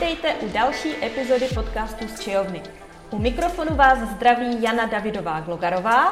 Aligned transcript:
Vítejte 0.00 0.34
u 0.34 0.48
další 0.48 1.04
epizody 1.04 1.48
podcastu 1.54 2.08
z 2.08 2.20
Čejovny. 2.20 2.62
U 3.10 3.18
mikrofonu 3.18 3.76
vás 3.76 3.98
zdraví 3.98 4.62
Jana 4.62 4.86
Davidová 4.86 5.40
Glogarová 5.40 6.08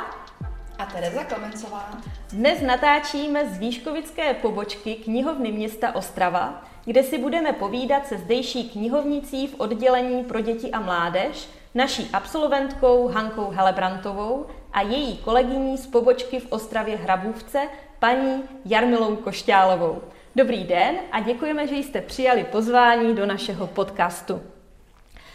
a 0.79 0.87
Tereza 0.93 1.25
Komencová. 1.25 1.91
Dnes 2.33 2.61
natáčíme 2.61 3.49
z 3.49 3.59
výškovické 3.59 4.35
pobočky 4.35 4.95
knihovny 4.95 5.53
města 5.53 5.95
Ostrava, 5.95 6.65
kde 6.85 7.03
si 7.03 7.19
budeme 7.19 7.53
povídat 7.53 8.07
se 8.07 8.19
zdejší 8.19 8.71
knihovnicí 8.71 9.47
v 9.47 9.61
oddělení 9.61 10.25
pro 10.25 10.41
děti 10.41 10.71
a 10.71 10.81
mládež, 10.81 11.49
naší 11.75 12.11
absolventkou 12.13 13.09
Hankou 13.09 13.51
Helebrantovou 13.51 14.47
a 14.73 14.83
její 14.83 15.17
kolegyní 15.17 15.79
z 15.79 15.87
pobočky 15.87 16.41
v 16.41 16.53
Ostravě 16.53 16.97
Hrabůvce, 16.97 17.69
paní 17.99 18.43
Jarmilou 18.65 19.17
Košťálovou. 19.17 20.03
Dobrý 20.37 20.65
den 20.65 20.95
a 21.13 21.21
děkujeme, 21.21 21.67
že 21.67 21.77
jste 21.77 22.01
přijali 22.01 22.45
pozvání 22.45 23.15
do 23.15 23.27
našeho 23.27 23.67
podcastu. 23.67 24.41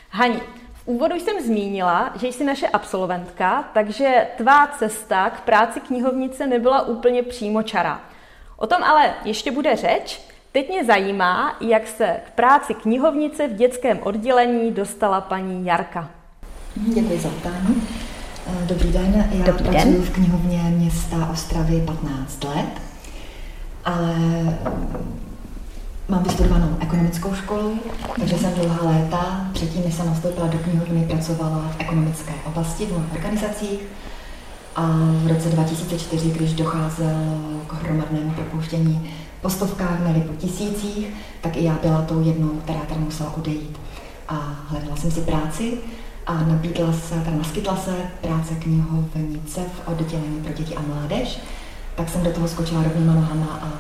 Hani, 0.10 0.42
v 0.74 0.88
úvodu 0.88 1.16
jsem 1.16 1.44
zmínila, 1.46 2.14
že 2.20 2.28
jsi 2.28 2.44
naše 2.44 2.68
absolventka, 2.68 3.70
takže 3.74 4.28
tvá 4.38 4.68
cesta 4.68 5.30
k 5.30 5.42
práci 5.42 5.80
knihovnice 5.80 6.48
nebyla 6.48 6.82
úplně 6.88 7.24
přímočará. 7.24 8.02
O 8.58 8.68
tom 8.68 8.84
ale 8.84 9.14
ještě 9.26 9.52
bude 9.52 9.76
řeč. 9.76 10.22
Teď 10.52 10.70
mě 10.70 10.86
zajímá, 10.86 11.58
jak 11.62 11.88
se 11.88 12.20
k 12.26 12.32
práci 12.32 12.74
knihovnice 12.74 13.48
v 13.48 13.54
dětském 13.56 14.00
oddělení 14.04 14.72
dostala 14.72 15.22
paní 15.22 15.66
Jarka. 15.66 16.10
Děkuji 16.76 17.20
za 17.20 17.30
ptání. 17.30 17.88
Dobrý 18.66 18.92
den, 18.92 19.30
já 19.32 19.46
Dobrý 19.46 19.64
pracuji 19.64 19.94
den. 19.94 20.02
v 20.02 20.14
knihovně 20.14 20.58
města 20.58 21.30
Ostravy 21.32 21.84
15 21.86 22.44
let 22.44 22.89
ale 23.86 24.16
mám 26.10 26.24
vystudovanou 26.24 26.78
ekonomickou 26.80 27.34
školu, 27.36 27.80
takže 28.20 28.38
jsem 28.38 28.54
dlouhá 28.54 28.90
léta, 28.90 29.50
předtím, 29.54 29.84
než 29.86 29.94
jsem 29.94 30.06
nastoupila 30.06 30.48
do 30.48 30.58
knihovny, 30.58 31.06
pracovala 31.08 31.72
v 31.78 31.80
ekonomické 31.80 32.34
oblasti, 32.46 32.86
v 32.86 33.14
organizacích. 33.14 33.80
A 34.76 34.82
v 35.14 35.28
roce 35.28 35.50
2004, 35.50 36.30
když 36.32 36.54
docházelo 36.54 37.62
k 37.68 37.74
hromadnému 37.74 38.32
propouštění 38.32 39.12
po 39.42 39.50
stovkách, 39.50 40.00
ne 40.00 40.22
po 40.28 40.34
tisících, 40.34 41.08
tak 41.42 41.58
i 41.58 41.64
já 41.64 41.78
byla 41.82 42.02
tou 42.02 42.22
jednou, 42.22 42.50
která 42.50 42.80
tam 42.80 43.00
musela 43.00 43.38
odejít. 43.38 43.80
A 44.28 44.36
hledala 44.68 44.96
jsem 44.96 45.12
si 45.12 45.22
práci 45.22 45.78
a 46.28 46.34
nabídla 46.34 46.94
se, 46.94 47.16
tam 47.16 47.38
naskytla 47.38 47.76
se 47.76 47.96
práce 48.22 48.56
knihovnice 48.56 49.62
v 49.62 49.88
oddělení 49.88 50.42
pro 50.44 50.54
děti 50.54 50.76
a 50.76 50.82
mládež 50.82 51.40
tak 52.00 52.10
jsem 52.10 52.24
do 52.24 52.32
toho 52.32 52.48
skočila 52.48 52.84
rovnýma 52.84 53.14
nohama 53.14 53.60
a 53.62 53.72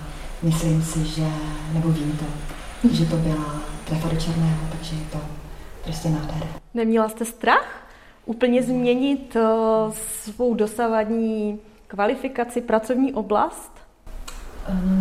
myslím 0.42 0.84
si, 0.84 1.06
že, 1.06 1.28
nebo 1.74 1.90
vím 1.90 2.20
to, 2.20 2.26
že 2.88 3.06
to 3.06 3.16
byla 3.16 3.56
trefa 3.86 4.10
do 4.10 4.16
černého, 4.16 4.60
takže 4.72 4.96
je 4.96 5.02
to 5.12 5.18
prostě 5.84 6.10
nádhera. 6.10 6.48
Neměla 6.74 7.10
jste 7.10 7.26
strach 7.26 7.88
úplně 8.26 8.64
změnit 8.64 9.36
uh, 9.36 9.94
svou 10.24 10.54
dosavadní 10.54 11.60
kvalifikaci, 11.88 12.62
pracovní 12.62 13.14
oblast? 13.14 13.72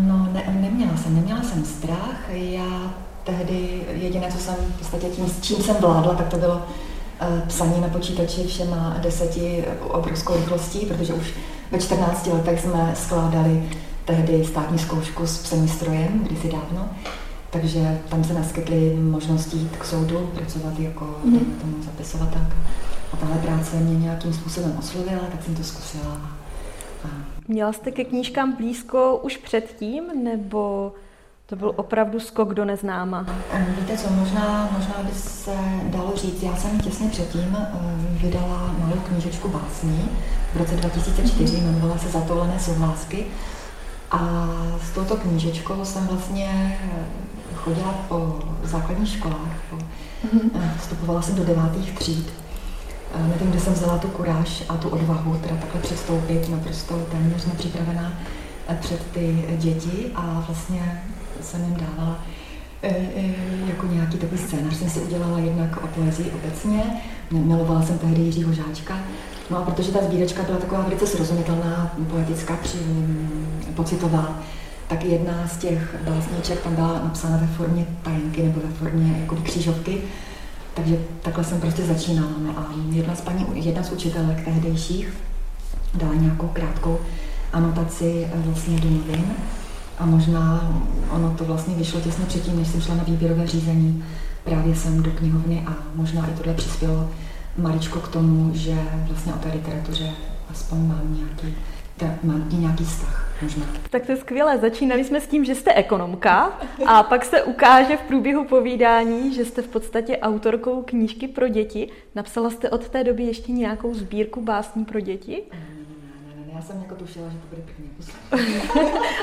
No, 0.07 0.29
ne, 0.33 0.59
neměla 0.61 0.97
jsem, 0.97 1.15
neměla 1.15 1.43
jsem 1.43 1.65
strach. 1.65 2.21
Já 2.31 2.95
tehdy 3.25 3.87
jediné, 3.93 4.33
co 4.33 4.39
jsem 4.39 4.55
v 4.55 4.79
podstatě 4.79 5.07
tím, 5.07 5.29
s 5.29 5.41
čím 5.41 5.57
jsem 5.57 5.77
vládla, 5.77 6.15
tak 6.15 6.29
to 6.29 6.37
bylo 6.37 6.55
uh, 6.57 7.41
psaní 7.49 7.81
na 7.81 7.89
počítači 7.89 8.45
všema 8.45 8.97
deseti 8.99 9.65
obrovskou 9.81 10.35
rychlostí, 10.35 10.87
protože 10.87 11.15
už 11.15 11.35
ve 11.71 11.79
14 11.79 12.27
letech 12.27 12.61
jsme 12.61 12.93
skládali 12.97 13.71
tehdy 14.05 14.45
státní 14.45 14.79
zkoušku 14.79 15.27
s 15.27 15.39
psem 15.39 15.69
strojem, 15.69 16.25
kdysi 16.25 16.49
dávno. 16.49 16.89
Takže 17.51 18.01
tam 18.09 18.25
se 18.25 18.35
naskytly 18.35 18.97
možnosti 18.97 19.57
jít 19.57 19.77
k 19.77 19.85
soudu, 19.85 20.31
pracovat 20.35 20.79
jako 20.79 21.17
mm. 21.25 21.39
tomu 21.39 21.83
zapisovatelka. 21.83 22.57
A 23.13 23.17
tahle 23.17 23.39
práce 23.39 23.77
mě 23.77 23.99
nějakým 23.99 24.33
způsobem 24.33 24.77
oslovila, 24.79 25.21
tak 25.33 25.45
jsem 25.45 25.55
to 25.55 25.63
zkusila. 25.63 26.21
A... 27.05 27.09
Měla 27.49 27.73
jste 27.73 27.91
ke 27.91 28.05
knížkám 28.05 28.57
blízko 28.57 29.21
už 29.23 29.37
předtím, 29.37 30.25
nebo 30.25 30.93
to 31.49 31.57
byl 31.57 31.73
opravdu 31.77 32.21
skok 32.21 32.55
do 32.55 32.65
neznáma? 32.65 33.27
Víte 33.79 33.97
co, 33.97 34.11
možná, 34.11 34.69
možná 34.73 34.95
by 35.03 35.15
se 35.15 35.57
dalo 35.85 36.13
říct, 36.17 36.43
já 36.43 36.57
jsem 36.57 36.81
těsně 36.81 37.09
předtím 37.09 37.57
vydala 38.11 38.75
malou 38.79 39.01
knížečku 39.09 39.49
básní 39.49 40.09
v 40.55 40.57
roce 40.57 40.77
2004, 40.77 41.57
jmenovala 41.57 41.99
se 41.99 42.09
Zatolené 42.09 42.61
souhlásky. 42.61 43.27
A 44.11 44.49
s 44.83 44.91
touto 44.91 45.17
knížečkou 45.17 45.85
jsem 45.85 46.07
vlastně 46.07 46.79
chodila 47.55 47.95
po 48.09 48.39
základních 48.63 49.09
školách. 49.09 49.63
Po, 49.71 49.77
mm-hmm. 49.77 50.71
Vstupovala 50.79 51.23
jsem 51.23 51.35
do 51.35 51.45
devátých 51.45 51.99
tříd. 51.99 52.33
Nevím, 53.29 53.51
kde 53.51 53.61
jsem 53.61 53.73
vzala 53.73 53.99
tu 53.99 54.09
kuráž 54.09 54.65
a 54.69 54.77
tu 54.77 54.89
odvahu, 54.89 55.39
teda 55.43 55.57
takhle 55.57 55.81
předstoupit 55.81 56.49
naprosto 56.49 56.99
téměř 57.11 57.47
nepřipravená 57.47 58.13
eh, 58.69 58.79
před 58.81 59.07
ty 59.13 59.45
děti 59.59 60.11
a 60.15 60.45
vlastně 60.47 61.03
jsem 61.43 61.65
jim 61.65 61.77
dávala 61.77 62.19
E, 62.83 62.89
e, 62.89 63.35
jako 63.69 63.87
nějaký 63.87 64.19
takový 64.19 64.41
scénář 64.41 64.75
jsem 64.75 64.91
si 64.91 65.01
udělala 65.01 65.39
jednak 65.39 65.85
o 65.85 65.87
poezii 65.87 66.31
obecně, 66.31 66.83
milovala 67.31 67.83
jsem 67.83 67.99
tehdy 67.99 68.23
Jiřího 68.23 68.53
Žáčka, 68.53 68.99
no 69.51 69.57
a 69.59 69.63
protože 69.63 69.93
ta 69.93 70.05
sbírečka 70.05 70.43
byla 70.43 70.59
taková 70.59 70.81
velice 70.81 71.07
srozumitelná, 71.07 71.97
poetická, 72.11 72.57
při, 72.57 72.79
pocitová, 73.75 74.39
tak 74.89 75.05
jedna 75.05 75.49
z 75.49 75.57
těch 75.57 75.97
básniček 76.05 76.61
tam 76.61 76.75
byla 76.75 76.93
napsána 77.05 77.37
ve 77.37 77.47
formě 77.47 77.87
tajenky 78.03 78.43
nebo 78.43 78.61
ve 78.61 78.75
formě 78.75 79.19
jako 79.21 79.37
křížovky, 79.37 80.03
takže 80.75 80.99
takhle 81.23 81.45
jsem 81.45 81.61
prostě 81.61 81.83
začínala. 81.83 82.33
No 82.39 82.59
a 82.59 82.67
jedna 82.91 83.15
z, 83.15 83.21
paní, 83.21 83.47
jedna 83.53 83.83
z 83.83 83.93
učitelek 83.93 84.45
tehdejších 84.45 85.13
dala 85.95 86.15
nějakou 86.15 86.49
krátkou 86.49 86.99
anotaci 87.53 88.29
e, 88.33 88.39
vlastně 88.39 88.81
do 88.81 88.91
novin, 88.91 89.25
a 89.99 90.07
možná 90.07 90.73
ono 91.11 91.35
to 91.39 91.45
vlastně 91.45 91.75
vyšlo 91.75 92.01
těsně 92.01 92.25
předtím, 92.25 92.59
než 92.59 92.69
jsem 92.69 92.81
šla 92.81 92.95
na 92.95 93.03
výběrové 93.03 93.47
řízení 93.47 94.05
právě 94.49 94.75
jsem 94.75 95.03
do 95.03 95.11
knihovny 95.11 95.65
a 95.67 95.77
možná 95.95 96.27
i 96.27 96.37
tohle 96.37 96.55
přispělo 96.55 97.11
maličko 97.59 98.01
k 98.01 98.09
tomu, 98.09 98.51
že 98.55 98.75
vlastně 99.09 99.33
o 99.33 99.37
té 99.39 99.49
literatuře 99.49 100.11
aspoň 100.51 100.79
mám 100.79 101.17
nějaký, 101.17 101.55
mám 102.23 102.49
nějaký 102.53 102.85
vztah. 102.85 103.25
Možná. 103.43 103.67
Tak 103.91 104.07
to 104.07 104.13
je 104.13 104.19
skvělé. 104.19 104.59
Začínali 104.59 105.05
jsme 105.05 105.21
s 105.21 105.27
tím, 105.27 105.45
že 105.45 105.55
jste 105.55 105.75
ekonomka 105.75 106.59
a 106.87 107.03
pak 107.03 107.25
se 107.25 107.43
ukáže 107.43 107.97
v 107.97 108.01
průběhu 108.01 108.45
povídání, 108.45 109.35
že 109.35 109.45
jste 109.45 109.63
v 109.63 109.69
podstatě 109.69 110.19
autorkou 110.19 110.83
knížky 110.83 111.29
pro 111.29 111.49
děti. 111.49 111.89
Napsala 112.15 112.51
jste 112.51 112.71
od 112.71 112.89
té 112.89 113.05
doby 113.05 113.23
ještě 113.23 113.53
nějakou 113.53 113.95
sbírku 113.95 114.41
básní 114.41 114.85
pro 114.85 115.01
děti? 115.01 115.43
Já 116.55 116.63
jsem 116.63 116.77
jako 116.83 116.95
tušila, 116.95 117.29
že 117.29 117.37
to 117.37 117.47
bude 117.51 117.63
první 117.63 117.91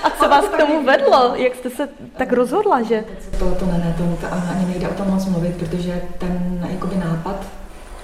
A 0.03 0.09
co 0.09 0.29
vás 0.29 0.45
k 0.45 0.57
tomu 0.57 0.85
vedlo? 0.85 1.35
Jak 1.35 1.55
jste 1.55 1.69
se 1.69 1.89
tak 2.17 2.33
rozhodla, 2.33 2.81
že? 2.81 3.03
To, 3.39 3.55
to 3.55 3.65
ne, 3.65 3.77
ne, 3.77 3.95
to, 3.97 4.27
ani 4.51 4.65
nejde 4.65 4.89
o 4.89 4.93
tom 4.93 5.07
moc 5.07 5.25
mluvit, 5.25 5.55
protože 5.55 6.01
ten 6.17 6.67
jakoby 6.71 6.95
nápad, 6.95 7.45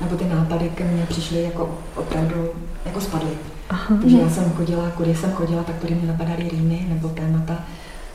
nebo 0.02 0.18
ty 0.18 0.26
nápady 0.26 0.70
ke 0.70 0.84
mně 0.84 1.06
přišly 1.06 1.44
jako 1.44 1.78
opravdu, 1.96 2.50
jako 2.86 3.02
spadly. 3.02 3.32
Aha. 3.70 3.98
Takže 4.02 4.18
já 4.18 4.30
jsem 4.30 4.52
chodila, 4.52 4.90
kudy 4.90 5.16
jsem 5.16 5.32
chodila, 5.32 5.64
tak 5.64 5.76
tudy 5.76 5.96
mi 5.96 6.08
napadaly 6.08 6.50
rýmy 6.50 6.86
nebo 6.90 7.09
témata, 7.09 7.64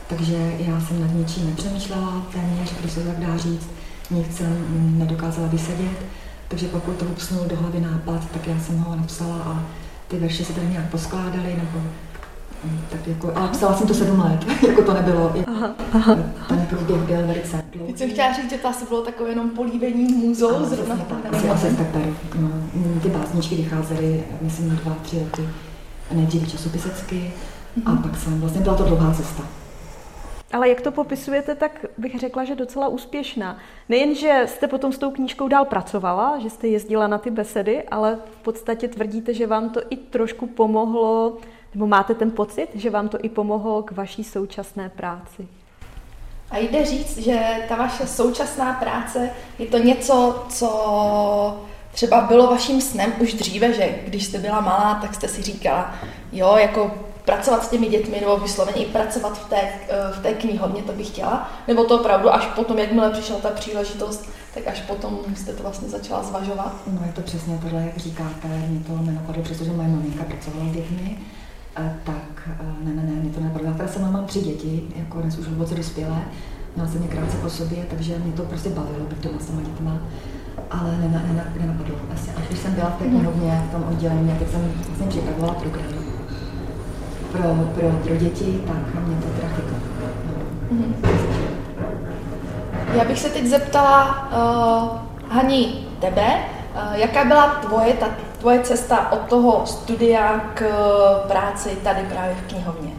takže 0.07 0.51
já 0.57 0.79
jsem 0.79 1.01
nad 1.01 1.13
ničím 1.13 1.45
nepřemýšlela 1.45 2.21
téměř, 2.33 2.73
když 2.79 2.91
se 2.91 3.03
tak 3.03 3.19
dá 3.27 3.37
říct, 3.37 3.69
nic 4.11 4.37
jsem 4.37 4.65
nedokázala 4.99 5.47
vysedět, 5.47 5.97
takže 6.47 6.67
pokud 6.67 6.95
to 6.95 7.05
upsnul 7.05 7.45
do 7.45 7.55
hlavy 7.55 7.79
nápad, 7.79 8.31
tak 8.33 8.47
já 8.47 8.59
jsem 8.59 8.77
ho 8.77 8.95
napsala 8.95 9.35
a 9.35 9.63
ty 10.07 10.17
verše 10.17 10.45
se 10.45 10.53
tady 10.53 10.67
nějak 10.67 10.89
poskládaly, 10.89 11.55
nebo 11.57 11.79
mm, 12.63 12.79
tak 12.89 13.07
jako, 13.07 13.31
ale 13.35 13.47
psala 13.47 13.77
jsem 13.77 13.87
to 13.87 13.93
sedm 13.93 14.19
let, 14.19 14.45
jako 14.67 14.83
to 14.83 14.93
nebylo, 14.93 15.31
jako, 15.35 15.51
aha, 15.51 15.75
aha. 15.93 16.15
ten 16.47 16.65
průběh 16.69 17.01
byl 17.01 17.27
velice 17.27 17.63
dlouhý. 17.73 17.93
Teď 17.93 17.97
jsem 17.97 18.09
chtěla 18.11 18.33
říct, 18.33 18.49
že 18.49 18.57
to 18.57 18.67
asi 18.67 18.85
bylo 18.85 19.01
takové 19.01 19.29
jenom 19.29 19.49
políbení 19.49 20.13
můzou, 20.13 20.55
ano, 20.55 20.65
zrovna 20.65 20.95
tak, 20.95 21.33
asi, 21.33 21.49
asi 21.49 21.75
tak 21.75 21.87
tady, 21.87 22.13
no, 22.39 22.49
ty 23.01 23.09
básničky 23.09 23.55
vycházely, 23.55 24.23
myslím, 24.41 24.69
dva, 24.69 24.95
tři 25.01 25.19
roky, 25.19 25.49
nejdřív 26.11 26.51
časopisecky, 26.51 27.15
mm-hmm. 27.77 27.83
a 27.85 27.91
mhm. 27.91 28.03
pak 28.03 28.19
jsem, 28.19 28.41
vlastně 28.41 28.61
byla 28.61 28.75
to 28.75 28.83
dlouhá 28.83 29.13
cesta. 29.13 29.43
Ale 30.53 30.69
jak 30.69 30.81
to 30.81 30.91
popisujete, 30.91 31.55
tak 31.55 31.85
bych 31.97 32.19
řekla, 32.19 32.43
že 32.43 32.55
docela 32.55 32.87
úspěšná. 32.87 33.57
Nejen, 33.89 34.15
že 34.15 34.43
jste 34.45 34.67
potom 34.67 34.91
s 34.91 34.97
tou 34.97 35.11
knížkou 35.11 35.47
dál 35.47 35.65
pracovala, 35.65 36.39
že 36.39 36.49
jste 36.49 36.67
jezdila 36.67 37.07
na 37.07 37.17
ty 37.17 37.31
besedy, 37.31 37.83
ale 37.83 38.19
v 38.31 38.37
podstatě 38.37 38.87
tvrdíte, 38.87 39.33
že 39.33 39.47
vám 39.47 39.69
to 39.69 39.81
i 39.89 39.97
trošku 39.97 40.47
pomohlo, 40.47 41.37
nebo 41.73 41.87
máte 41.87 42.13
ten 42.13 42.31
pocit, 42.31 42.67
že 42.75 42.89
vám 42.89 43.09
to 43.09 43.17
i 43.21 43.29
pomohlo 43.29 43.83
k 43.83 43.91
vaší 43.91 44.23
současné 44.23 44.89
práci. 44.89 45.47
A 46.51 46.57
jde 46.57 46.85
říct, 46.85 47.17
že 47.17 47.65
ta 47.69 47.75
vaše 47.75 48.07
současná 48.07 48.73
práce 48.73 49.29
je 49.59 49.67
to 49.67 49.77
něco, 49.77 50.45
co 50.49 51.57
třeba 51.91 52.21
bylo 52.21 52.47
vaším 52.47 52.81
snem 52.81 53.13
už 53.19 53.33
dříve, 53.33 53.73
že 53.73 53.99
když 54.05 54.25
jste 54.25 54.37
byla 54.37 54.61
malá, 54.61 54.99
tak 55.01 55.15
jste 55.15 55.27
si 55.27 55.41
říkala, 55.41 55.95
jo, 56.31 56.55
jako 56.57 56.91
pracovat 57.27 57.63
s 57.63 57.69
těmi 57.69 57.87
dětmi 57.87 58.17
nebo 58.21 58.37
vysloveně 58.37 58.77
i 58.77 58.85
pracovat 58.85 59.37
v 59.37 59.49
té, 59.49 59.61
eh, 59.61 60.11
v 60.11 60.19
té 60.21 60.33
knihovně, 60.33 60.83
to 60.83 60.91
bych 60.91 61.07
chtěla? 61.07 61.51
Nebo 61.67 61.83
to 61.83 61.99
opravdu 61.99 62.33
až 62.33 62.45
potom, 62.45 62.79
jakmile 62.79 63.11
přišla 63.11 63.35
ta 63.35 63.49
příležitost, 63.49 64.29
tak 64.53 64.67
až 64.67 64.81
potom 64.81 65.19
jste 65.35 65.53
to 65.53 65.63
vlastně 65.63 65.89
začala 65.89 66.23
zvažovat? 66.23 66.73
No 66.87 67.01
je 67.05 67.13
to 67.13 67.21
přesně 67.21 67.59
tohle, 67.61 67.81
jak 67.81 67.97
říkáte, 67.97 68.47
mě 68.47 68.79
to 68.79 68.97
nenapadlo, 69.01 69.43
přestože 69.43 69.71
moje 69.71 69.87
maminka 69.87 70.23
pracovala 70.23 70.65
s 70.69 70.71
dětmi, 70.71 71.17
tak 72.03 72.49
ne, 72.83 72.93
ne, 72.93 73.03
ne, 73.03 73.21
mě 73.21 73.29
to 73.29 73.39
nenapadlo. 73.39 73.67
Já 73.67 73.73
teda 73.73 73.89
sama 73.89 74.11
mám 74.11 74.25
tři 74.25 74.41
děti, 74.41 74.87
jako 74.95 75.21
dnes 75.21 75.37
už 75.37 75.47
hluboce 75.47 75.75
dospělé, 75.75 76.21
měla 76.75 76.89
jsem 76.89 77.03
je 77.03 77.07
krátce 77.07 77.37
po 77.37 77.49
sobě, 77.49 77.85
takže 77.89 78.19
mě 78.19 78.33
to 78.33 78.43
prostě 78.43 78.69
bavilo 78.69 79.05
být 79.05 79.23
doma 79.23 79.39
s 79.39 79.45
těma 79.45 79.61
dětma 79.61 80.01
ale 80.71 80.97
nenapadlo. 81.59 81.95
Asi, 82.13 82.31
až 82.37 82.47
když 82.47 82.59
jsem 82.59 82.73
byla 82.73 82.89
v 82.89 82.99
té 82.99 83.05
knihovně, 83.05 83.63
v 83.69 83.71
tom 83.71 83.83
oddělení, 83.91 84.35
tak 84.39 84.49
jsem 84.49 84.73
vlastně 84.87 85.07
připravovala 85.07 85.53
program 85.53 86.06
pro, 87.31 87.55
pro, 87.75 87.89
pro 87.89 88.15
děti, 88.15 88.63
tak 88.67 89.03
mě 89.03 89.15
to 89.15 89.27
chytlo. 89.55 89.77
Mm-hmm. 90.71 90.93
Já 92.93 93.05
bych 93.05 93.19
se 93.19 93.29
teď 93.29 93.45
zeptala 93.45 94.27
uh, 94.31 95.31
Hani 95.31 95.87
tebe, 96.01 96.39
uh, 96.75 96.93
jaká 96.93 97.25
byla 97.25 97.47
tvoje, 97.47 97.93
ta 97.93 98.09
tvoje 98.39 98.59
cesta 98.59 99.11
od 99.11 99.19
toho 99.19 99.65
studia 99.65 100.39
k 100.53 100.65
práci 101.27 101.69
tady 101.83 102.03
právě 102.03 102.35
v 102.35 102.47
knihovně? 102.47 102.91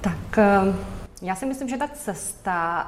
Tak 0.00 0.38
já 1.22 1.34
si 1.34 1.46
myslím, 1.46 1.68
že 1.68 1.76
ta 1.76 1.88
cesta 1.88 2.86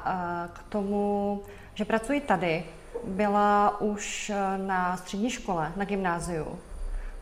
k 0.53 0.63
tomu 0.69 1.41
že 1.79 1.85
pracuji 1.85 2.21
tady, 2.21 2.63
byla 3.03 3.81
už 3.81 4.29
eh, 4.29 4.57
na 4.57 4.97
střední 4.97 5.29
škole, 5.29 5.71
na 5.75 5.85
gymnáziu, 5.85 6.59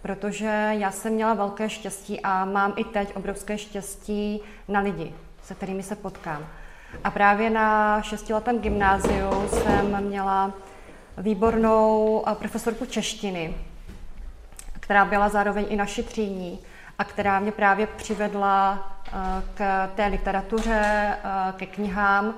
protože 0.01 0.69
já 0.71 0.91
jsem 0.91 1.13
měla 1.13 1.33
velké 1.33 1.69
štěstí 1.69 2.21
a 2.21 2.45
mám 2.45 2.73
i 2.75 2.83
teď 2.83 3.15
obrovské 3.15 3.57
štěstí 3.57 4.41
na 4.67 4.79
lidi, 4.79 5.13
se 5.43 5.55
kterými 5.55 5.83
se 5.83 5.95
potkám. 5.95 6.47
A 7.03 7.11
právě 7.11 7.49
na 7.49 8.01
šestiletém 8.01 8.59
gymnáziu 8.59 9.49
jsem 9.49 10.03
měla 10.03 10.53
výbornou 11.17 12.23
eh, 12.27 12.35
profesorku 12.35 12.85
češtiny, 12.85 13.55
která 14.79 15.05
byla 15.05 15.29
zároveň 15.29 15.65
i 15.69 15.75
naši 15.75 16.03
třídní 16.03 16.59
a 16.99 17.03
která 17.03 17.39
mě 17.39 17.51
právě 17.51 17.87
přivedla 17.87 18.91
eh, 19.07 19.11
k 19.53 19.87
té 19.95 20.05
literatuře, 20.05 21.13
ke 21.57 21.65
knihám, 21.65 22.33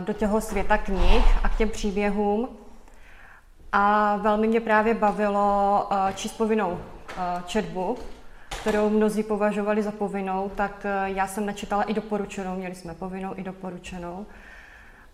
do 0.00 0.12
těho 0.12 0.40
světa 0.40 0.78
knih 0.78 1.24
a 1.42 1.48
k 1.48 1.56
těm 1.56 1.68
příběhům. 1.68 2.48
A 3.72 4.16
velmi 4.16 4.48
mě 4.48 4.60
právě 4.60 4.94
bavilo 4.94 5.88
číst 6.14 6.32
povinnou 6.32 6.78
četbu, 7.46 7.96
kterou 8.60 8.90
mnozí 8.90 9.22
považovali 9.22 9.82
za 9.82 9.92
povinnou, 9.92 10.50
tak 10.54 10.86
já 11.04 11.26
jsem 11.26 11.46
načítala 11.46 11.82
i 11.82 11.94
doporučenou, 11.94 12.56
měli 12.56 12.74
jsme 12.74 12.94
povinnou 12.94 13.32
i 13.36 13.42
doporučenou. 13.42 14.26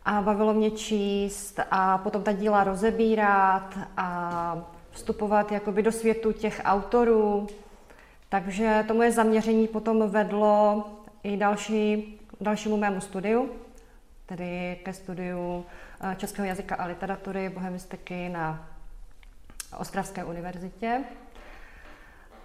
A 0.05 0.23
bavilo 0.23 0.55
mě 0.55 0.71
číst 0.71 1.61
a 1.71 1.99
potom 1.99 2.23
ta 2.23 2.33
díla 2.33 2.65
rozebírat 2.65 3.79
a 3.97 4.59
vstupovat 4.91 5.53
jakoby 5.53 5.83
do 5.83 5.93
světu 5.93 6.33
těch 6.33 6.61
autorů. 6.65 7.47
Takže 8.29 8.85
to 8.89 8.95
moje 8.95 9.13
zaměření 9.13 9.69
potom 9.69 10.11
vedlo 10.11 10.85
i 11.23 11.37
další, 11.37 12.19
dalšímu 12.41 12.77
mému 12.77 13.01
studiu, 13.01 13.51
tedy 14.27 14.79
ke 14.85 14.93
studiu 14.93 15.65
eh, 15.69 15.84
českého 16.17 16.49
jazyka 16.49 16.75
a 16.77 16.87
literatury, 16.87 17.49
bohemistiky 17.49 18.29
na 18.29 18.69
Ostravské 19.79 20.25
univerzitě. 20.25 21.01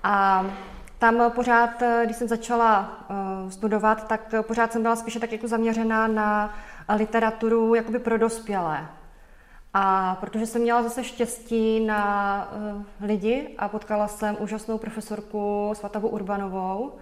A 0.04 0.46
tam 1.00 1.32
pořád, 1.32 1.82
eh, 1.82 2.02
když 2.06 2.18
jsem 2.18 2.28
začala 2.28 2.98
eh, 3.10 3.52
studovat, 3.52 4.08
tak 4.08 4.34
pořád 4.42 4.72
jsem 4.72 4.82
byla 4.82 4.96
spíše 4.96 5.20
tak 5.20 5.32
jako 5.32 5.48
zaměřená 5.48 6.08
na 6.08 6.54
literaturu 6.96 7.76
jakoby 7.76 8.00
pro 8.00 8.18
dospělé. 8.18 8.88
A 9.74 10.16
protože 10.20 10.46
jsem 10.46 10.62
měla 10.62 10.84
zase 10.84 11.04
štěstí 11.04 11.86
na 11.86 12.54
lidi 13.02 13.56
a 13.58 13.68
potkala 13.68 14.08
jsem 14.08 14.38
úžasnou 14.40 14.78
profesorku 14.78 15.72
Svatavu 15.74 16.08
Urbanovou, 16.08 16.94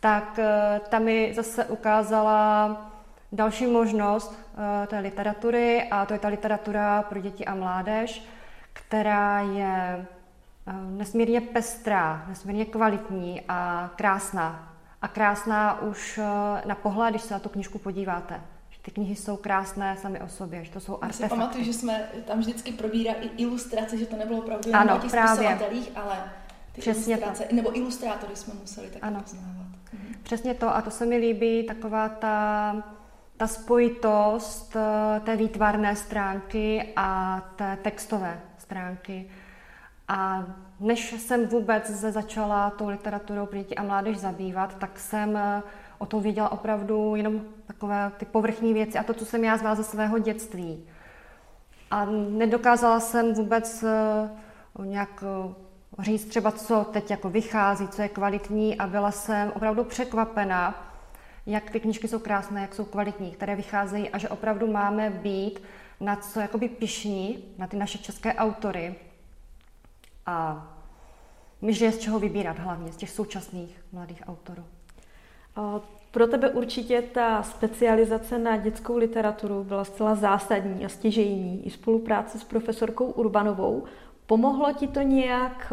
tak 0.00 0.40
ta 0.88 0.98
mi 0.98 1.32
zase 1.36 1.64
ukázala 1.64 2.76
Další 3.32 3.66
možnost 3.66 4.28
uh, 4.30 4.86
té 4.86 4.98
literatury, 4.98 5.88
a 5.90 6.06
to 6.06 6.12
je 6.12 6.18
ta 6.18 6.28
literatura 6.28 7.02
pro 7.02 7.20
děti 7.20 7.44
a 7.44 7.54
mládež, 7.54 8.24
která 8.72 9.40
je 9.40 10.06
uh, 10.66 10.98
nesmírně 10.98 11.40
pestrá, 11.40 12.24
nesmírně 12.28 12.64
kvalitní 12.64 13.42
a 13.48 13.90
krásná. 13.96 14.72
A 15.02 15.08
krásná 15.08 15.80
už 15.82 16.18
uh, 16.18 16.24
na 16.68 16.74
pohled, 16.74 17.10
když 17.10 17.22
se 17.22 17.34
na 17.34 17.40
tu 17.40 17.48
knižku 17.48 17.78
podíváte. 17.78 18.40
Že 18.70 18.78
ty 18.82 18.90
knihy 18.90 19.16
jsou 19.16 19.36
krásné 19.36 19.96
sami 19.96 20.20
o 20.20 20.28
sobě, 20.28 20.64
že 20.64 20.70
to 20.70 20.80
jsou 20.80 20.94
artefakty. 20.94 21.22
Já 21.22 21.28
si 21.28 21.34
pamatuju, 21.34 21.64
že 21.64 21.72
jsme 21.72 22.08
tam 22.26 22.38
vždycky 22.38 22.72
probírali 22.72 23.18
i 23.26 23.42
ilustrace, 23.42 23.96
že 23.96 24.06
to 24.06 24.16
nebylo 24.16 24.38
opravdu 24.38 24.70
jen 24.70 24.86
na 24.86 24.98
těch 24.98 25.10
právě. 25.10 25.58
ale 25.94 26.24
ty 26.72 26.80
Přesně 26.80 27.14
ilustrace, 27.14 27.44
to. 27.44 27.54
nebo 27.54 27.76
ilustrátory 27.76 28.36
jsme 28.36 28.54
museli 28.60 28.88
ano. 29.02 29.20
poznávat. 29.20 29.66
Mhm. 29.92 30.14
Přesně 30.22 30.54
to 30.54 30.76
a 30.76 30.82
to 30.82 30.90
se 30.90 31.06
mi 31.06 31.16
líbí, 31.16 31.66
taková 31.66 32.08
ta 32.08 32.74
ta 33.40 33.46
spojitost 33.46 34.76
eh, 34.76 35.20
té 35.20 35.36
výtvarné 35.36 35.96
stránky 35.96 36.92
a 36.96 37.40
té 37.56 37.78
textové 37.82 38.40
stránky. 38.58 39.30
A 40.08 40.44
než 40.80 41.12
jsem 41.12 41.46
vůbec 41.46 41.90
začala 41.90 42.70
tou 42.70 42.88
literaturou 42.88 43.46
pro 43.46 43.58
děti 43.58 43.74
a 43.74 43.82
mládež 43.82 44.18
zabývat, 44.18 44.78
tak 44.78 44.98
jsem 44.98 45.36
eh, 45.36 45.62
o 45.98 46.06
tom 46.06 46.22
věděla 46.22 46.52
opravdu 46.52 47.16
jenom 47.16 47.40
takové 47.66 48.12
ty 48.16 48.24
povrchní 48.24 48.74
věci 48.74 48.98
a 48.98 49.02
to, 49.02 49.14
co 49.14 49.24
jsem 49.24 49.44
já 49.44 49.56
zvala 49.56 49.74
ze 49.74 49.84
svého 49.84 50.18
dětství. 50.18 50.84
A 51.90 52.04
nedokázala 52.30 53.00
jsem 53.00 53.34
vůbec 53.34 53.82
eh, 53.82 54.84
nějak 54.84 55.24
říct 55.98 56.24
třeba, 56.24 56.52
co 56.52 56.84
teď 56.92 57.10
jako 57.10 57.30
vychází, 57.30 57.88
co 57.88 58.02
je 58.02 58.08
kvalitní 58.08 58.78
a 58.78 58.86
byla 58.86 59.10
jsem 59.10 59.52
opravdu 59.54 59.84
překvapena, 59.84 60.89
jak 61.46 61.70
ty 61.70 61.80
knížky 61.80 62.08
jsou 62.08 62.18
krásné, 62.18 62.60
jak 62.60 62.74
jsou 62.74 62.84
kvalitní, 62.84 63.30
které 63.30 63.56
vycházejí 63.56 64.10
a 64.10 64.18
že 64.18 64.28
opravdu 64.28 64.66
máme 64.66 65.10
být 65.10 65.62
na 66.00 66.16
co 66.16 66.40
jakoby 66.40 66.68
pišní, 66.68 67.44
na 67.58 67.66
ty 67.66 67.76
naše 67.76 67.98
české 67.98 68.34
autory. 68.34 68.94
A 70.26 70.66
my, 71.62 71.74
že 71.74 71.84
je 71.84 71.92
z 71.92 71.98
čeho 71.98 72.18
vybírat 72.18 72.58
hlavně, 72.58 72.92
z 72.92 72.96
těch 72.96 73.10
současných 73.10 73.84
mladých 73.92 74.22
autorů. 74.28 74.64
Pro 76.10 76.26
tebe 76.26 76.50
určitě 76.50 77.02
ta 77.02 77.42
specializace 77.42 78.38
na 78.38 78.56
dětskou 78.56 78.96
literaturu 78.96 79.64
byla 79.64 79.84
zcela 79.84 80.14
zásadní 80.14 80.84
a 80.84 80.88
stěžejní. 80.88 81.66
I 81.66 81.70
spolupráce 81.70 82.38
s 82.38 82.44
profesorkou 82.44 83.06
Urbanovou. 83.06 83.84
Pomohlo 84.26 84.72
ti 84.72 84.88
to 84.88 85.00
nějak 85.00 85.72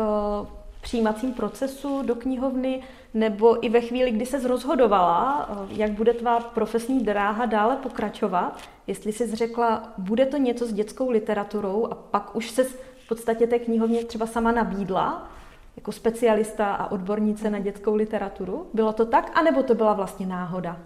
přijímacím 0.88 1.34
procesu 1.34 2.02
do 2.02 2.16
knihovny, 2.16 2.84
nebo 3.14 3.66
i 3.66 3.70
ve 3.70 3.82
chvíli, 3.82 4.12
kdy 4.12 4.26
se 4.26 4.48
rozhodovala, 4.48 5.50
eh, 5.50 5.68
jak 5.70 5.92
bude 5.92 6.14
tvá 6.14 6.40
profesní 6.40 7.04
dráha 7.04 7.46
dále 7.46 7.76
pokračovat, 7.76 8.58
jestli 8.88 9.14
jsi 9.14 9.36
řekla, 9.36 9.94
bude 9.98 10.26
to 10.26 10.38
něco 10.38 10.66
s 10.66 10.74
dětskou 10.74 11.10
literaturou 11.10 11.88
a 11.92 11.96
pak 11.96 12.36
už 12.36 12.52
se 12.52 12.64
v 12.64 13.08
podstatě 13.08 13.48
té 13.48 13.60
knihovně 13.60 14.06
třeba 14.06 14.26
sama 14.26 14.52
nabídla, 14.52 15.32
jako 15.76 15.92
specialista 15.92 16.76
a 16.76 16.92
odbornice 16.92 17.50
na 17.50 17.60
dětskou 17.60 17.96
literaturu. 17.96 18.68
Bylo 18.74 18.94
to 18.94 19.06
tak, 19.06 19.32
anebo 19.34 19.64
to 19.64 19.76
byla 19.76 19.94
vlastně 19.94 20.26
náhoda? 20.26 20.80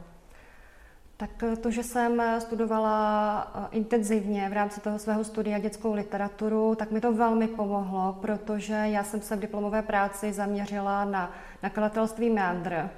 Tak 1.21 1.43
eh, 1.43 1.55
to, 1.55 1.71
že 1.71 1.83
jsem 1.83 2.21
eh, 2.21 2.41
studovala 2.41 3.51
eh, 3.55 3.67
intenzivně 3.71 4.49
v 4.49 4.53
rámci 4.53 4.81
toho 4.81 4.99
svého 4.99 5.23
studia 5.23 5.59
dětskou 5.59 5.93
literaturu, 5.93 6.75
tak 6.75 6.91
mi 6.91 7.01
to 7.01 7.13
velmi 7.13 7.47
pomohlo, 7.47 8.17
protože 8.21 8.73
já 8.73 9.03
jsem 9.03 9.21
se 9.21 9.35
v 9.35 9.39
diplomové 9.39 9.81
práci 9.81 10.33
zaměřila 10.33 11.05
na 11.05 11.31
nakladatelství 11.63 12.29
Meandr 12.29 12.89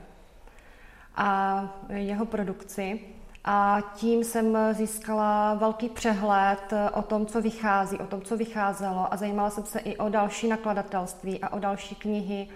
a 1.16 1.64
jeho 1.90 2.26
produkci. 2.26 3.00
A 3.46 3.80
tím 3.96 4.24
jsem 4.24 4.58
získala 4.72 5.54
velký 5.54 5.90
přehled 5.90 6.74
o 6.94 7.02
tom, 7.02 7.26
co 7.26 7.42
vychází, 7.42 7.98
o 7.98 8.06
tom, 8.06 8.22
co 8.22 8.38
vycházelo 8.38 9.14
a 9.14 9.18
zajímala 9.18 9.50
jsem 9.50 9.66
se 9.66 9.80
i 9.80 9.98
o 9.98 10.10
další 10.10 10.48
nakladatelství 10.48 11.40
a 11.42 11.54
o 11.54 11.60
další 11.60 11.96
knihy. 11.96 12.48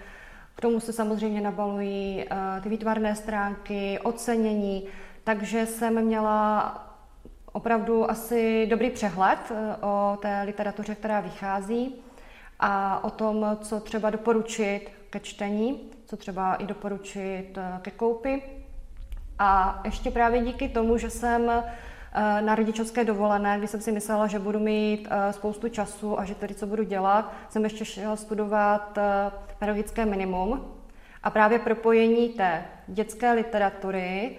K 0.55 0.61
tomu 0.61 0.79
se 0.79 0.93
samozřejmě 0.93 1.41
nabalují 1.41 2.25
ty 2.63 2.69
výtvarné 2.69 3.15
stránky, 3.15 3.99
ocenění, 4.03 4.87
takže 5.27 5.65
jsem 5.65 6.05
měla 6.05 6.73
opravdu 7.51 8.11
asi 8.11 8.67
dobrý 8.69 8.89
přehled 8.89 9.39
eh, 9.51 9.75
o 9.81 10.17
té 10.21 10.41
literatuře, 10.45 10.95
která 10.95 11.19
vychází 11.19 11.95
a 12.59 13.03
o 13.03 13.09
tom, 13.09 13.57
co 13.61 13.79
třeba 13.79 14.09
doporučit 14.09 14.91
ke 15.09 15.19
čtení, 15.19 15.91
co 16.05 16.17
třeba 16.17 16.55
i 16.55 16.65
doporučit 16.65 17.57
eh, 17.57 17.79
ke 17.81 17.91
koupi. 17.91 18.41
A 19.39 19.81
ještě 19.85 20.11
právě 20.11 20.41
díky 20.41 20.69
tomu, 20.69 20.97
že 20.97 21.09
jsem 21.09 21.49
eh, 21.49 22.41
na 22.41 22.55
rodičovské 22.55 23.03
dovolené, 23.03 23.57
kdy 23.57 23.67
jsem 23.67 23.81
si 23.81 23.91
myslela, 23.91 24.27
že 24.27 24.39
budu 24.39 24.59
mít 24.59 25.07
spoustu 25.31 25.69
času 25.69 26.19
a 26.19 26.25
že 26.25 26.35
tady 26.35 26.53
co 26.53 26.67
budu 26.67 26.83
dělat, 26.83 27.33
jsem 27.49 27.63
ještě 27.63 27.85
šla 27.85 28.15
studovat 28.15 28.97
pedagogické 29.59 30.05
minimum. 30.05 30.73
A 31.23 31.29
právě 31.29 31.59
propojení 31.59 32.29
té 32.29 32.65
dětské 32.87 33.31
literatury 33.31 34.37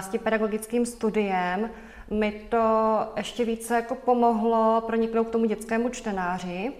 s 0.00 0.08
tím 0.08 0.20
pedagogickým 0.20 0.86
studiem 0.86 1.70
mi 2.10 2.32
to 2.32 2.98
ještě 3.16 3.44
více 3.44 3.74
jako 3.74 3.94
pomohlo 3.94 4.82
proniknout 4.86 5.28
k 5.28 5.30
tomu 5.30 5.44
dětskému 5.44 5.88
čtenáři. 5.88 6.72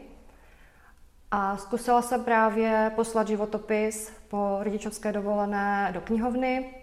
A 1.31 1.57
zkusila 1.57 2.03
jsem 2.03 2.25
právě 2.25 2.93
poslat 2.97 3.29
životopis 3.29 4.13
po 4.29 4.59
rodičovské 4.61 5.13
dovolené 5.13 5.91
do 5.95 6.01
knihovny. 6.01 6.75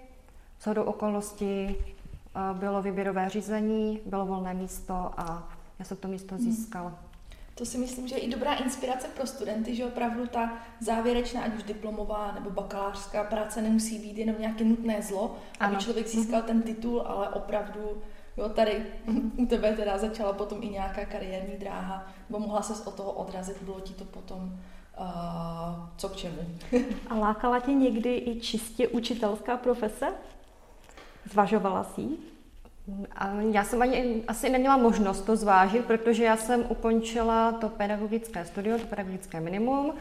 do 0.73 0.85
okolností 0.85 1.75
bylo 2.53 2.81
výběrové 2.81 3.29
řízení, 3.29 4.01
bylo 4.05 4.25
volné 4.25 4.53
místo 4.53 5.11
a 5.17 5.49
já 5.79 5.85
jsem 5.85 5.97
to 5.97 6.07
místo 6.07 6.35
hmm. 6.35 7.10
To 7.61 7.65
si 7.65 7.77
myslím, 7.77 8.07
že 8.07 8.15
je 8.15 8.21
i 8.21 8.29
dobrá 8.29 8.53
inspirace 8.53 9.07
pro 9.07 9.27
studenty, 9.27 9.75
že 9.75 9.85
opravdu 9.85 10.27
ta 10.27 10.53
závěrečná, 10.79 11.41
ať 11.41 11.55
už 11.55 11.63
diplomová 11.63 12.31
nebo 12.31 12.49
bakalářská 12.49 13.23
práce 13.23 13.61
nemusí 13.61 13.99
být 13.99 14.17
jenom 14.17 14.35
nějaké 14.39 14.63
nutné 14.63 15.01
zlo, 15.01 15.37
ano. 15.59 15.73
aby 15.73 15.83
člověk 15.83 16.07
získal 16.07 16.41
ten 16.41 16.61
titul, 16.61 17.01
ale 17.01 17.29
opravdu 17.29 18.01
Jo, 18.37 18.49
tady 18.49 18.85
u 19.37 19.45
tebe 19.45 19.73
teda 19.75 19.97
začala 19.97 20.33
potom 20.33 20.63
i 20.63 20.69
nějaká 20.69 21.05
kariérní 21.05 21.57
dráha, 21.57 22.07
nebo 22.29 22.39
mohla 22.39 22.61
se 22.61 22.85
od 22.85 22.95
toho 22.95 23.11
odrazit, 23.11 23.63
bylo 23.63 23.79
ti 23.79 23.93
to 23.93 24.05
potom 24.05 24.59
uh, 24.99 25.05
co 25.97 26.09
k 26.09 26.15
čemu. 26.15 26.37
A 27.09 27.15
lákala 27.15 27.59
tě 27.59 27.71
někdy 27.71 28.15
i 28.15 28.39
čistě 28.39 28.87
učitelská 28.87 29.57
profese? 29.57 30.13
Zvažovala 31.31 31.83
jsi 31.83 32.30
já 33.51 33.63
jsem 33.63 33.81
ani 33.81 34.23
asi 34.27 34.49
neměla 34.49 34.77
možnost 34.77 35.21
to 35.21 35.35
zvážit, 35.35 35.85
protože 35.85 36.23
já 36.23 36.37
jsem 36.37 36.65
ukončila 36.69 37.51
to 37.51 37.69
pedagogické 37.69 38.45
studium, 38.45 38.79
to 38.79 38.87
pedagogické 38.87 39.39
minimum 39.39 39.93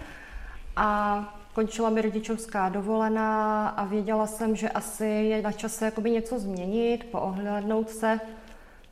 a 0.76 1.40
končila 1.54 1.90
mi 1.90 2.02
rodičovská 2.02 2.68
dovolená 2.68 3.68
a 3.68 3.84
věděla 3.84 4.26
jsem, 4.26 4.56
že 4.56 4.68
asi 4.68 5.06
je 5.06 5.42
na 5.42 5.52
čase 5.52 5.84
jakoby 5.84 6.10
něco 6.10 6.38
změnit, 6.38 7.04
poohlednout 7.04 7.90
se 7.90 8.20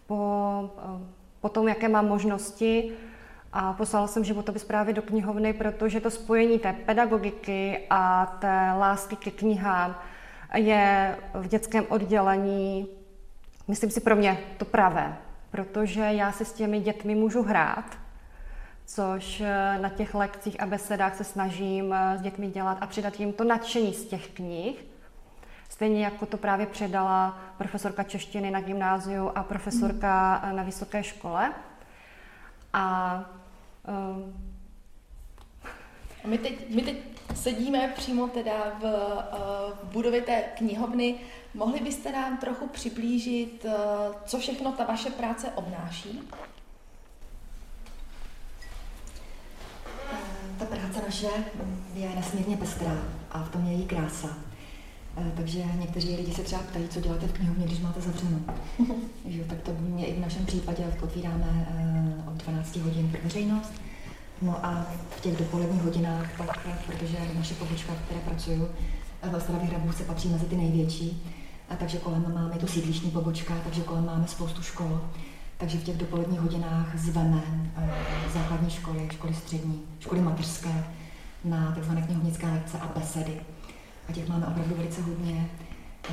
po, 0.07 0.71
po 1.41 1.49
tom, 1.49 1.69
jaké 1.69 1.89
mám 1.89 2.09
možnosti. 2.09 2.93
A 3.53 3.73
poslala 3.73 4.07
jsem 4.07 4.25
životopis 4.25 4.65
právě 4.65 4.95
do 4.95 5.03
knihovny, 5.03 5.53
protože 5.53 6.01
to 6.01 6.11
spojení 6.11 6.59
té 6.59 6.73
pedagogiky 6.73 7.87
a 7.91 8.27
té 8.41 8.73
lásky 8.79 9.17
ke 9.17 9.31
knihám 9.31 9.99
je 10.55 11.17
v 11.35 11.49
dětském 11.49 11.85
oddělení, 11.89 12.89
myslím 13.69 13.91
si 13.91 14.01
pro 14.01 14.17
mě, 14.17 14.39
to 14.57 14.65
pravé. 14.65 15.17
Protože 15.51 16.01
já 16.01 16.33
si 16.33 16.45
s 16.45 16.53
těmi 16.53 16.81
dětmi 16.81 17.15
můžu 17.15 17.43
hrát, 17.43 17.99
což 18.87 19.41
eh, 19.41 19.79
na 19.81 19.89
těch 19.89 20.15
lekcích 20.15 20.61
a 20.61 20.67
besedách 20.67 21.17
se 21.17 21.25
snažím 21.25 21.93
eh, 21.93 22.19
s 22.19 22.21
dětmi 22.21 22.47
dělat 22.47 22.79
a 22.81 22.87
přidat 22.87 23.21
jim 23.21 23.33
to 23.33 23.45
nadšení 23.45 23.95
z 23.95 24.05
těch 24.05 24.29
knih. 24.29 24.85
Stejně 25.69 26.05
jako 26.05 26.27
to 26.27 26.37
právě 26.37 26.67
předala 26.67 27.39
profesorka 27.59 28.03
češtiny 28.03 28.51
na 28.51 28.61
gymnáziu 28.61 29.31
a 29.35 29.43
profesorka 29.43 30.43
mm. 30.45 30.57
na 30.57 30.63
vysoké 30.63 31.03
škole. 31.03 31.53
A, 32.73 33.25
um, 33.89 34.53
my, 36.27 36.39
teď, 36.39 36.75
my 36.75 36.83
teď 36.83 36.97
sedíme 37.35 37.93
přímo 37.97 38.29
teda 38.29 38.53
v, 38.81 38.83
v 39.83 39.93
budově 39.93 40.23
té 40.23 40.43
knihovny. 40.43 41.15
Mohli 41.55 41.81
byste 41.81 42.13
nám 42.13 42.37
trochu 42.37 42.67
přiblížit, 42.67 43.67
co 44.27 44.39
všechno 44.39 44.73
ta 44.73 44.85
vaše 44.85 45.11
práce 45.11 45.49
obnáší? 45.55 46.21
Ta 50.59 50.65
práce 50.65 51.03
naše 51.07 51.29
je 51.95 52.09
nesmírně 52.15 52.57
pestrá 52.57 52.97
a 53.31 53.43
v 53.43 53.49
tom 53.49 53.67
je 53.67 53.73
její 53.73 53.87
krása. 53.87 54.29
Eh, 55.21 55.33
takže 55.37 55.59
někteří 55.79 56.17
lidi 56.17 56.35
se 56.35 56.43
třeba 56.43 56.63
ptají, 56.63 56.89
co 56.89 57.01
děláte 57.01 57.27
v 57.27 57.33
knihovně, 57.33 57.67
když 57.67 57.81
máte 57.81 58.01
zavřeno. 58.01 58.39
že, 59.25 59.45
tak 59.45 59.59
to 59.63 59.71
mě 59.79 60.07
i 60.07 60.15
v 60.15 60.21
našem 60.21 60.47
případě 60.47 60.85
otvíráme 61.03 61.69
eh, 61.71 62.31
od 62.31 62.35
12 62.35 62.77
hodin 62.77 63.11
pro 63.11 63.21
veřejnost. 63.23 63.73
No 64.43 64.67
a 64.67 64.87
v 65.11 65.21
těch 65.21 65.37
dopoledních 65.37 65.83
hodinách, 65.83 66.39
tak, 66.39 66.67
eh, 66.67 66.79
protože 66.87 67.19
naše 67.35 67.55
pobočka, 67.55 67.93
v 67.93 68.05
které 68.05 68.21
pracuju, 68.21 68.69
v 69.23 69.35
Ostravě 69.35 69.93
se 69.97 70.05
patří 70.05 70.29
mezi 70.29 70.47
ty 70.47 70.57
největší, 70.57 71.23
a 71.69 71.77
takže 71.77 71.99
kolem 71.99 72.35
máme 72.35 72.55
tu 72.55 72.67
sídlišní 72.67 73.11
pobočka, 73.11 73.55
takže 73.65 73.81
kolem 73.81 74.07
máme 74.07 74.29
spoustu 74.29 74.63
škol. 74.63 75.01
Takže 75.59 75.79
v 75.79 75.85
těch 75.85 75.97
dopoledních 75.97 76.41
hodinách 76.41 76.99
zveme 76.99 77.43
základní 78.35 78.71
školy, 78.71 79.09
školy 79.13 79.35
střední, 79.35 79.83
školy 80.01 80.21
mateřské 80.21 80.85
na 81.45 81.77
tzv. 81.81 81.93
knihovnické 82.07 82.47
lekce 82.47 82.79
a 82.79 82.99
besedy. 82.99 83.41
A 84.09 84.13
těch 84.13 84.29
máme 84.29 84.47
opravdu 84.47 84.75
velice 84.75 85.03
hodně. 85.03 85.49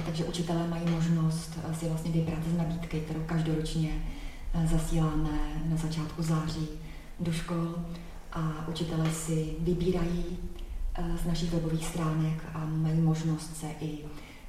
Takže 0.06 0.26
učitelé 0.26 0.68
mají 0.68 0.90
možnost 0.90 1.60
si 1.80 1.90
vlastně 1.90 2.12
vybrat 2.12 2.40
z 2.54 2.58
nabídky, 2.58 3.00
kterou 3.00 3.24
každoročně 3.26 3.90
zasíláme 4.66 5.40
na 5.66 5.78
začátku 5.78 6.24
září 6.24 6.68
do 7.20 7.32
škol 7.32 7.76
a 8.34 8.66
učitelé 8.68 9.12
si 9.12 9.56
vybírají 9.60 10.26
z 11.24 11.26
našich 11.26 11.54
webových 11.54 11.86
stránek 11.86 12.44
a 12.54 12.66
mají 12.66 13.00
možnost 13.00 13.58
se 13.58 13.68
i 13.82 13.98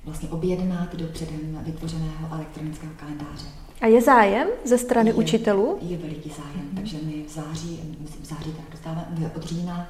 vlastně 0.05 0.29
objednat 0.29 0.95
do 0.95 1.07
předem 1.07 1.59
vytvořeného 1.63 2.29
elektronického 2.33 2.93
kalendáře. 2.97 3.47
A 3.81 3.87
je 3.87 4.03
zájem 4.03 4.49
ze 4.65 4.79
strany 4.79 5.11
je, 5.11 5.15
učitelů? 5.15 5.79
Je 5.83 5.99
veliký 5.99 6.31
zájem, 6.31 6.69
mm-hmm. 6.71 6.77
takže 6.77 6.97
my 7.03 7.23
v 7.23 7.31
září, 7.31 7.97
myslím, 8.01 8.23
v 8.23 8.27
září 8.27 8.53
tak 8.53 8.71
dostáváme 8.71 9.33
od 9.37 9.43
října 9.43 9.89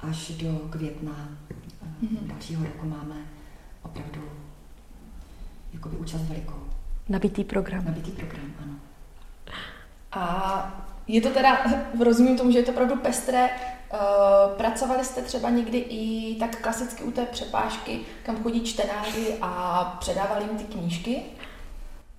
až 0.00 0.30
do 0.30 0.58
května 0.70 1.28
mm-hmm. 2.02 2.26
dalšího 2.26 2.64
roku 2.64 2.86
máme 2.86 3.16
opravdu 3.82 4.20
jakoby 5.72 5.96
účast 5.96 6.22
velikou. 6.22 6.62
Nabitý 7.08 7.44
program. 7.44 7.84
Nabitý 7.84 8.10
program, 8.10 8.52
ano. 8.62 8.72
A 10.12 10.84
je 11.06 11.20
to 11.20 11.30
teda, 11.30 11.64
rozumím 12.04 12.36
tomu, 12.36 12.50
že 12.50 12.58
je 12.58 12.62
to 12.62 12.72
opravdu 12.72 12.96
pestré. 12.96 13.48
Uh, 13.92 14.56
pracovali 14.56 15.04
jste 15.04 15.22
třeba 15.22 15.50
někdy 15.50 15.78
i 15.78 16.36
tak 16.40 16.56
klasicky 16.56 17.02
u 17.02 17.10
té 17.10 17.26
přepážky, 17.26 18.00
kam 18.22 18.42
chodí 18.42 18.60
čtenáři 18.60 19.36
a 19.42 19.84
předávali 20.00 20.44
jim 20.44 20.58
ty 20.58 20.64
knížky? 20.64 21.22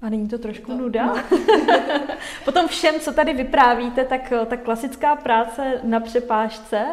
A 0.01 0.09
není 0.09 0.27
to 0.27 0.37
trošku 0.37 0.71
to, 0.71 0.77
nuda? 0.77 1.05
No. 1.67 2.15
Potom 2.45 2.67
všem, 2.67 2.99
co 2.99 3.13
tady 3.13 3.33
vyprávíte, 3.33 4.05
tak 4.05 4.33
ta 4.47 4.57
klasická 4.57 5.15
práce 5.15 5.79
na 5.83 5.99
přepážce 5.99 6.85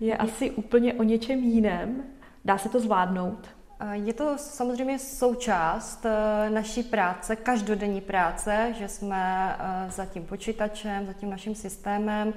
je 0.00 0.16
asi 0.16 0.50
úplně 0.50 0.94
o 0.94 1.02
něčem 1.02 1.38
jiném. 1.38 2.02
Dá 2.44 2.58
se 2.58 2.68
to 2.68 2.80
zvládnout? 2.80 3.48
Je 3.92 4.12
to 4.12 4.38
samozřejmě 4.38 4.98
součást 4.98 6.06
eh, 6.06 6.50
naší 6.50 6.82
práce, 6.82 7.36
každodenní 7.36 8.00
práce, 8.00 8.74
že 8.78 8.88
jsme 8.88 9.56
eh, 9.58 9.90
za 9.90 10.06
tím 10.06 10.24
počítačem, 10.24 11.06
za 11.06 11.12
tím 11.12 11.30
naším 11.30 11.54
systémem 11.54 12.34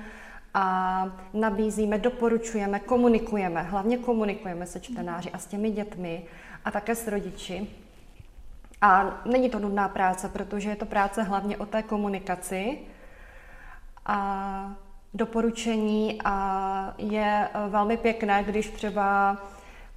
a 0.53 1.05
nabízíme, 1.33 1.97
doporučujeme, 1.97 2.79
komunikujeme, 2.79 3.61
hlavně 3.61 3.97
komunikujeme 3.97 4.65
se 4.65 4.79
čtenáři 4.79 5.31
a 5.31 5.37
s 5.37 5.45
těmi 5.45 5.71
dětmi 5.71 6.25
a 6.65 6.71
také 6.71 6.95
s 6.95 7.07
rodiči. 7.07 7.67
A 8.81 9.21
není 9.25 9.49
to 9.49 9.59
nudná 9.59 9.87
práce, 9.87 10.29
protože 10.29 10.69
je 10.69 10.75
to 10.75 10.85
práce 10.85 11.23
hlavně 11.23 11.57
o 11.57 11.65
té 11.65 11.83
komunikaci 11.83 12.77
a 14.05 14.75
doporučení 15.13 16.21
a 16.25 16.93
je 16.97 17.49
velmi 17.69 17.97
pěkné, 17.97 18.43
když 18.43 18.69
třeba 18.69 19.37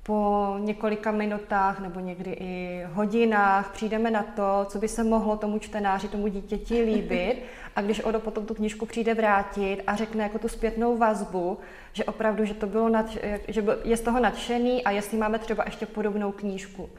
po 0.07 0.57
několika 0.59 1.11
minutách 1.11 1.81
nebo 1.81 2.01
někdy 2.01 2.31
i 2.31 2.85
hodinách 2.93 3.73
přijdeme 3.73 4.11
na 4.11 4.23
to, 4.23 4.67
co 4.69 4.79
by 4.79 4.89
se 4.89 5.05
mohlo 5.05 5.37
tomu 5.37 5.59
čtenáři, 5.59 6.09
tomu 6.09 6.29
dítěti 6.29 6.83
líbit 6.83 7.43
a 7.77 7.83
když 7.83 8.01
Odo 8.01 8.21
potom 8.21 8.47
tu 8.47 8.55
knížku 8.55 8.87
přijde 8.87 9.15
vrátit 9.15 9.83
a 9.87 9.97
řekne 9.97 10.23
jako 10.23 10.39
tu 10.39 10.49
zpětnou 10.49 10.97
vazbu, 10.97 11.59
že 11.93 12.05
opravdu, 12.05 12.45
že 12.45 12.55
to 12.55 12.67
bylo 12.67 12.89
nad, 12.89 13.07
že 13.49 13.65
je 13.85 13.97
z 13.97 14.01
toho 14.01 14.21
nadšený 14.21 14.85
a 14.85 14.91
jestli 14.91 15.19
máme 15.19 15.39
třeba 15.39 15.65
ještě 15.67 15.87
podobnou 15.87 16.33
knížku. 16.33 16.91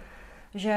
Že 0.56 0.76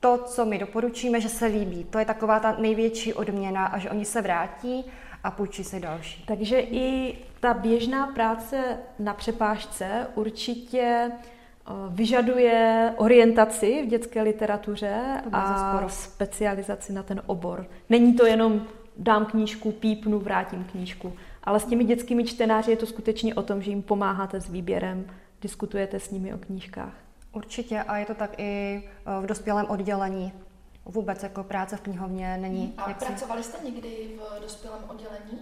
to, 0.00 0.18
co 0.18 0.44
my 0.44 0.58
doporučíme, 0.58 1.20
že 1.20 1.28
se 1.28 1.46
líbí, 1.46 1.84
to 1.84 1.98
je 1.98 2.04
taková 2.04 2.40
ta 2.40 2.56
největší 2.58 3.14
odměna 3.14 3.66
a 3.66 3.78
že 3.78 3.90
oni 3.90 4.04
se 4.04 4.22
vrátí 4.22 4.84
a 5.24 5.30
půjčí 5.30 5.64
si 5.64 5.80
další. 5.80 6.24
Takže 6.26 6.60
i 6.60 7.16
ta 7.42 7.54
běžná 7.54 8.06
práce 8.06 8.78
na 8.98 9.14
přepážce 9.14 10.06
určitě 10.14 11.10
eh, 11.10 11.72
vyžaduje 11.88 12.92
orientaci 12.96 13.82
v 13.82 13.88
dětské 13.88 14.22
literatuře 14.22 15.22
a 15.32 15.88
specializaci 15.88 16.92
na 16.92 17.02
ten 17.02 17.22
obor. 17.26 17.66
Není 17.90 18.14
to 18.14 18.26
jenom 18.26 18.66
dám 18.96 19.26
knížku, 19.26 19.72
pípnu, 19.72 20.18
vrátím 20.18 20.64
knížku, 20.64 21.12
ale 21.44 21.60
s 21.60 21.64
těmi 21.64 21.84
dětskými 21.84 22.24
čtenáři 22.24 22.70
je 22.70 22.76
to 22.76 22.86
skutečně 22.86 23.34
o 23.34 23.42
tom, 23.42 23.62
že 23.62 23.70
jim 23.70 23.82
pomáháte 23.82 24.40
s 24.40 24.50
výběrem, 24.50 25.06
diskutujete 25.40 26.00
s 26.00 26.10
nimi 26.10 26.34
o 26.34 26.38
knížkách. 26.38 26.94
Určitě 27.32 27.82
a 27.82 27.96
je 27.96 28.06
to 28.06 28.14
tak 28.14 28.34
i 28.38 28.82
eh, 28.84 29.22
v 29.22 29.26
dospělém 29.26 29.66
oddělení. 29.66 30.32
vůbec 30.84 31.22
jako 31.22 31.44
práce 31.44 31.76
v 31.76 31.80
knihovně 31.80 32.36
není. 32.36 32.74
A 32.76 32.88
jaksi... 32.88 33.06
pracovali 33.06 33.42
jste 33.42 33.64
někdy 33.64 33.88
v 34.16 34.42
dospělém 34.42 34.80
oddělení? 34.88 35.38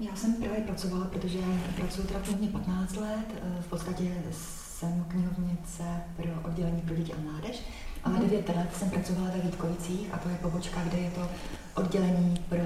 Já 0.00 0.16
jsem 0.16 0.34
právě 0.34 0.60
pracovala, 0.60 1.04
protože 1.04 1.38
pracuji 1.76 2.02
teda 2.02 2.20
knihovně 2.20 2.48
15 2.48 2.96
let, 2.96 3.26
eh, 3.34 3.62
v 3.62 3.66
podstatě 3.66 4.04
jsem 4.30 5.04
knihovnice 5.08 5.82
pro 6.16 6.50
oddělení 6.50 6.80
pro 6.80 6.94
děti 6.94 7.12
a 7.12 7.20
mládež, 7.20 7.62
ale 8.04 8.18
9 8.18 8.48
let 8.48 8.68
jsem 8.76 8.90
pracovala 8.90 9.30
ve 9.30 9.40
Vítkovicích 9.40 10.14
a 10.14 10.18
to 10.18 10.28
je 10.28 10.34
pobočka, 10.34 10.84
kde 10.84 10.98
je 10.98 11.10
to 11.10 11.28
oddělení 11.74 12.36
pro 12.48 12.58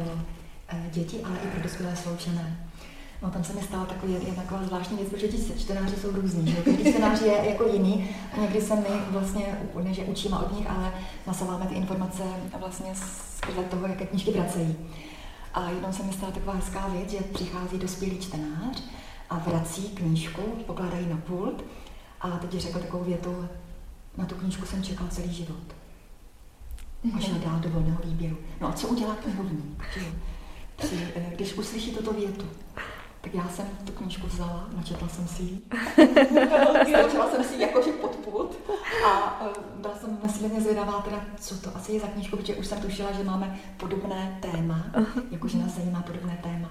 eh, 0.68 0.90
děti, 0.92 1.20
ale 1.24 1.36
i 1.44 1.46
pro 1.46 1.62
dospělé 1.62 1.96
sloučené. 1.96 2.68
No 3.22 3.30
tam 3.30 3.44
se 3.44 3.52
mi 3.52 3.62
stala 3.62 3.84
takový, 3.84 4.12
je 4.12 4.34
taková 4.34 4.64
zvláštní 4.64 4.96
věc, 4.96 5.08
protože 5.08 5.28
ti 5.28 5.60
čtenáři 5.60 5.96
jsou 5.96 6.12
různí, 6.12 6.50
že 6.50 6.56
každý 6.56 6.90
čtenář 6.92 7.20
je 7.20 7.50
jako 7.50 7.68
jiný 7.68 8.10
a 8.32 8.40
někdy 8.40 8.60
se 8.60 8.76
my 8.76 8.88
vlastně, 9.10 9.58
ne 9.82 9.94
že 9.94 10.04
učíme 10.04 10.38
od 10.38 10.58
nich, 10.58 10.70
ale 10.70 10.92
nasáváme 11.26 11.66
ty 11.66 11.74
informace 11.74 12.22
vlastně 12.58 12.94
z 12.94 13.70
toho, 13.70 13.86
jaké 13.86 14.06
knížky 14.06 14.30
vracejí. 14.30 14.76
A 15.54 15.70
jednou 15.70 15.92
se 15.92 16.02
mi 16.02 16.12
stala 16.12 16.32
taková 16.32 16.52
hezká 16.52 16.88
věc, 16.88 17.10
že 17.10 17.18
přichází 17.18 17.78
dospělý 17.78 18.18
čtenář 18.18 18.82
a 19.30 19.38
vrací 19.38 19.88
knížku, 19.88 20.42
pokládají 20.66 21.08
na 21.08 21.16
pult 21.16 21.64
a 22.20 22.30
teď 22.30 22.52
řekl 22.52 22.78
takovou 22.78 23.04
větu, 23.04 23.48
na 24.16 24.26
tu 24.26 24.34
knížku 24.34 24.66
jsem 24.66 24.82
čekal 24.82 25.08
celý 25.08 25.32
život. 25.32 25.74
A 27.16 27.20
šel 27.20 27.34
dál 27.44 27.58
do 27.60 27.68
volného 27.68 28.02
výběru. 28.04 28.36
No 28.60 28.68
a 28.68 28.72
co 28.72 28.88
udělá 28.88 29.14
knihovník? 29.14 29.84
Při, 30.76 31.12
eh, 31.14 31.32
když 31.34 31.54
uslyší 31.54 31.90
toto 31.90 32.12
větu, 32.12 32.46
tak 33.22 33.34
já 33.34 33.48
jsem 33.48 33.66
tu 33.84 33.92
knížku 33.92 34.26
vzala, 34.26 34.68
načetla 34.76 35.08
jsem 35.08 35.26
si 35.26 35.42
ji. 35.42 35.62
Staločila 36.88 37.30
jsem 37.30 37.44
si 37.44 37.54
ji 37.54 37.60
jakože 37.60 37.92
pod 37.92 38.16
pult 38.16 38.56
a 39.06 39.40
uh, 39.46 39.80
byla 39.80 39.94
jsem 39.94 40.18
nesmírně 40.22 40.60
zvědavá, 40.60 40.92
teda, 41.02 41.24
co 41.40 41.56
to 41.60 41.76
asi 41.76 41.92
je 41.92 42.00
za 42.00 42.06
knížku, 42.06 42.36
protože 42.36 42.54
už 42.54 42.66
jsem 42.66 42.80
tušila, 42.80 43.12
že 43.12 43.24
máme 43.24 43.58
podobné 43.76 44.38
téma, 44.40 44.84
jakože 45.30 45.58
nás 45.58 45.72
zajímá 45.72 46.02
podobné 46.02 46.38
téma. 46.42 46.70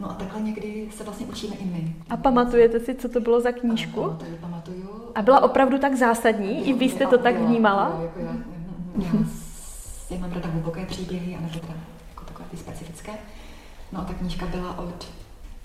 No 0.00 0.10
a 0.10 0.14
takhle 0.14 0.40
někdy 0.40 0.88
se 0.96 1.04
vlastně 1.04 1.26
učíme 1.26 1.56
i 1.56 1.64
my. 1.64 1.96
A 2.10 2.16
pamatujete 2.16 2.80
si, 2.80 2.94
co 2.94 3.08
to 3.08 3.20
bylo 3.20 3.40
za 3.40 3.52
knížku? 3.52 4.04
A, 4.04 4.08
pamatuju, 4.08 4.36
pamatuju. 4.36 5.12
A 5.14 5.22
byla 5.22 5.42
opravdu 5.42 5.78
tak 5.78 5.94
zásadní? 5.94 6.58
Jo, 6.58 6.64
I 6.64 6.72
vy 6.72 6.84
jste 6.84 7.06
to 7.06 7.18
tak 7.18 7.36
vnímala? 7.36 7.92
Jo, 7.96 8.02
jako 8.02 8.18
já, 8.18 8.36
já, 8.96 9.24
já 10.10 10.18
mám 10.20 10.32
ráda 10.32 10.48
hluboké 10.48 10.86
příběhy, 10.86 11.36
a 11.36 11.40
nebo 11.40 11.58
teda 11.58 11.74
jako 12.08 12.24
takové 12.24 12.48
ty 12.50 12.56
specifické. 12.56 13.12
No 13.92 14.00
a 14.00 14.04
ta 14.04 14.14
knížka 14.14 14.46
byla 14.46 14.78
od 14.78 15.06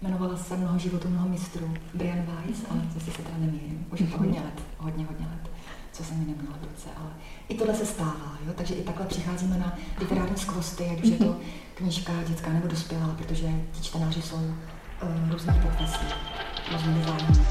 Jmenovala 0.01 0.37
se 0.37 0.57
Mnoho 0.57 0.79
životů, 0.79 1.09
mnoho 1.09 1.29
mistrů, 1.29 1.73
Brian 1.93 2.25
Weiss, 2.25 2.65
ale 2.69 2.81
zase 2.93 3.11
se 3.11 3.17
teda 3.17 3.37
nemýlím. 3.37 3.85
Už 3.91 3.99
je 3.99 4.07
to 4.07 4.17
hodně 4.17 4.39
let, 4.39 4.61
hodně, 4.77 5.05
hodně 5.05 5.25
let, 5.25 5.51
co 5.91 6.03
jsem 6.03 6.19
mi 6.19 6.25
neměla 6.25 6.57
v 6.61 6.63
ruce, 6.63 6.89
ale 6.97 7.09
i 7.49 7.55
tohle 7.55 7.75
se 7.75 7.85
stává, 7.85 8.37
jo? 8.47 8.53
takže 8.55 8.73
i 8.73 8.83
takhle 8.83 9.05
přicházíme 9.05 9.57
na 9.57 9.77
literární 9.99 10.37
skvosty, 10.37 10.89
ať 10.89 11.03
už 11.03 11.09
je 11.09 11.17
to 11.17 11.39
knížka 11.75 12.13
dětská 12.27 12.53
nebo 12.53 12.67
dospělá, 12.67 13.15
protože 13.17 13.47
ti 13.71 13.83
čtenáři 13.83 14.21
jsou 14.21 14.35
uh, 14.35 15.31
různých 15.31 15.55
profesí, 15.55 16.05
různých 16.71 17.05
zájmy. 17.05 17.45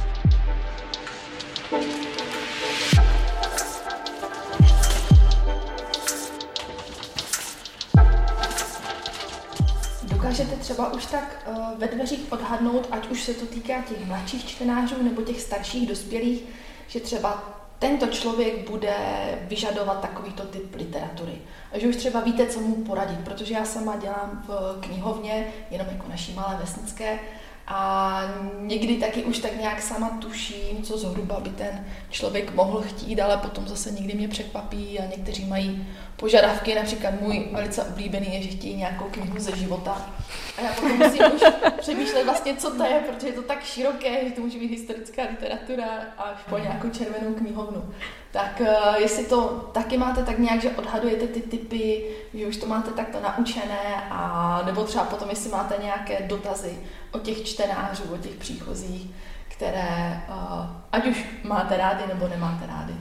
Dokážete 10.24 10.56
třeba 10.56 10.92
už 10.92 11.06
tak 11.06 11.46
uh, 11.46 11.78
ve 11.78 11.88
dveřích 11.88 12.32
odhadnout, 12.32 12.88
ať 12.90 13.10
už 13.10 13.22
se 13.22 13.34
to 13.34 13.46
týká 13.46 13.82
těch 13.88 14.06
mladších 14.06 14.46
čtenářů 14.46 15.02
nebo 15.02 15.22
těch 15.22 15.40
starších 15.40 15.88
dospělých, 15.88 16.42
že 16.88 17.00
třeba 17.00 17.44
tento 17.78 18.06
člověk 18.06 18.70
bude 18.70 18.94
vyžadovat 19.42 20.00
takovýto 20.00 20.42
typ 20.42 20.74
literatury. 20.74 21.32
A 21.72 21.78
že 21.78 21.88
už 21.88 21.96
třeba 21.96 22.20
víte, 22.20 22.46
co 22.46 22.60
mu 22.60 22.74
poradit, 22.74 23.18
protože 23.24 23.54
já 23.54 23.64
sama 23.64 23.96
dělám 23.96 24.44
v 24.48 24.78
knihovně, 24.80 25.46
jenom 25.70 25.86
jako 25.90 26.08
naší 26.08 26.32
malé 26.32 26.56
vesnické, 26.60 27.18
a 27.66 28.20
někdy 28.60 28.96
taky 28.96 29.24
už 29.24 29.38
tak 29.38 29.60
nějak 29.60 29.82
sama 29.82 30.18
tuším, 30.20 30.82
co 30.82 30.98
zhruba 30.98 31.40
by 31.40 31.50
ten 31.50 31.84
člověk 32.10 32.54
mohl 32.54 32.82
chtít, 32.82 33.20
ale 33.20 33.36
potom 33.36 33.68
zase 33.68 33.90
někdy 33.90 34.14
mě 34.14 34.28
překvapí 34.28 35.00
a 35.00 35.06
někteří 35.06 35.44
mají 35.44 35.86
požadavky, 36.16 36.74
například 36.74 37.20
můj 37.20 37.48
velice 37.52 37.82
oblíbený 37.82 38.34
je, 38.34 38.42
že 38.42 38.48
chtějí 38.48 38.76
nějakou 38.76 39.04
knihu 39.04 39.38
ze 39.38 39.56
života. 39.56 40.10
A 40.58 40.60
já 40.60 40.72
potom 40.72 40.98
musím 40.98 41.22
už 41.34 41.42
přemýšlet 41.80 42.24
vlastně, 42.24 42.56
co 42.56 42.70
to 42.70 42.84
je, 42.84 43.00
protože 43.00 43.26
je 43.26 43.32
to 43.32 43.42
tak 43.42 43.64
široké, 43.64 44.28
že 44.28 44.34
to 44.34 44.40
může 44.40 44.58
být 44.58 44.70
historická 44.70 45.22
literatura 45.30 45.84
až 46.18 46.36
po 46.48 46.58
nějakou 46.58 46.88
červenou 46.88 47.34
knihovnu. 47.34 47.94
Tak 48.30 48.60
uh, 48.60 48.94
jestli 48.98 49.24
to 49.24 49.70
taky 49.72 49.98
máte 49.98 50.24
tak 50.24 50.38
nějak, 50.38 50.62
že 50.62 50.70
odhadujete 50.70 51.26
ty 51.26 51.40
typy, 51.40 52.04
že 52.34 52.46
už 52.46 52.56
to 52.56 52.66
máte 52.66 52.90
takto 52.90 53.20
naučené, 53.20 54.04
a 54.10 54.62
nebo 54.66 54.84
třeba 54.84 55.04
potom, 55.04 55.30
jestli 55.30 55.50
máte 55.50 55.82
nějaké 55.82 56.22
dotazy 56.22 56.78
o 57.12 57.18
těch 57.18 57.44
čtenářů, 57.44 58.02
o 58.14 58.18
těch 58.18 58.34
příchozích, 58.34 59.10
které 59.48 60.22
uh, 60.28 60.66
ať 60.92 61.06
už 61.06 61.24
máte 61.44 61.76
rády 61.76 62.02
nebo 62.08 62.28
nemáte 62.28 62.66
rády. 62.66 62.94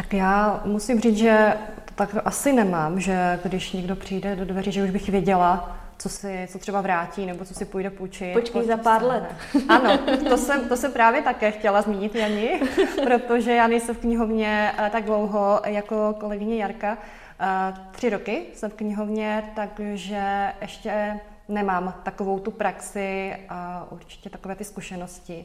Tak 0.00 0.12
já 0.12 0.60
musím 0.64 1.00
říct, 1.00 1.16
že 1.16 1.54
to 1.84 1.94
tak 1.94 2.16
asi 2.24 2.52
nemám, 2.52 3.00
že 3.00 3.40
když 3.44 3.72
někdo 3.72 3.96
přijde 3.96 4.36
do 4.36 4.44
dveří, 4.44 4.72
že 4.72 4.84
už 4.84 4.90
bych 4.90 5.08
věděla, 5.08 5.78
co 5.98 6.08
si, 6.08 6.48
co 6.52 6.58
třeba 6.58 6.80
vrátí, 6.80 7.26
nebo 7.26 7.44
co 7.44 7.54
si 7.54 7.64
půjde 7.64 7.90
půjčit. 7.90 8.32
Počkej 8.32 8.66
za 8.66 8.76
pár 8.76 9.02
let. 9.04 9.34
Ano, 9.68 9.98
to 10.28 10.36
jsem, 10.36 10.68
to 10.68 10.76
jsem 10.76 10.92
právě 10.92 11.22
také 11.22 11.50
chtěla 11.50 11.82
zmínit, 11.82 12.14
Jani, 12.14 12.60
protože 13.04 13.52
já 13.52 13.66
nejsem 13.66 13.94
v 13.94 13.98
knihovně 13.98 14.72
eh, 14.78 14.90
tak 14.90 15.04
dlouho 15.04 15.60
jako 15.66 16.14
kolegyně 16.20 16.56
Jarka. 16.56 16.98
Eh, 17.40 17.74
tři 17.90 18.10
roky 18.10 18.42
jsem 18.54 18.70
v 18.70 18.74
knihovně, 18.74 19.52
takže 19.56 20.52
ještě 20.60 21.20
nemám 21.48 21.94
takovou 22.02 22.38
tu 22.38 22.50
praxi 22.50 23.36
a 23.48 23.86
určitě 23.90 24.30
takové 24.30 24.54
ty 24.54 24.64
zkušenosti. 24.64 25.44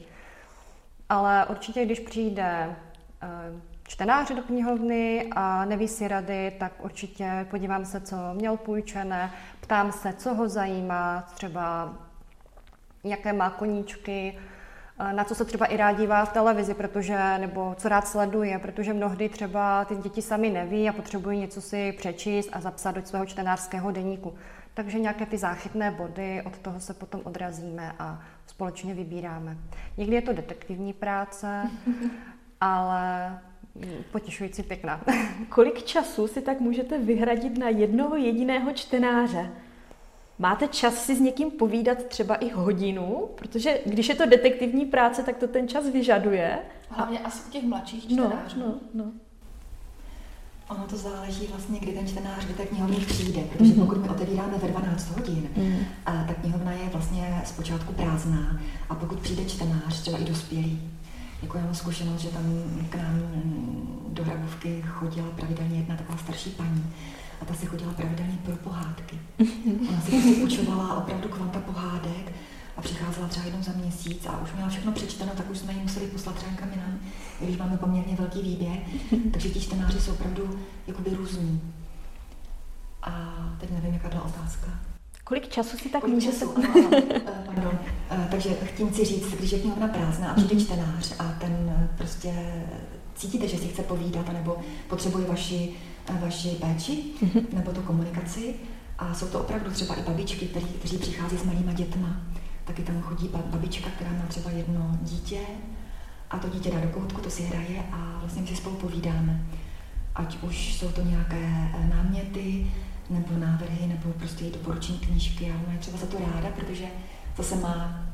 Ale 1.10 1.46
určitě, 1.50 1.86
když 1.86 2.00
přijde 2.00 2.76
eh, 3.22 3.74
čtenáři 3.88 4.36
do 4.36 4.41
knihovny 4.41 5.30
a 5.36 5.65
neví 5.65 5.88
si 5.88 6.08
rady, 6.08 6.52
tak 6.60 6.71
určitě 6.84 7.48
podívám 7.50 7.86
se, 7.86 8.02
co 8.02 8.15
měl 8.34 8.58
půjčené, 8.58 9.32
ptám 9.62 9.91
se, 9.91 10.13
co 10.13 10.34
ho 10.34 10.50
zajímá, 10.50 11.24
třeba 11.34 11.93
jaké 13.04 13.34
má 13.34 13.50
koníčky, 13.50 14.38
eh, 15.00 15.13
na 15.13 15.24
co 15.24 15.36
se 15.36 15.45
třeba 15.45 15.65
i 15.65 15.78
rád 15.78 15.91
dívá 15.91 16.26
v 16.26 16.34
televizi, 16.34 16.74
protože, 16.74 17.38
nebo 17.38 17.76
co 17.78 17.89
rád 17.89 18.08
sleduje, 18.08 18.60
protože 18.60 18.93
mnohdy 18.93 19.30
třeba 19.30 19.86
ty 19.86 19.95
děti 19.95 20.21
sami 20.21 20.50
neví 20.50 20.89
a 20.89 20.93
potřebují 20.93 21.39
něco 21.39 21.62
si 21.62 21.91
přečíst 21.91 22.50
a 22.54 22.62
zapsat 22.62 22.91
do 22.91 23.06
svého 23.06 23.26
čtenářského 23.26 23.91
deníku. 23.91 24.34
Takže 24.74 25.00
nějaké 25.00 25.26
ty 25.26 25.38
záchytné 25.38 25.91
body, 25.91 26.41
od 26.45 26.58
toho 26.58 26.80
se 26.80 26.93
potom 26.93 27.21
odrazíme 27.24 27.91
a 28.00 28.21
společně 28.48 28.93
vybíráme. 28.93 29.58
Někdy 29.98 30.15
je 30.15 30.21
to 30.21 30.34
detektivní 30.34 30.93
práce, 30.93 31.69
ale 32.62 33.39
potěšující 34.11 34.63
pěkná. 34.63 35.01
Kolik 35.49 35.83
času 35.83 36.27
si 36.27 36.41
tak 36.41 36.59
můžete 36.59 36.97
vyhradit 36.97 37.57
na 37.57 37.69
jednoho 37.69 38.15
jediného 38.15 38.73
čtenáře? 38.73 39.51
Máte 40.39 40.67
čas 40.67 41.05
si 41.05 41.15
s 41.15 41.19
někým 41.19 41.51
povídat 41.51 42.03
třeba 42.03 42.35
i 42.35 42.49
hodinu? 42.49 43.29
Protože 43.35 43.79
když 43.85 44.09
je 44.09 44.15
to 44.15 44.25
detektivní 44.25 44.85
práce, 44.85 45.23
tak 45.23 45.38
to 45.38 45.47
ten 45.47 45.67
čas 45.67 45.89
vyžaduje. 45.89 46.59
Hlavně 46.89 47.19
a... 47.19 47.27
asi 47.27 47.43
u 47.47 47.51
těch 47.51 47.63
mladších 47.63 48.09
no, 48.09 48.25
čtenářů. 48.25 48.59
No, 48.59 48.65
no, 48.65 49.03
no. 49.05 49.11
Ono 50.69 50.88
to 50.88 50.97
záleží 50.97 51.47
vlastně, 51.47 51.79
kdy 51.79 51.91
ten 51.91 52.07
čtenář 52.07 52.45
do 52.45 52.53
té 52.53 52.65
knihovny 52.65 52.95
přijde, 52.95 53.41
protože 53.41 53.73
mm-hmm. 53.73 53.85
pokud 53.85 53.97
my 53.97 54.09
otevíráme 54.09 54.57
ve 54.57 54.67
12 54.67 55.17
hodin, 55.17 55.49
mm. 55.57 55.85
a 56.05 56.23
ta 56.27 56.33
knihovna 56.33 56.71
je 56.71 56.89
vlastně 56.89 57.41
zpočátku 57.45 57.93
prázdná 57.93 58.59
a 58.89 58.95
pokud 58.95 59.19
přijde 59.19 59.45
čtenář, 59.45 60.01
třeba 60.01 60.17
i 60.17 60.23
dospělý, 60.23 60.81
jako 61.41 61.58
já 61.58 61.63
mám 61.63 61.76
zkušenost, 61.76 62.21
že 62.21 62.30
tam 62.30 62.43
k 62.89 62.95
nám 62.95 63.21
do 64.08 64.24
Hrabovky 64.24 64.84
chodila 64.88 65.28
pravidelně 65.30 65.78
jedna 65.78 65.95
taková 65.95 66.17
starší 66.17 66.50
paní 66.50 66.93
a 67.41 67.45
ta 67.45 67.54
si 67.54 67.65
chodila 67.65 67.93
pravidelně 67.93 68.38
pro 68.45 68.56
pohádky. 68.56 69.19
Ona 69.89 70.02
si 70.02 70.12
prostě 70.12 70.41
počovala 70.41 70.98
opravdu 70.98 71.30
kvanta 71.30 71.60
pohádek 71.60 72.32
a 72.78 72.82
přicházela 72.82 73.28
třeba 73.28 73.45
jednou 73.45 73.63
za 73.63 73.71
měsíc 73.71 74.26
a 74.26 74.41
už 74.41 74.54
měla 74.54 74.69
všechno 74.69 74.91
přečteno, 74.91 75.32
tak 75.38 75.52
už 75.52 75.58
jsme 75.58 75.74
ji 75.74 75.80
museli 75.80 76.08
poslat 76.08 76.36
třeba 76.36 76.52
jinam, 76.74 77.00
když 77.41 77.58
máme 77.58 77.78
poměrně 77.78 78.15
velký 78.15 78.41
výběr, 78.41 78.78
takže 79.32 79.50
ti 79.50 79.62
čtenáři 79.62 80.02
jsou 80.02 80.12
opravdu 80.12 80.60
jakoby 80.88 81.10
různí. 81.15 81.62
A 83.02 83.34
teď 83.60 83.71
nevím, 83.71 83.93
jaká 83.93 84.10
byla 84.10 84.24
otázka. 84.26 84.67
Kolik 85.25 85.49
času 85.49 85.77
si 85.77 85.89
tak 85.89 86.01
Kolik 86.01 86.15
může 86.15 86.27
času, 86.27 86.53
se... 86.61 86.67
Eh, 87.15 87.21
pardon. 87.45 87.79
Eh, 88.11 88.27
takže 88.31 88.49
tím 88.77 88.93
si 88.93 89.05
říct, 89.05 89.33
když 89.33 89.51
je 89.51 89.59
knihovna 89.59 89.88
prázdná 89.88 90.31
a 90.31 90.33
přijde 90.33 90.61
čtenář 90.61 91.13
a 91.19 91.23
ten 91.23 91.75
eh, 91.77 91.89
prostě 91.97 92.63
cítíte, 93.15 93.47
že 93.47 93.57
si 93.57 93.67
chce 93.67 93.83
povídat, 93.83 94.33
nebo 94.33 94.57
potřebuje 94.88 95.25
vaši, 95.25 95.73
vaši 96.21 96.49
péči, 96.49 97.03
mhm. 97.21 97.45
nebo 97.53 97.71
tu 97.71 97.81
komunikaci, 97.81 98.55
a 98.97 99.13
jsou 99.13 99.27
to 99.27 99.39
opravdu 99.39 99.71
třeba 99.71 99.95
i 99.95 100.01
babičky, 100.01 100.45
který, 100.45 100.65
kteří 100.65 100.97
přichází 100.97 101.38
s 101.38 101.43
malýma 101.43 101.73
dětma. 101.73 102.21
Taky 102.65 102.81
tam 102.81 103.01
chodí 103.01 103.29
babička, 103.45 103.89
která 103.89 104.11
má 104.11 104.25
třeba 104.27 104.51
jedno 104.51 104.97
dítě 105.01 105.39
a 106.31 106.39
to 106.39 106.49
dítě 106.49 106.71
dá 106.71 106.79
do 106.79 106.88
koutku, 106.88 107.21
to 107.21 107.29
si 107.29 107.43
hraje 107.43 107.83
a 107.91 108.17
vlastně 108.19 108.47
si 108.47 108.55
spolu 108.55 108.75
povídáme. 108.75 109.45
ať 110.15 110.43
už 110.43 110.73
jsou 110.73 110.89
to 110.89 111.01
nějaké 111.01 111.71
náměty, 111.95 112.67
nebo 113.10 113.38
návrhy, 113.38 113.88
nebo 113.88 114.13
prostě 114.13 114.46
doporučení 114.46 115.00
knížky 115.00 115.52
a 115.52 115.62
ona 115.63 115.74
je 115.74 115.80
třeba 115.80 115.98
za 115.98 116.06
to 116.06 116.18
ráda, 116.20 116.50
protože 116.56 116.86
zase 117.38 117.56
má 117.56 118.06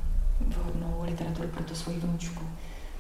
vhodnou 0.48 1.04
literaturu 1.06 1.48
pro 1.48 1.64
to 1.64 1.76
svoji 1.76 2.00
vnučku. 2.00 2.44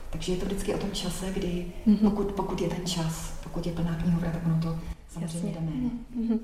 Takže 0.09 0.31
je 0.31 0.37
to 0.37 0.45
vždycky 0.45 0.73
o 0.75 0.77
tom 0.77 0.91
čase, 0.91 1.31
kdy 1.33 1.65
mm-hmm. 1.87 2.09
pokud, 2.09 2.31
pokud 2.31 2.61
je 2.61 2.69
ten 2.69 2.87
čas, 2.87 3.39
pokud 3.43 3.65
je 3.65 3.73
plná 3.73 3.95
knihovna, 3.95 4.31
tak 4.31 4.45
ono 4.45 4.59
to 4.61 4.79
samozřejmě 5.09 5.51
jde 5.51 5.59
méně. 5.59 5.89
Mm-hmm. 6.19 6.39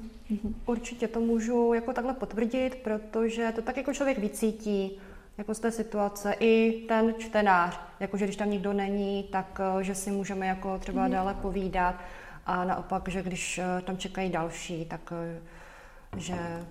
Určitě 0.66 1.08
to 1.08 1.20
můžu 1.20 1.74
jako 1.74 1.94
takhle 1.94 2.14
potvrdit, 2.14 2.76
protože 2.76 3.52
to 3.56 3.62
tak 3.62 3.78
jako 3.78 3.94
člověk 3.94 4.18
vycítí, 4.18 4.92
jako 5.38 5.54
z 5.54 5.60
té 5.60 5.72
situace, 5.72 6.36
i 6.40 6.86
ten 6.88 7.14
čtenář, 7.18 7.80
jakože 8.00 8.26
když 8.26 8.36
tam 8.36 8.52
nikdo 8.52 8.74
není, 8.74 9.24
tak 9.24 9.62
eh, 9.80 9.84
že 9.84 9.96
si 9.96 10.12
můžeme 10.12 10.48
jako 10.48 10.80
třeba 10.80 11.08
mm-hmm. 11.08 11.12
dále 11.12 11.34
povídat 11.34 11.96
a 12.48 12.64
naopak, 12.64 13.08
že 13.08 13.24
když 13.24 13.58
eh, 13.58 13.82
tam 13.82 13.98
čekají 13.98 14.30
další, 14.30 14.86
tak 14.86 15.14
eh, 15.14 15.42
že 16.18 16.66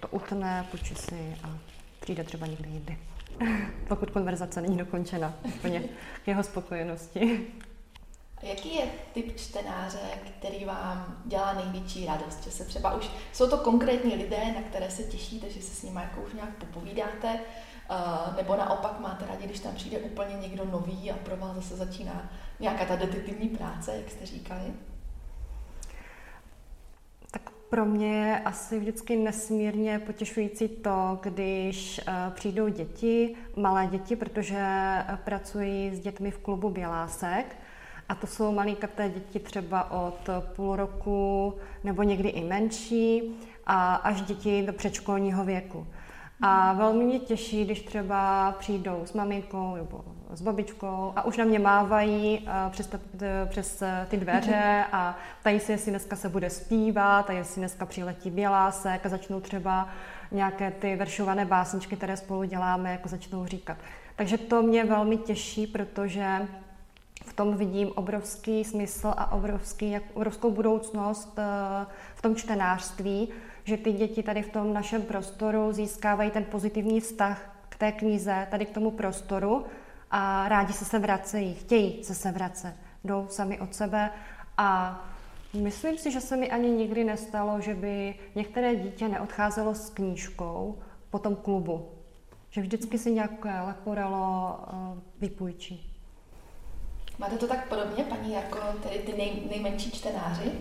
to 0.00 0.08
utne, 0.08 0.66
půjčí 0.70 0.94
si 0.94 1.36
a 1.44 1.58
přijde 2.00 2.24
třeba 2.24 2.46
někdy 2.46 2.68
jindy. 2.68 2.98
Pokud 3.88 4.10
konverzace 4.10 4.60
není 4.60 4.76
dokončena 4.76 5.34
úplně 5.44 5.82
k 6.24 6.28
jeho 6.28 6.42
spokojenosti. 6.42 7.46
Jaký 8.42 8.74
je 8.74 8.84
typ 9.14 9.36
čtenáře, 9.36 9.98
který 10.38 10.64
vám 10.64 11.22
dělá 11.24 11.52
největší 11.52 12.06
radost? 12.06 12.44
Že 12.44 12.50
se 12.50 12.64
třeba 12.64 12.94
už, 12.94 13.10
jsou 13.32 13.50
to 13.50 13.58
konkrétní 13.58 14.14
lidé, 14.14 14.52
na 14.54 14.62
které 14.62 14.90
se 14.90 15.02
těšíte, 15.02 15.50
že 15.50 15.62
se 15.62 15.74
s 15.74 15.82
nimi 15.82 16.00
jako 16.00 16.20
už 16.20 16.32
nějak 16.32 16.54
popovídáte, 16.54 17.40
uh, 17.90 18.36
nebo 18.36 18.56
naopak 18.56 19.00
máte 19.00 19.26
rádi, 19.26 19.46
když 19.46 19.60
tam 19.60 19.74
přijde 19.74 19.98
úplně 19.98 20.36
někdo 20.36 20.64
nový 20.64 21.10
a 21.10 21.16
pro 21.16 21.36
vás 21.36 21.56
zase 21.56 21.76
začíná 21.76 22.30
nějaká 22.60 22.84
ta 22.84 22.96
detektivní 22.96 23.48
práce, 23.48 23.96
jak 23.96 24.10
jste 24.10 24.26
říkali? 24.26 24.72
Pro 27.72 27.84
mě 27.84 28.14
je 28.14 28.40
asi 28.40 28.78
vždycky 28.78 29.16
nesmírně 29.16 29.98
potěšující 29.98 30.68
to, 30.68 31.18
když 31.22 31.98
eh, 32.06 32.30
přijdou 32.34 32.68
děti, 32.68 33.34
malé 33.56 33.86
děti, 33.86 34.16
protože 34.16 34.58
eh, 34.58 35.18
pracuji 35.24 35.94
s 35.94 36.00
dětmi 36.00 36.30
v 36.30 36.38
klubu 36.38 36.70
Bělásek. 36.70 37.56
A 38.08 38.14
to 38.14 38.26
jsou 38.26 38.52
malinkaté 38.52 39.08
děti 39.08 39.38
třeba 39.38 39.90
od 39.90 40.30
půl 40.56 40.76
roku 40.76 41.54
nebo 41.84 42.02
někdy 42.02 42.28
i 42.28 42.44
menší 42.44 43.22
a 43.66 43.94
až 43.94 44.22
děti 44.22 44.62
do 44.62 44.72
předškolního 44.72 45.44
věku. 45.44 45.86
A 46.40 46.72
velmi 46.72 47.04
mě 47.04 47.18
těší, 47.18 47.64
když 47.64 47.82
třeba 47.82 48.52
přijdou 48.58 49.02
s 49.04 49.12
maminkou 49.12 49.74
nebo 49.76 50.04
s 50.32 50.42
babičkou 50.42 51.12
a 51.16 51.24
už 51.24 51.36
na 51.36 51.44
mě 51.44 51.58
mávají 51.58 52.38
uh, 52.38 52.72
přes, 52.72 52.86
ta, 52.86 52.98
přes 53.48 53.82
eh, 53.82 54.06
ty 54.10 54.16
dveře 54.16 54.84
a 54.92 55.16
tady 55.42 55.60
si, 55.60 55.72
jestli 55.72 55.90
dneska 55.90 56.16
se 56.16 56.28
bude 56.28 56.50
zpívat 56.50 57.30
a 57.30 57.32
jestli 57.32 57.60
dneska 57.60 57.86
přiletí 57.86 58.30
Bělásek 58.30 59.06
a 59.06 59.08
začnou 59.08 59.40
třeba 59.40 59.88
nějaké 60.32 60.70
ty 60.70 60.96
veršované 60.96 61.44
básničky, 61.44 61.96
které 61.96 62.16
spolu 62.16 62.44
děláme, 62.44 62.92
jako 62.92 63.08
začnou 63.08 63.46
říkat. 63.46 63.76
Takže 64.16 64.38
to 64.38 64.62
mě 64.62 64.84
velmi 64.84 65.16
těší, 65.16 65.66
protože 65.66 66.48
v 67.24 67.32
tom 67.32 67.56
vidím 67.56 67.92
obrovský 67.94 68.64
smysl 68.64 69.14
a 69.16 69.32
obrovský, 69.32 69.90
jak, 69.90 70.02
obrovskou 70.14 70.50
budoucnost 70.50 71.38
uh, 71.38 71.86
v 72.14 72.22
tom 72.22 72.36
čtenářství, 72.36 73.28
že 73.64 73.76
ty 73.76 73.92
děti 73.92 74.22
tady 74.22 74.42
v 74.42 74.50
tom 74.50 74.74
našem 74.74 75.02
prostoru 75.02 75.72
získávají 75.72 76.30
ten 76.30 76.44
pozitivní 76.44 77.00
vztah 77.00 77.56
k 77.68 77.76
té 77.76 77.92
knize, 77.92 78.46
tady 78.50 78.66
k 78.66 78.74
tomu 78.74 78.90
prostoru 78.90 79.64
a 80.12 80.48
rádi 80.48 80.72
se 80.72 80.84
se 80.84 80.98
vracejí, 80.98 81.54
chtějí 81.54 82.04
se 82.04 82.14
se 82.14 82.32
vracet, 82.32 82.74
jdou 83.04 83.26
sami 83.28 83.60
od 83.60 83.74
sebe 83.74 84.10
a 84.56 85.00
myslím 85.54 85.98
si, 85.98 86.10
že 86.10 86.20
se 86.20 86.36
mi 86.36 86.50
ani 86.50 86.70
nikdy 86.70 87.04
nestalo, 87.04 87.60
že 87.60 87.74
by 87.74 88.14
některé 88.34 88.76
dítě 88.76 89.08
neodcházelo 89.08 89.74
s 89.74 89.90
knížkou 89.90 90.78
po 91.10 91.18
tom 91.18 91.36
klubu. 91.36 91.88
Že 92.50 92.60
vždycky 92.60 92.98
si 92.98 93.12
nějaké 93.12 93.60
leporelo 93.60 94.58
uh, 94.72 94.98
vypůjčí. 95.20 95.98
Máte 97.18 97.38
to 97.38 97.46
tak 97.46 97.68
podobně, 97.68 98.04
paní 98.04 98.32
Jarko, 98.32 98.58
tedy 98.82 98.98
ty 98.98 99.12
nej, 99.12 99.42
nejmenší 99.50 99.90
čtenáři? 99.90 100.52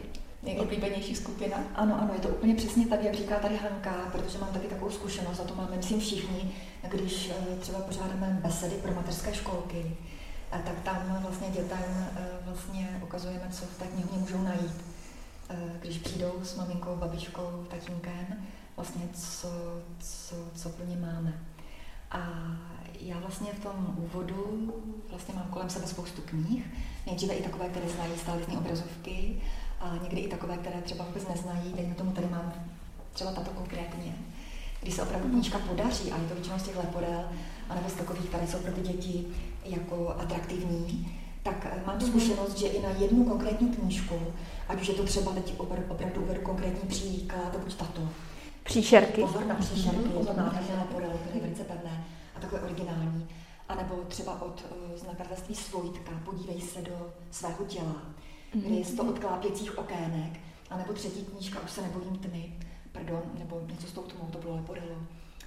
Nejoblíbenější 0.44 1.16
skupina? 1.16 1.58
Ano, 1.76 2.02
ano, 2.02 2.14
je 2.14 2.20
to 2.20 2.30
úplně 2.30 2.56
přesně 2.56 2.88
tak, 2.88 3.04
jak 3.04 3.16
říká 3.16 3.40
tady 3.40 3.58
Hanka, 3.58 3.94
protože 4.12 4.38
mám 4.38 4.54
taky 4.54 4.68
takovou 4.68 4.92
zkušenost, 4.92 5.40
a 5.40 5.44
to 5.44 5.56
máme, 5.56 5.78
myslím, 5.78 6.00
všichni, 6.00 6.52
když 6.90 7.30
eh, 7.30 7.56
třeba 7.56 7.80
pořádáme 7.80 8.40
besedy 8.44 8.76
pro 8.76 8.94
mateřské 8.94 9.34
školky, 9.34 9.98
a 10.52 10.58
tak 10.58 10.82
tam 10.84 11.18
vlastně 11.22 11.48
dětem 11.50 12.10
eh, 12.16 12.28
vlastně 12.46 13.00
ukazujeme, 13.04 13.48
co 13.52 13.66
v 13.66 13.78
té 13.80 13.86
knihovně 13.86 14.18
můžou 14.18 14.42
najít. 14.42 14.76
Eh, 15.50 15.56
když 15.82 15.98
přijdou 15.98 16.34
s 16.44 16.56
maminkou, 16.56 16.96
babičkou, 16.96 17.66
tatínkem, 17.70 18.26
vlastně 18.76 19.02
co, 19.14 19.50
co, 20.00 20.36
co 20.56 20.70
pro 20.70 20.86
ně 20.86 20.98
máme. 20.98 21.34
A 22.12 22.30
já 23.00 23.20
vlastně 23.20 23.54
v 23.54 23.60
tom 23.60 23.96
úvodu 23.98 24.74
vlastně 25.10 25.34
mám 25.34 25.48
kolem 25.50 25.70
sebe 25.70 25.88
spoustu 25.88 26.22
knih, 26.22 26.66
nejdříve 27.06 27.34
i 27.34 27.44
takové, 27.44 27.70
které 27.70 27.90
znají 27.90 28.12
stálizní 28.18 28.58
obrazovky, 28.58 29.42
a 29.82 29.98
někdy 30.04 30.22
i 30.22 30.28
takové, 30.28 30.58
které 30.58 30.82
třeba 30.82 31.06
vůbec 31.06 31.28
neznají, 31.28 31.74
dejme 31.76 31.96
tomu 31.96 32.12
tady 32.12 32.28
mám 32.28 32.54
třeba 33.14 33.32
tato 33.32 33.52
konkrétně, 33.52 34.16
když 34.82 34.94
se 34.94 35.04
opravdu 35.04 35.30
knížka 35.30 35.60
podaří, 35.60 36.12
a 36.12 36.18
je 36.18 36.28
to 36.28 36.34
většinou 36.34 36.60
z 36.60 36.64
těch 36.64 36.78
leporel, 36.78 37.24
anebo 37.70 37.90
z 37.90 37.94
takových, 37.94 38.26
které 38.26 38.48
jsou 38.48 38.58
pro 38.58 38.72
ty 38.72 38.82
děti 38.82 39.28
jako 39.66 40.16
atraktivní, 40.20 41.20
tak 41.44 41.68
eh, 41.72 41.82
mám 41.86 41.96
mhm. 41.96 42.08
zkušenost, 42.08 42.58
že 42.58 42.68
i 42.68 42.82
na 42.82 42.90
jednu 42.90 43.26
konkrétní 43.26 43.70
knížku, 43.70 44.16
ať 44.68 44.82
už 44.82 44.88
je 44.88 44.94
to 44.94 45.04
třeba 45.04 45.32
teď 45.32 45.54
opravdu 45.58 46.22
uvedu 46.22 46.42
konkrétní 46.42 46.90
příklad, 46.90 47.56
buď 47.64 47.76
tato. 47.76 48.02
Příšerky. 48.64 49.22
Pozor 49.22 49.46
na 49.46 49.56
příšerky, 49.56 50.10
je 50.20 50.26
to 50.26 50.34
nádherné 50.34 50.76
leporel, 50.78 51.10
které 51.10 51.36
je 51.36 51.42
velice 51.42 51.64
pevné 51.64 52.06
a 52.36 52.40
takové 52.40 52.62
originální. 52.62 53.28
A 53.70 53.76
nebo 53.76 53.96
třeba 54.08 54.42
od 54.42 54.66
uh, 54.72 55.00
z 55.00 55.04
nakladatelství 55.04 55.56
Svojitka, 55.56 56.12
podívej 56.26 56.62
se 56.62 56.82
do 56.82 57.14
svého 57.32 57.66
těla 57.66 57.96
mm-hmm. 58.56 58.78
list 58.78 59.00
od 59.00 59.20
klápěcích 59.20 59.78
okének, 59.78 60.40
anebo 60.70 60.94
třetí 60.94 61.26
knížka, 61.26 61.60
už 61.60 61.72
se 61.72 61.82
nebojím 61.82 62.18
tmy, 62.18 62.60
pardon, 62.92 63.22
nebo 63.40 63.62
něco 63.72 63.88
s 63.88 63.92
tou 63.92 64.02
tmou, 64.02 64.26
to 64.32 64.38
bylo 64.38 64.56
Leporello, 64.56 64.96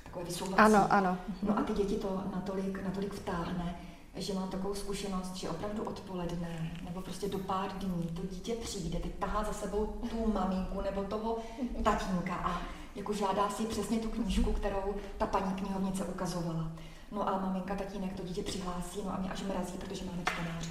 takové 0.04 0.24
vysouvací. 0.24 0.60
Ano, 0.60 0.92
ano. 0.92 1.18
No 1.42 1.58
a 1.58 1.62
ty 1.62 1.72
děti 1.72 1.96
to 1.96 2.22
natolik, 2.34 2.84
natolik 2.84 3.14
vtáhne, 3.14 3.76
že 4.16 4.34
mám 4.34 4.48
takovou 4.48 4.74
zkušenost, 4.74 5.36
že 5.36 5.50
opravdu 5.50 5.82
odpoledne 5.82 6.70
nebo 6.84 7.00
prostě 7.00 7.28
do 7.28 7.38
pár 7.38 7.72
dní 7.72 8.08
to 8.08 8.22
dítě 8.34 8.54
přijde, 8.54 8.98
teď 8.98 9.14
tahá 9.14 9.44
za 9.44 9.52
sebou 9.52 9.86
tu 9.86 10.32
maminku 10.32 10.80
nebo 10.80 11.04
toho 11.04 11.38
tatínka 11.82 12.34
a 12.34 12.62
jako 12.94 13.12
žádá 13.12 13.50
si 13.50 13.66
přesně 13.66 13.98
tu 13.98 14.08
knížku, 14.08 14.52
kterou 14.52 14.94
ta 15.18 15.26
paní 15.26 15.52
knihovnice 15.52 16.04
ukazovala. 16.04 16.72
No 17.12 17.28
a 17.28 17.38
maminka, 17.38 17.74
tatínek 17.74 18.12
to 18.12 18.22
dítě 18.22 18.42
přihlásí, 18.42 19.00
no 19.04 19.14
a 19.14 19.20
mě 19.20 19.30
až 19.30 19.42
mrazí, 19.42 19.72
protože 19.78 20.04
máme 20.04 20.22
čtenáře. 20.22 20.70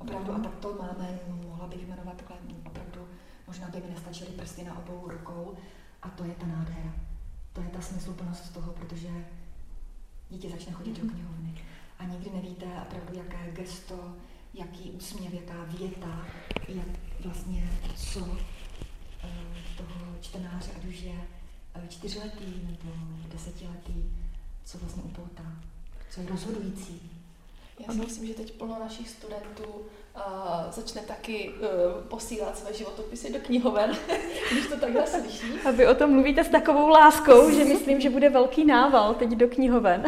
Opravdu, 0.00 0.32
a 0.32 0.38
tak 0.38 0.56
to 0.56 0.74
máme, 0.74 1.18
mohla 1.46 1.66
bych 1.66 1.88
jmenovat 1.88 2.16
takhle, 2.16 2.36
opravdu, 2.66 3.08
možná 3.46 3.68
by 3.68 3.80
mi 3.80 3.90
nestačily 3.90 4.30
prsty 4.30 4.64
na 4.64 4.78
obou 4.78 5.08
rukou, 5.08 5.56
a 6.02 6.08
to 6.08 6.24
je 6.24 6.34
ta 6.34 6.46
nádhera. 6.46 6.92
To 7.52 7.60
je 7.60 7.68
ta 7.68 7.80
smysluplnost 7.80 8.44
z 8.44 8.50
toho, 8.50 8.72
protože 8.72 9.08
dítě 10.30 10.50
začne 10.50 10.72
chodit 10.72 11.00
do 11.00 11.08
knihovny 11.08 11.54
a 11.98 12.04
nikdy 12.04 12.30
nevíte 12.30 12.66
opravdu, 12.66 13.18
jaké 13.18 13.50
gesto, 13.52 14.16
jaký 14.54 14.90
úsměv, 14.90 15.32
jaká 15.32 15.64
věta, 15.64 16.26
jak 16.68 16.88
vlastně 17.24 17.70
co 17.96 18.28
eh, 19.22 19.28
toho 19.76 20.16
čtenáře, 20.20 20.70
ať 20.76 20.84
už 20.84 21.00
je 21.00 21.20
eh, 21.74 21.88
čtyřletý 21.88 22.46
nebo 22.62 22.92
desetiletý, 23.32 24.04
co 24.64 24.78
vlastně 24.78 25.02
upoutá, 25.02 25.56
co 26.10 26.20
je 26.20 26.28
rozhodující. 26.28 27.19
Já 27.88 27.92
si 27.92 28.00
myslím, 28.00 28.26
že 28.26 28.34
teď 28.34 28.52
plno 28.52 28.76
našich 28.80 29.08
studentů 29.08 29.64
uh, 29.64 30.22
začne 30.70 31.02
taky 31.02 31.50
uh, 31.50 32.02
posílat 32.08 32.58
své 32.58 32.74
životopisy 32.74 33.32
do 33.32 33.38
knihoven, 33.38 33.90
když 34.52 34.66
to 34.66 34.76
takhle 34.76 35.06
slyší. 35.06 35.52
A 35.64 35.70
vy 35.70 35.86
o 35.86 35.94
tom 35.94 36.12
mluvíte 36.12 36.44
s 36.44 36.48
takovou 36.48 36.88
láskou, 36.88 37.50
že 37.50 37.64
myslím, 37.64 38.00
že 38.00 38.10
bude 38.10 38.28
velký 38.28 38.64
nával 38.64 39.14
teď 39.14 39.30
do 39.30 39.48
knihoven. 39.48 40.02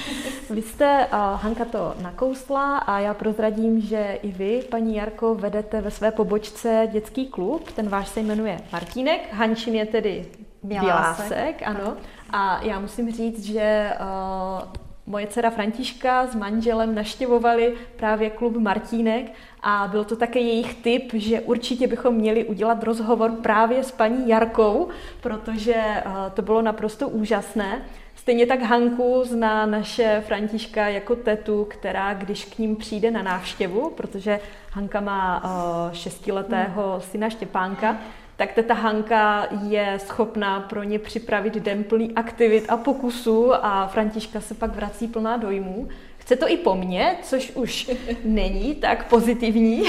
vy 0.50 0.62
jste, 0.62 1.06
uh, 1.06 1.40
Hanka 1.40 1.64
to 1.64 1.94
nakousla 2.02 2.78
a 2.78 2.98
já 2.98 3.14
prozradím, 3.14 3.80
že 3.80 4.18
i 4.22 4.32
vy, 4.32 4.62
paní 4.70 4.96
Jarko, 4.96 5.34
vedete 5.34 5.80
ve 5.80 5.90
své 5.90 6.10
pobočce 6.10 6.88
dětský 6.92 7.26
klub. 7.26 7.72
Ten 7.72 7.88
váš 7.88 8.08
se 8.08 8.20
jmenuje 8.20 8.60
Martínek, 8.72 9.32
Hančin 9.32 9.74
je 9.74 9.86
tedy 9.86 10.28
Bělásek, 10.62 11.28
Bělásek 11.28 11.62
ano. 11.62 11.96
A 12.30 12.64
já 12.64 12.80
musím 12.80 13.12
říct, 13.12 13.44
že 13.44 13.92
uh, 14.00 14.87
moje 15.08 15.26
dcera 15.26 15.50
Františka 15.50 16.26
s 16.26 16.34
manželem 16.34 16.94
naštěvovali 16.94 17.74
právě 17.96 18.30
klub 18.30 18.56
Martínek 18.56 19.32
a 19.62 19.88
byl 19.90 20.04
to 20.04 20.16
také 20.16 20.38
jejich 20.38 20.74
tip, 20.74 21.12
že 21.14 21.40
určitě 21.40 21.86
bychom 21.86 22.14
měli 22.14 22.44
udělat 22.44 22.82
rozhovor 22.82 23.30
právě 23.30 23.84
s 23.84 23.90
paní 23.90 24.28
Jarkou, 24.28 24.88
protože 25.20 25.74
eh, 25.74 26.02
to 26.34 26.42
bylo 26.42 26.62
naprosto 26.62 27.08
úžasné. 27.08 27.82
Stejně 28.14 28.46
tak 28.46 28.62
Hanku 28.62 29.22
zná 29.24 29.66
naše 29.66 30.22
Františka 30.26 30.88
jako 30.88 31.16
tetu, 31.16 31.66
která 31.70 32.14
když 32.14 32.44
k 32.44 32.58
ním 32.58 32.76
přijde 32.76 33.10
na 33.10 33.22
návštěvu, 33.22 33.90
protože 33.90 34.40
Hanka 34.70 35.00
má 35.00 35.44
uh, 35.44 35.92
šestiletého 35.92 37.00
syna 37.00 37.30
Štěpánka, 37.30 37.96
tak 38.38 38.52
teta 38.52 38.74
Hanka 38.74 39.48
je 39.62 39.98
schopná 39.98 40.60
pro 40.60 40.82
ně 40.82 40.98
připravit 40.98 41.54
den 41.54 41.84
plný 41.84 42.12
aktivit 42.14 42.64
a 42.68 42.76
pokusů 42.76 43.52
a 43.54 43.86
Františka 43.86 44.40
se 44.40 44.54
pak 44.54 44.74
vrací 44.74 45.08
plná 45.08 45.36
dojmů. 45.36 45.88
Chce 46.18 46.36
to 46.36 46.50
i 46.50 46.56
po 46.56 46.74
mně, 46.74 47.16
což 47.22 47.50
už 47.50 47.90
není 48.24 48.74
tak 48.74 49.08
pozitivní, 49.08 49.82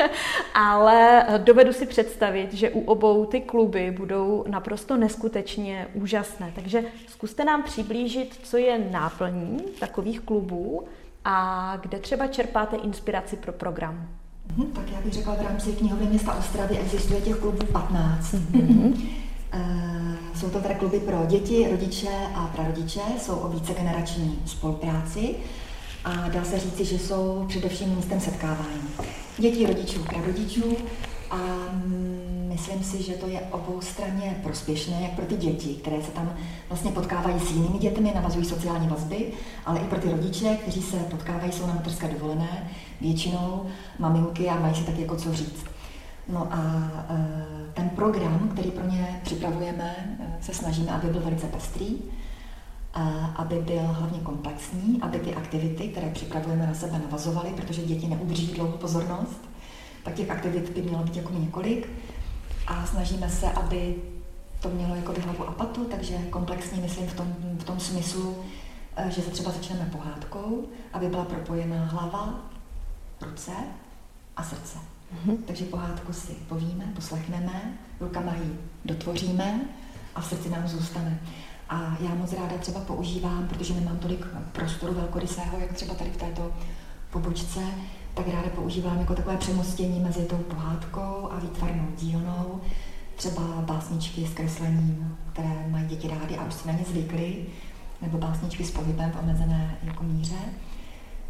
ale 0.54 1.26
dovedu 1.38 1.72
si 1.72 1.86
představit, 1.86 2.54
že 2.54 2.70
u 2.70 2.80
obou 2.80 3.24
ty 3.24 3.40
kluby 3.40 3.90
budou 3.90 4.44
naprosto 4.48 4.96
neskutečně 4.96 5.88
úžasné. 5.94 6.52
Takže 6.54 6.84
zkuste 7.06 7.44
nám 7.44 7.62
přiblížit, 7.62 8.38
co 8.42 8.56
je 8.56 8.78
náplní 8.78 9.58
takových 9.80 10.20
klubů 10.20 10.84
a 11.24 11.76
kde 11.82 11.98
třeba 11.98 12.26
čerpáte 12.26 12.76
inspiraci 12.76 13.36
pro 13.36 13.52
program. 13.52 14.08
Hmm, 14.56 14.66
tak 14.66 14.84
já 14.92 15.00
bych 15.00 15.12
řekla, 15.12 15.34
v 15.34 15.42
rámci 15.42 15.72
knihovny 15.72 16.06
města 16.06 16.34
Ostravy 16.34 16.78
existuje 16.78 17.20
těch 17.20 17.36
klubů 17.36 17.66
15. 17.72 18.34
Mm-hmm. 18.34 18.94
Jsou 20.34 20.50
to 20.50 20.60
teda 20.60 20.74
kluby 20.74 21.00
pro 21.00 21.26
děti, 21.26 21.68
rodiče 21.70 22.08
a 22.34 22.46
prarodiče, 22.46 23.00
jsou 23.18 23.34
o 23.34 23.48
vícegenerační 23.48 24.38
spolupráci 24.46 25.34
a 26.04 26.28
dá 26.28 26.44
se 26.44 26.58
říci, 26.58 26.84
že 26.84 26.98
jsou 26.98 27.44
především 27.48 27.96
místem 27.96 28.20
setkávání 28.20 28.80
dětí, 29.38 29.66
rodičů, 29.66 30.02
prarodičů 30.02 30.76
a 31.30 31.36
mm, 31.72 32.25
myslím 32.56 32.84
si, 32.84 33.02
že 33.02 33.12
to 33.12 33.28
je 33.28 33.40
oboustranně 33.40 34.40
prospěšné, 34.42 35.02
jak 35.02 35.12
pro 35.12 35.26
ty 35.26 35.36
děti, 35.36 35.74
které 35.74 36.02
se 36.02 36.10
tam 36.10 36.34
vlastně 36.68 36.90
potkávají 36.90 37.40
s 37.40 37.50
jinými 37.50 37.78
dětmi, 37.78 38.12
navazují 38.14 38.44
sociální 38.44 38.88
vazby, 38.88 39.32
ale 39.66 39.80
i 39.80 39.84
pro 39.84 39.98
ty 39.98 40.10
rodiče, 40.10 40.56
kteří 40.62 40.82
se 40.82 40.96
potkávají, 40.96 41.52
jsou 41.52 41.66
na 41.66 41.74
materské 41.74 42.08
dovolené, 42.08 42.70
většinou 43.00 43.66
maminky 43.98 44.48
a 44.48 44.60
mají 44.60 44.74
si 44.74 44.84
tak 44.84 44.98
jako 44.98 45.16
co 45.16 45.34
říct. 45.34 45.64
No 46.28 46.48
a 46.50 46.90
e, 47.10 47.72
ten 47.74 47.88
program, 47.88 48.48
který 48.52 48.70
pro 48.70 48.86
ně 48.90 49.20
připravujeme, 49.22 50.16
e, 50.20 50.42
se 50.42 50.54
snažíme, 50.54 50.90
aby 50.90 51.08
byl 51.08 51.20
velice 51.20 51.46
pestrý, 51.46 51.98
aby 53.36 53.54
byl 53.54 53.82
hlavně 53.82 54.18
komplexní, 54.18 54.98
aby 55.02 55.18
ty 55.18 55.34
aktivity, 55.34 55.88
které 55.88 56.10
připravujeme 56.10 56.66
na 56.66 56.74
sebe, 56.74 56.98
navazovaly, 56.98 57.50
protože 57.56 57.82
děti 57.82 58.08
neudrží 58.08 58.46
dlouho 58.46 58.76
pozornost, 58.76 59.40
tak 60.06 60.14
těch 60.14 60.30
aktivit 60.30 60.70
by 60.70 60.82
mělo 60.82 61.02
být 61.02 61.16
jako 61.16 61.32
několik. 61.32 61.88
A 62.66 62.86
snažíme 62.86 63.30
se, 63.30 63.50
aby 63.50 63.94
to 64.60 64.68
mělo 64.68 64.94
jako 64.94 65.14
hlavu 65.24 65.48
a 65.48 65.52
patu, 65.52 65.84
takže 65.84 66.16
komplexní 66.30 66.80
myslím 66.80 67.06
v 67.06 67.14
tom, 67.14 67.34
v 67.58 67.64
tom 67.64 67.80
smyslu, 67.80 68.44
e, 68.96 69.10
že 69.10 69.22
se 69.22 69.30
třeba 69.30 69.50
začneme 69.50 69.88
pohádkou, 69.92 70.64
aby 70.92 71.08
byla 71.08 71.24
propojená 71.24 71.84
hlava, 71.84 72.34
ruce 73.20 73.52
a 74.36 74.42
srdce. 74.42 74.78
Mm-hmm. 75.14 75.36
Takže 75.46 75.64
pohádku 75.64 76.12
si 76.12 76.32
povíme, 76.32 76.84
poslechneme, 76.94 77.78
rukama 78.00 78.34
ji 78.34 78.58
dotvoříme 78.84 79.60
a 80.14 80.20
v 80.20 80.26
srdci 80.26 80.50
nám 80.50 80.68
zůstane. 80.68 81.20
A 81.68 81.96
já 82.00 82.14
moc 82.14 82.32
ráda 82.32 82.58
třeba 82.58 82.80
používám, 82.80 83.48
protože 83.48 83.74
nemám 83.74 83.98
tolik 83.98 84.26
prostoru 84.52 84.94
velkorysého, 84.94 85.58
jak 85.58 85.72
třeba 85.72 85.94
tady 85.94 86.10
v 86.10 86.16
této 86.16 86.52
pobočce, 87.10 87.60
tak 88.16 88.28
ráda 88.28 88.48
používám 88.54 88.98
jako 88.98 89.14
takové 89.14 89.36
přemostění 89.36 90.00
mezi 90.00 90.24
tou 90.24 90.36
pohádkou 90.36 91.28
a 91.32 91.38
výtvarnou 91.38 91.86
dílnou, 91.98 92.60
třeba 93.16 93.42
básničky 93.42 94.26
s 94.26 94.34
kreslením, 94.34 95.16
které 95.32 95.68
mají 95.68 95.86
děti 95.86 96.08
rády 96.08 96.36
a 96.36 96.44
už 96.44 96.54
si 96.54 96.68
na 96.68 96.74
ně 96.74 96.84
zvykly, 96.84 97.46
nebo 98.02 98.18
básničky 98.18 98.64
s 98.64 98.70
pohybem 98.70 99.10
v 99.10 99.18
omezené 99.22 99.78
jako 99.82 100.04
míře. 100.04 100.38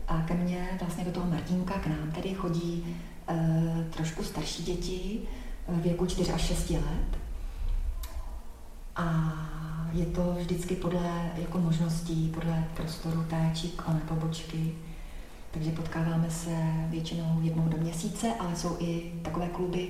A 0.09 0.23
ke 0.23 0.35
mně, 0.35 0.69
vlastně 0.81 1.05
do 1.05 1.11
toho 1.11 1.31
Martinka, 1.31 1.75
k 1.75 1.87
nám 1.87 2.13
tedy 2.15 2.35
chodí 2.35 2.97
e, 3.29 3.87
trošku 3.91 4.25
starší 4.25 4.63
děti 4.63 5.21
v 5.69 5.83
věku 5.83 6.07
4 6.07 6.33
až 6.33 6.41
6 6.41 6.71
let. 6.71 7.19
A 8.97 9.33
je 9.93 10.07
to 10.07 10.37
vždycky 10.39 10.77
podle 10.77 11.31
jako 11.37 11.59
možností, 11.59 12.33
podle 12.35 12.65
prostoru 12.75 13.25
té 13.31 13.51
či 13.55 13.71
pobočky. 14.09 14.75
Takže 15.57 15.71
potkáváme 15.71 16.31
se 16.31 16.51
většinou 16.89 17.41
jednou 17.43 17.69
do 17.69 17.77
měsíce, 17.79 18.33
ale 18.39 18.57
jsou 18.57 18.77
i 18.81 19.13
takové 19.23 19.49
kluby, 19.49 19.89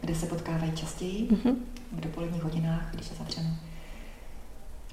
kde 0.00 0.14
se 0.14 0.26
potkávají 0.26 0.72
častěji, 0.72 1.28
mm-hmm. 1.28 1.56
v 1.92 2.00
dopoledních 2.00 2.42
hodinách, 2.42 2.90
když 2.94 3.06
se 3.06 3.14
zavřeme. 3.14 3.56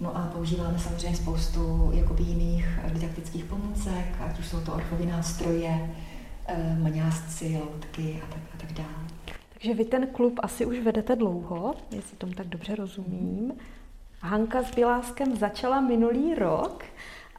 No 0.02 0.18
a 0.18 0.30
používáme 0.34 0.80
samozřejmě 0.80 1.18
spoustu 1.18 1.92
jakoby 1.94 2.24
jiných 2.24 2.80
didaktických 2.94 3.46
pomůcek, 3.46 4.06
ať 4.20 4.40
už 4.40 4.48
jsou 4.48 4.60
to 4.60 4.74
orchovy 4.74 5.06
nástroje, 5.06 5.96
eh, 6.46 6.78
maňásci, 6.80 7.58
loutky 7.58 8.22
a 8.24 8.34
tak, 8.34 8.42
a 8.54 8.58
tak 8.58 8.74
dále. 8.74 9.08
Takže 9.54 9.74
vy 9.74 9.86
ten 9.86 10.08
klub 10.08 10.40
asi 10.44 10.66
už 10.66 10.80
vedete 10.80 11.16
dlouho, 11.16 11.76
jestli 11.92 12.18
tomu 12.18 12.34
tak 12.34 12.48
dobře 12.48 12.76
rozumím. 12.76 13.54
Hanka 14.20 14.64
s 14.64 14.76
Biláskem 14.76 15.36
začala 15.36 15.82
minulý 15.82 16.36
rok. 16.36 16.84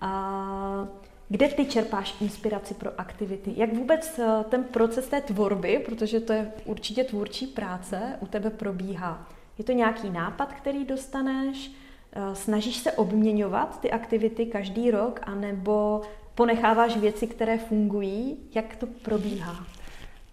A 0.01 0.87
kde 1.29 1.49
ty 1.49 1.65
čerpáš 1.65 2.15
inspiraci 2.21 2.75
pro 2.75 3.01
aktivity? 3.01 3.53
Jak 3.57 3.73
vůbec 3.73 4.19
eh, 4.19 4.45
ten 4.49 4.65
proces 4.65 5.09
té 5.09 5.21
tvorby, 5.21 5.83
protože 5.87 6.21
to 6.21 6.33
je 6.33 6.53
určitě 6.65 7.05
tvůrčí 7.05 7.47
práce, 7.47 8.17
u 8.21 8.27
tebe 8.27 8.51
probíhá? 8.51 9.29
Je 9.59 9.65
to 9.65 9.73
nějaký 9.73 10.11
nápad, 10.11 10.53
který 10.53 10.85
dostaneš? 10.85 11.71
Eh, 12.12 12.35
snažíš 12.35 12.77
se 12.77 12.93
obměňovat 12.93 13.81
ty 13.81 13.91
aktivity 13.91 14.47
každý 14.47 14.91
rok, 14.91 15.21
anebo 15.23 16.03
ponecháváš 16.35 16.97
věci, 16.97 17.27
které 17.27 17.59
fungují? 17.59 18.37
Jak 18.55 18.77
to 18.77 18.87
probíhá? 18.87 19.67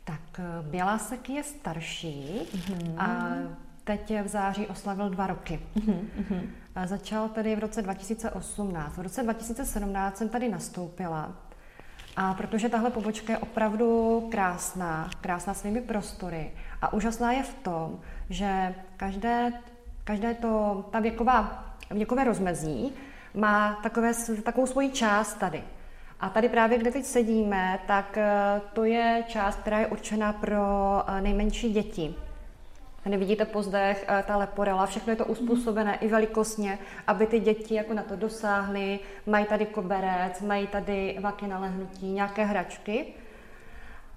Tak 0.03 0.39
eh, 0.39 0.43
Bělásek 0.61 1.29
je 1.29 1.43
starší 1.43 2.41
mm-hmm. 2.55 2.93
a 2.97 3.33
teď 3.83 4.13
v 4.23 4.27
září 4.27 4.67
oslavil 4.67 5.09
dva 5.09 5.27
roky. 5.27 5.59
Mm-hmm. 5.75 6.47
Začal 6.85 7.29
tedy 7.29 7.55
v 7.55 7.59
roce 7.59 7.81
2018. 7.81 8.97
V 8.97 9.01
roce 9.01 9.23
2017 9.23 10.17
jsem 10.17 10.29
tady 10.29 10.49
nastoupila. 10.49 11.31
A 12.15 12.33
protože 12.33 12.69
tahle 12.69 12.89
pobočka 12.89 13.33
je 13.33 13.37
opravdu 13.39 14.21
krásná, 14.31 15.09
krásná 15.21 15.53
svými 15.53 15.81
prostory 15.81 16.51
a 16.81 16.93
úžasná 16.93 17.31
je 17.31 17.43
v 17.43 17.53
tom, 17.53 17.99
že 18.29 18.75
každé, 18.97 19.53
každé 20.03 20.33
to, 20.33 20.85
ta 20.91 20.99
věková, 20.99 21.65
věkové 21.91 22.23
rozmezí 22.23 22.93
má 23.33 23.79
takové, 23.83 24.11
takovou 24.43 24.67
svoji 24.67 24.91
část 24.91 25.33
tady. 25.33 25.63
A 26.19 26.29
tady 26.29 26.49
právě, 26.49 26.77
kde 26.77 26.91
teď 26.91 27.05
sedíme, 27.05 27.79
tak 27.87 28.17
eh, 28.17 28.61
to 28.73 28.83
je 28.83 29.23
část, 29.27 29.55
která 29.55 29.79
je 29.79 29.87
určena 29.87 30.33
pro 30.33 30.63
eh, 31.07 31.21
nejmenší 31.21 31.73
děti. 31.73 32.15
Tady 33.03 33.17
vidíte 33.17 33.45
pozdech, 33.45 34.05
eh, 34.07 34.23
ta 34.27 34.37
leporela, 34.37 34.85
všechno 34.85 35.11
je 35.11 35.17
to 35.17 35.25
uspůsobené 35.25 35.97
i 35.97 36.07
velikostně, 36.07 36.79
aby 37.07 37.27
ty 37.27 37.39
děti 37.39 37.75
jako 37.75 37.93
na 37.93 38.03
to 38.03 38.15
dosáhly. 38.15 38.99
Mají 39.25 39.45
tady 39.45 39.65
koberec, 39.65 40.41
mají 40.41 40.67
tady 40.67 41.17
vaky 41.21 41.47
na 41.47 41.59
lehnutí, 41.59 42.11
nějaké 42.11 42.45
hračky. 42.45 43.05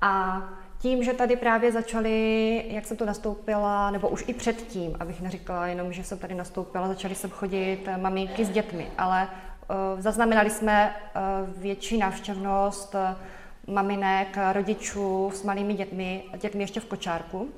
A 0.00 0.42
tím, 0.78 1.04
že 1.04 1.12
tady 1.12 1.36
právě 1.36 1.72
začaly, 1.72 2.64
jak 2.68 2.86
jsem 2.86 2.96
to 2.96 3.06
nastoupila, 3.06 3.90
nebo 3.90 4.08
už 4.08 4.24
i 4.26 4.34
předtím, 4.34 4.96
abych 5.00 5.20
neříkala 5.20 5.66
jenom, 5.66 5.92
že 5.92 6.04
jsem 6.04 6.18
tady 6.18 6.34
nastoupila, 6.34 6.88
začaly 6.88 7.14
sem 7.14 7.30
chodit 7.30 7.82
eh, 7.86 7.96
maminky 7.96 8.44
s 8.44 8.50
dětmi, 8.50 8.90
ale 8.98 9.28
uh, 9.28 10.00
zaznamenali 10.00 10.50
jsme 10.50 10.96
uh, 10.96 11.62
větší 11.62 11.98
návštěvnost 11.98 12.94
uh, 12.94 13.74
maminek, 13.74 14.38
rodičů 14.52 15.30
s 15.34 15.42
malými 15.42 15.74
dětmi, 15.74 16.24
dětmi 16.40 16.62
ještě 16.62 16.80
v 16.80 16.84
kočárku. 16.84 17.48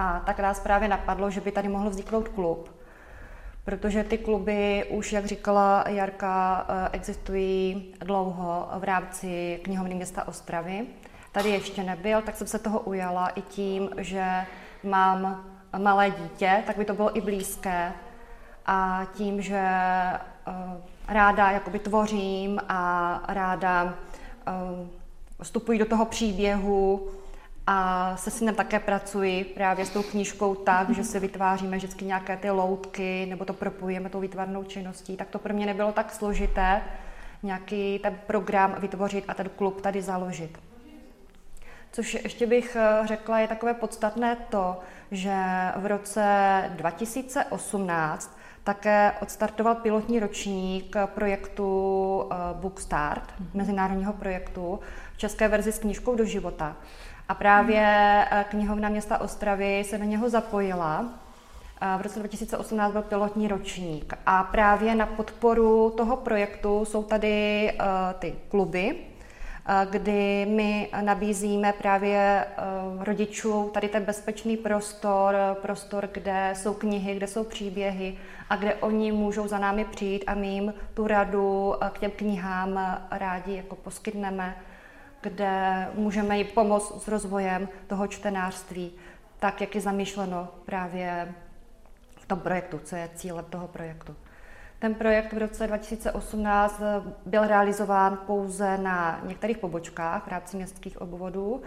A 0.00 0.22
tak 0.26 0.38
nás 0.40 0.60
právě 0.60 0.88
napadlo, 0.88 1.30
že 1.30 1.40
by 1.40 1.52
tady 1.52 1.68
mohl 1.68 1.90
vzniknout 1.90 2.28
klub, 2.28 2.70
protože 3.64 4.04
ty 4.04 4.18
kluby 4.18 4.84
už, 4.90 5.12
jak 5.12 5.26
říkala 5.26 5.84
Jarka, 5.88 6.66
eh, 6.68 6.88
existují 6.92 7.94
dlouho 8.00 8.68
v 8.78 8.84
rámci 8.84 9.60
knihovny 9.62 9.94
města 9.94 10.28
Ostravy. 10.28 10.86
Tady 11.32 11.50
ještě 11.50 11.82
nebyl, 11.82 12.22
tak 12.22 12.36
jsem 12.36 12.46
se 12.46 12.58
toho 12.58 12.80
ujala 12.80 13.28
i 13.28 13.42
tím, 13.42 13.90
že 13.98 14.46
mám 14.84 15.44
malé 15.78 16.10
dítě, 16.10 16.62
tak 16.66 16.76
by 16.76 16.84
to 16.84 16.94
bylo 16.94 17.16
i 17.16 17.20
blízké. 17.20 17.92
A 18.66 19.06
tím, 19.14 19.42
že 19.42 19.60
eh, 19.60 20.20
ráda 21.08 21.50
jakoby 21.50 21.78
tvořím 21.78 22.60
a 22.68 23.22
ráda 23.28 23.94
eh, 24.46 24.52
vstupuji 25.42 25.78
do 25.78 25.86
toho 25.86 26.04
příběhu, 26.04 27.10
a 27.66 28.16
se 28.16 28.30
synem 28.30 28.54
také 28.54 28.80
pracuji 28.80 29.44
právě 29.44 29.86
s 29.86 29.90
tou 29.90 30.02
knížkou 30.02 30.54
tak, 30.54 30.90
že 30.90 31.04
si 31.04 31.20
vytváříme 31.20 31.76
vždycky 31.76 32.04
nějaké 32.04 32.36
ty 32.36 32.50
loutky 32.50 33.26
nebo 33.26 33.44
to 33.44 33.52
propojujeme 33.52 34.08
tou 34.08 34.20
výtvarnou 34.20 34.64
činností, 34.64 35.16
tak 35.16 35.28
to 35.28 35.38
pro 35.38 35.54
mě 35.54 35.66
nebylo 35.66 35.92
tak 35.92 36.12
složité, 36.12 36.82
nějaký 37.42 37.98
ten 37.98 38.18
program 38.26 38.76
vytvořit 38.78 39.24
a 39.28 39.34
ten 39.34 39.50
klub 39.56 39.80
tady 39.80 40.02
založit. 40.02 40.58
Což 41.92 42.14
ještě 42.14 42.46
bych 42.46 42.76
eh, 42.76 43.06
řekla, 43.06 43.38
je 43.38 43.48
takové 43.48 43.74
podstatné 43.74 44.36
to, 44.50 44.78
že 45.10 45.36
v 45.76 45.86
roce 45.86 46.24
2018 46.70 48.38
také 48.64 49.12
odstartoval 49.22 49.74
pilotní 49.74 50.20
ročník 50.20 50.96
projektu 51.06 52.24
eh, 52.30 52.34
Bookstart, 52.52 53.22
mm-hmm. 53.22 53.46
mezinárodního 53.54 54.12
projektu, 54.12 54.80
v 55.14 55.18
české 55.18 55.48
verzi 55.48 55.72
s 55.72 55.78
knížkou 55.78 56.14
do 56.14 56.24
života. 56.24 56.76
A 57.30 57.34
právě 57.34 57.82
mm-hmm. 57.82 58.44
knihovna 58.44 58.88
města 58.88 59.20
Ostravy 59.20 59.84
se 59.84 59.98
do 59.98 60.04
něho 60.04 60.28
zapojila. 60.28 61.04
V 61.98 62.00
roce 62.00 62.18
2018 62.18 62.92
byl 62.92 63.02
pilotní 63.02 63.48
ročník 63.48 64.14
a 64.26 64.44
právě 64.44 64.94
na 64.94 65.06
podporu 65.06 65.90
toho 65.96 66.16
projektu 66.16 66.84
jsou 66.84 67.02
tady 67.02 67.72
ty 68.18 68.34
kluby, 68.48 68.96
kdy 69.90 70.46
my 70.50 70.88
nabízíme 71.00 71.72
právě 71.72 72.46
rodičům 73.00 73.70
tady 73.70 73.88
ten 73.88 74.04
bezpečný 74.04 74.56
prostor, 74.56 75.36
prostor, 75.62 76.08
kde 76.12 76.52
jsou 76.56 76.74
knihy, 76.74 77.14
kde 77.14 77.26
jsou 77.26 77.44
příběhy 77.44 78.18
a 78.50 78.56
kde 78.56 78.74
oni 78.74 79.12
můžou 79.12 79.48
za 79.48 79.58
námi 79.58 79.84
přijít 79.84 80.24
a 80.26 80.34
my 80.34 80.46
jim 80.46 80.74
tu 80.94 81.06
radu 81.06 81.74
k 81.92 81.98
těm 81.98 82.10
knihám 82.10 83.00
rádi 83.10 83.56
jako 83.56 83.76
poskytneme, 83.76 84.56
kde 85.20 85.88
můžeme 85.94 86.38
jim 86.38 86.46
pomoct 86.46 87.04
s 87.04 87.08
rozvojem 87.08 87.68
toho 87.86 88.06
čtenářství, 88.06 88.92
tak 89.38 89.60
jak 89.60 89.74
je 89.74 89.80
zamýšleno 89.80 90.48
právě 90.64 91.34
v 92.16 92.26
tom 92.26 92.40
projektu, 92.40 92.80
co 92.84 92.96
je 92.96 93.10
cílem 93.14 93.44
toho 93.44 93.68
projektu. 93.68 94.16
Ten 94.78 94.94
projekt 94.94 95.32
v 95.32 95.38
roce 95.38 95.66
2018 95.66 96.80
byl 97.26 97.46
realizován 97.46 98.18
pouze 98.26 98.78
na 98.78 99.20
některých 99.24 99.58
pobočkách 99.58 100.24
v 100.24 100.28
rámci 100.28 100.56
městských 100.56 101.00
obvodů 101.00 101.62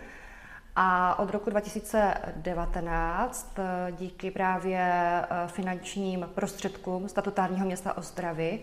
a 0.75 1.19
od 1.19 1.29
roku 1.29 1.49
2019 1.49 3.55
díky 3.91 4.31
právě 4.31 4.81
eh, 4.81 5.25
finančním 5.47 6.29
prostředkům 6.35 7.09
statutárního 7.09 7.65
města 7.65 7.97
Ostravy 7.97 8.59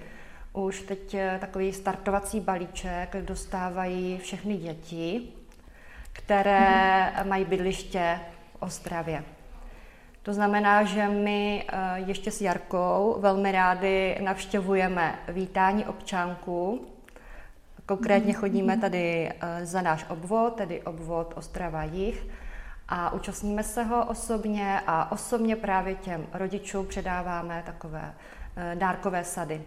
už 0.52 0.80
teď 0.80 1.14
eh, 1.14 1.38
takový 1.40 1.72
startovací 1.72 2.40
balíček 2.40 3.16
dostávají 3.20 4.18
všechny 4.18 4.56
děti, 4.56 5.28
které 6.12 6.60
mm-hmm. 6.60 7.28
mají 7.28 7.44
bydliště 7.44 8.20
v 8.52 8.62
Ostravě. 8.62 9.24
To 10.22 10.32
znamená, 10.32 10.84
že 10.84 11.08
my 11.08 11.64
eh, 11.68 12.00
ještě 12.06 12.30
s 12.30 12.40
Jarkou 12.40 13.16
velmi 13.20 13.52
rádi 13.52 14.18
navštěvujeme 14.20 15.18
vítání 15.28 15.86
občánků. 15.86 16.86
Konkrétně 17.86 18.32
chodíme 18.32 18.76
tady 18.76 19.30
eh, 19.30 19.66
za 19.66 19.82
náš 19.82 20.06
obvod, 20.08 20.56
tedy 20.56 20.82
obvod 20.82 21.32
Ostrava 21.36 21.84
Jich, 21.84 22.26
a 22.88 23.12
účastníme 23.12 23.62
se 23.62 23.82
ho 23.82 24.06
osobně 24.06 24.80
a 24.86 25.12
osobně 25.12 25.56
právě 25.56 25.94
těm 25.94 26.26
rodičům 26.32 26.86
předáváme 26.86 27.62
takové 27.66 28.14
dárkové 28.74 29.24
sady. 29.24 29.62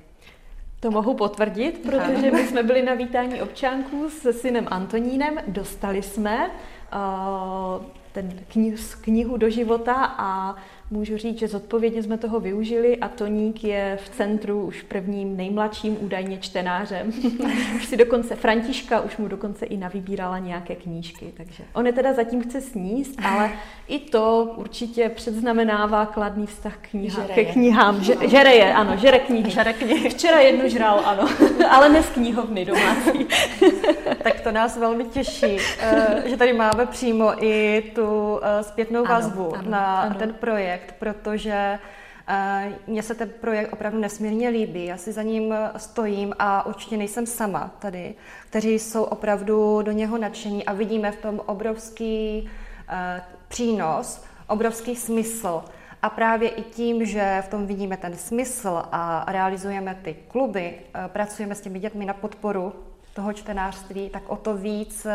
To 0.84 0.92
mohu 0.92 1.14
potvrdit, 1.14 1.80
protože 1.86 2.32
my 2.32 2.48
jsme 2.48 2.64
byli 2.64 2.82
na 2.82 2.94
vítání 2.94 3.42
občánků 3.42 4.10
se 4.10 4.34
synem 4.34 4.68
Antonínem, 4.72 5.38
dostali 5.48 6.02
jsme 6.02 6.48
uh, 6.48 7.86
ten 8.12 8.40
knih, 8.48 8.96
knihu 9.02 9.38
do 9.38 9.50
života 9.50 9.94
a 10.18 10.56
můžu 10.92 11.18
říct, 11.18 11.40
že 11.40 11.48
zodpovědně 11.48 12.04
jsme 12.04 12.18
toho 12.18 12.40
využili 12.40 12.98
a 12.98 13.08
Toník 13.08 13.64
je 13.64 14.00
v 14.06 14.10
centru 14.10 14.66
už 14.66 14.82
prvním 14.82 15.38
nejmladším 15.38 15.98
údajně 16.02 16.38
čtenářem. 16.38 17.14
už 17.76 17.86
si 17.86 17.98
dokonce, 17.98 18.36
Františka 18.36 19.02
už 19.02 19.18
mu 19.18 19.28
dokonce 19.28 19.66
i 19.66 19.78
navybírala 19.78 20.40
nějaké 20.40 20.76
knížky, 20.76 21.34
takže 21.38 21.64
on 21.74 21.86
je 21.86 21.94
teda 21.94 22.14
zatím 22.14 22.44
chce 22.44 22.62
sníst, 22.62 23.20
ale 23.24 23.52
i 23.88 24.00
to 24.00 24.54
určitě 24.56 25.10
předznamenává 25.10 26.06
kladný 26.06 26.46
vztah 26.48 26.78
kniha, 26.82 27.24
ke 27.24 27.46
knihám. 27.46 28.04
Že, 28.04 28.16
žere 28.28 28.56
je, 28.56 28.74
ano, 28.74 28.98
žere 28.98 29.20
knihy. 29.20 29.52
Žere 29.52 29.74
knihy. 29.74 30.10
Včera 30.10 30.40
jednu 30.40 30.70
žral, 30.70 31.02
ano, 31.06 31.30
ale 31.70 31.90
ne 31.90 32.04
z 32.04 32.10
knihovny 32.10 32.66
domácí. 32.66 33.28
tak 34.24 34.42
to 34.42 34.52
nás 34.52 34.78
velmi 34.78 35.06
těší, 35.06 35.58
eh, 35.80 36.24
že 36.26 36.38
tady 36.38 36.54
máme 36.54 36.86
přímo 36.86 37.44
i 37.44 37.84
tu 37.96 38.40
eh, 38.44 38.64
zpětnou 38.64 39.06
vazbu 39.06 39.56
ano, 39.56 39.70
na 39.70 40.02
ano. 40.02 40.16
ten 40.20 40.34
projekt 40.34 40.73
projekt, 40.74 40.96
protože 41.00 41.80
eh, 42.28 42.74
mně 42.88 43.04
se 43.04 43.16
ten 43.16 43.30
projekt 43.30 43.74
opravdu 43.74 44.00
nesmírně 44.00 44.50
líbí. 44.50 44.86
Já 44.86 44.98
si 44.98 45.12
za 45.12 45.22
ním 45.22 45.54
stojím 45.78 46.34
a 46.40 46.66
určitě 46.66 46.98
nejsem 46.98 47.26
sama 47.26 47.72
tady, 47.80 48.16
kteří 48.50 48.80
jsou 48.80 49.04
opravdu 49.04 49.82
do 49.82 49.92
něho 49.92 50.18
nadšení 50.18 50.66
a 50.66 50.74
vidíme 50.74 51.12
v 51.12 51.22
tom 51.22 51.42
obrovský 51.46 52.50
eh, 52.90 53.22
přínos, 53.48 54.24
obrovský 54.48 54.96
smysl. 54.96 55.64
A 56.02 56.10
právě 56.10 56.50
i 56.50 56.62
tím, 56.62 57.06
že 57.06 57.44
v 57.46 57.48
tom 57.48 57.66
vidíme 57.66 57.98
ten 57.98 58.16
smysl 58.16 58.84
a 58.92 59.26
realizujeme 59.28 59.96
ty 60.04 60.16
kluby, 60.28 60.74
eh, 60.74 61.08
pracujeme 61.08 61.56
s 61.56 61.62
těmi 61.62 61.80
dětmi 61.80 62.06
na 62.06 62.14
podporu 62.14 62.74
toho 63.14 63.34
čtenářství, 63.34 64.10
tak 64.10 64.24
o 64.28 64.36
to 64.36 64.58
víc 64.58 65.08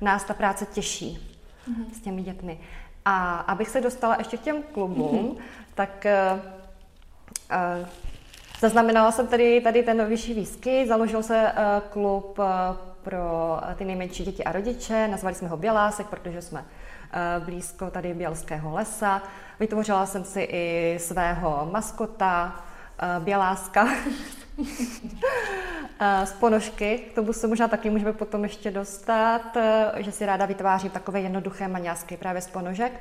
nás 0.00 0.24
ta 0.24 0.34
práce 0.34 0.66
těší 0.66 1.32
mm-hmm. 1.68 1.92
s 1.92 2.00
těmi 2.00 2.22
dětmi. 2.22 2.58
A 3.04 3.36
abych 3.36 3.68
se 3.68 3.80
dostala 3.80 4.16
ještě 4.18 4.36
k 4.36 4.40
těm 4.40 4.62
klubům, 4.62 5.28
mm-hmm. 5.28 5.42
tak 5.74 6.06
uh, 6.34 7.86
zaznamenala 8.60 9.12
jsem 9.12 9.26
tady, 9.26 9.60
tady 9.60 9.82
ten 9.82 10.06
vyšší 10.06 10.34
výsky, 10.34 10.86
založil 10.88 11.22
se 11.22 11.52
uh, 11.52 11.88
klub 11.90 12.38
uh, 12.38 12.44
pro 13.02 13.60
ty 13.76 13.84
nejmenší 13.84 14.24
děti 14.24 14.44
a 14.44 14.52
rodiče, 14.52 15.08
nazvali 15.08 15.34
jsme 15.34 15.48
ho 15.48 15.56
Bělásek, 15.56 16.06
protože 16.06 16.42
jsme 16.42 16.64
blízko 17.38 17.90
tady 17.90 18.14
Bělského 18.14 18.74
lesa. 18.74 19.22
Vytvořila 19.60 20.06
jsem 20.06 20.24
si 20.24 20.40
i 20.40 20.96
svého 21.00 21.68
maskota, 21.72 22.64
Běláska, 23.18 23.88
z 26.24 26.32
ponožky, 26.32 26.98
k 26.98 27.14
tomu 27.14 27.32
se 27.32 27.46
možná 27.46 27.68
taky 27.68 27.90
můžeme 27.90 28.12
potom 28.12 28.42
ještě 28.42 28.70
dostat, 28.70 29.56
eh, 29.56 29.92
že 29.96 30.12
si 30.12 30.26
ráda 30.26 30.46
vytvářím 30.46 30.90
takové 30.90 31.20
jednoduché 31.20 31.68
maňásky 31.68 32.16
právě 32.16 32.42
z 32.42 32.48
ponožek. 32.48 32.92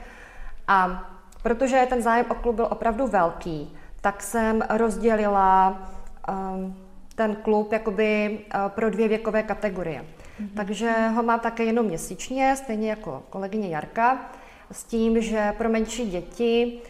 A 0.67 1.09
protože 1.43 1.85
ten 1.89 2.01
zájem 2.01 2.25
o 2.29 2.35
klub 2.35 2.55
byl 2.55 2.67
opravdu 2.71 3.07
velký, 3.07 3.77
tak 4.01 4.23
jsem 4.23 4.61
rozdělila 4.69 5.81
um, 6.29 6.77
ten 7.15 7.35
klub 7.35 7.71
jakoby 7.71 8.39
uh, 8.39 8.69
pro 8.69 8.89
dvě 8.89 9.07
věkové 9.07 9.43
kategorie. 9.43 10.01
Mm-hmm. 10.01 10.49
Takže 10.55 10.91
ho 10.91 11.23
mám 11.23 11.39
také 11.39 11.63
jenom 11.63 11.85
měsíčně, 11.85 12.55
stejně 12.55 12.89
jako 12.89 13.23
kolegyně 13.29 13.69
Jarka, 13.69 14.31
s 14.71 14.83
tím, 14.83 15.21
že 15.21 15.53
pro 15.57 15.69
menší 15.69 16.09
děti 16.09 16.81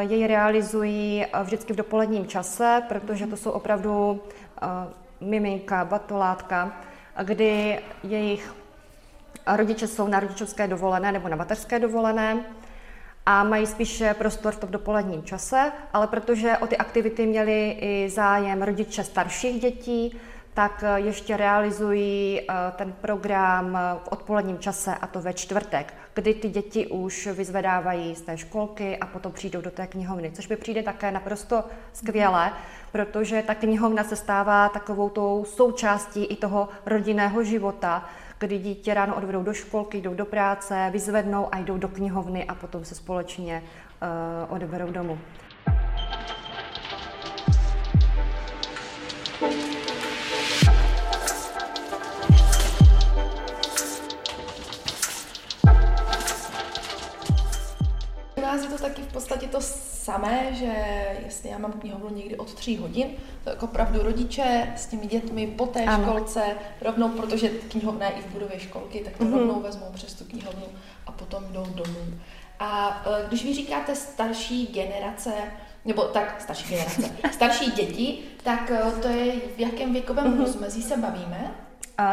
jej 0.00 0.26
realizují 0.26 1.26
vždycky 1.42 1.72
v 1.72 1.76
dopoledním 1.76 2.26
čase, 2.26 2.82
protože 2.88 3.26
to 3.26 3.36
jsou 3.36 3.50
opravdu 3.50 4.20
miminka, 5.20 5.84
batolátka, 5.84 6.72
kdy 7.22 7.78
jejich 8.02 8.54
rodiče 9.46 9.86
jsou 9.86 10.08
na 10.08 10.20
rodičovské 10.20 10.68
dovolené 10.68 11.12
nebo 11.12 11.28
na 11.28 11.36
mateřské 11.36 11.78
dovolené 11.78 12.44
a 13.26 13.44
mají 13.44 13.66
spíše 13.66 14.14
prostor 14.14 14.52
v 14.52 14.58
tom 14.58 14.70
dopoledním 14.70 15.22
čase, 15.22 15.72
ale 15.92 16.06
protože 16.06 16.58
o 16.58 16.66
ty 16.66 16.76
aktivity 16.76 17.26
měli 17.26 17.70
i 17.70 18.10
zájem 18.10 18.62
rodiče 18.62 19.04
starších 19.04 19.60
dětí, 19.60 20.20
tak 20.54 20.84
ještě 20.96 21.36
realizují 21.36 22.40
eh, 22.40 22.54
ten 22.76 22.92
program 22.92 23.78
v 24.04 24.08
odpoledním 24.08 24.58
čase 24.58 24.94
a 24.94 25.06
to 25.06 25.20
ve 25.20 25.32
čtvrtek, 25.32 25.94
kdy 26.14 26.34
ty 26.34 26.48
děti 26.48 26.86
už 26.86 27.26
vyzvedávají 27.26 28.14
z 28.14 28.20
té 28.20 28.38
školky 28.38 28.98
a 28.98 29.06
potom 29.06 29.32
přijdou 29.32 29.60
do 29.60 29.70
té 29.70 29.86
knihovny, 29.86 30.30
což 30.30 30.46
by 30.46 30.56
přijde 30.56 30.82
také 30.82 31.10
naprosto 31.10 31.64
skvěle, 31.92 32.52
protože 32.92 33.42
ta 33.42 33.54
knihovna 33.54 34.04
se 34.04 34.16
stává 34.16 34.68
takovou 34.68 35.08
tou 35.08 35.44
součástí 35.48 36.24
i 36.24 36.36
toho 36.36 36.68
rodinného 36.86 37.44
života, 37.44 38.08
kdy 38.38 38.58
dítě 38.58 38.94
ráno 38.94 39.16
odvedou 39.16 39.42
do 39.42 39.52
školky, 39.52 39.98
jdou 39.98 40.14
do 40.14 40.24
práce, 40.24 40.88
vyzvednou 40.92 41.54
a 41.54 41.58
jdou 41.58 41.78
do 41.78 41.88
knihovny 41.88 42.44
a 42.44 42.54
potom 42.54 42.84
se 42.84 42.94
společně 42.94 43.62
uh, 43.62 44.54
odeberou 44.54 44.90
domů. 44.90 45.18
V 59.10 59.12
podstatě 59.12 59.46
to 59.46 59.60
samé, 59.60 60.48
že 60.52 60.72
jestli 61.24 61.48
já 61.48 61.58
mám 61.58 61.72
knihovnu 61.72 62.16
někdy 62.16 62.36
od 62.36 62.54
tří 62.54 62.76
hodin, 62.76 63.06
to 63.44 63.50
jako 63.50 63.64
opravdu 63.64 64.02
rodiče 64.02 64.72
s 64.76 64.86
těmi 64.86 65.06
dětmi 65.06 65.46
po 65.46 65.66
té 65.66 65.84
ano. 65.84 66.04
školce 66.04 66.42
rovnou, 66.80 67.08
protože 67.08 67.48
knihovna 67.48 68.06
je 68.06 68.12
i 68.12 68.22
v 68.22 68.32
budově 68.32 68.60
školky, 68.60 69.00
tak 69.00 69.16
to 69.16 69.24
mm-hmm. 69.24 69.38
rovnou 69.38 69.60
vezmou 69.60 69.86
přes 69.94 70.14
tu 70.14 70.24
knihovnu 70.24 70.66
a 71.06 71.12
potom 71.12 71.44
jdou 71.52 71.64
domů. 71.64 72.20
A 72.58 73.02
e, 73.06 73.28
když 73.28 73.44
vy 73.44 73.54
říkáte 73.54 73.96
starší 73.96 74.66
generace, 74.66 75.32
nebo 75.84 76.02
tak 76.02 76.40
starší 76.40 76.68
generace, 76.68 77.02
starší 77.32 77.70
děti, 77.70 78.18
tak 78.42 78.70
eh, 78.70 78.92
to 79.02 79.08
je 79.08 79.32
v 79.56 79.58
jakém 79.60 79.92
věkovém 79.92 80.24
mm-hmm. 80.24 80.40
rozmezí 80.40 80.82
se 80.82 80.96
bavíme? 80.96 81.54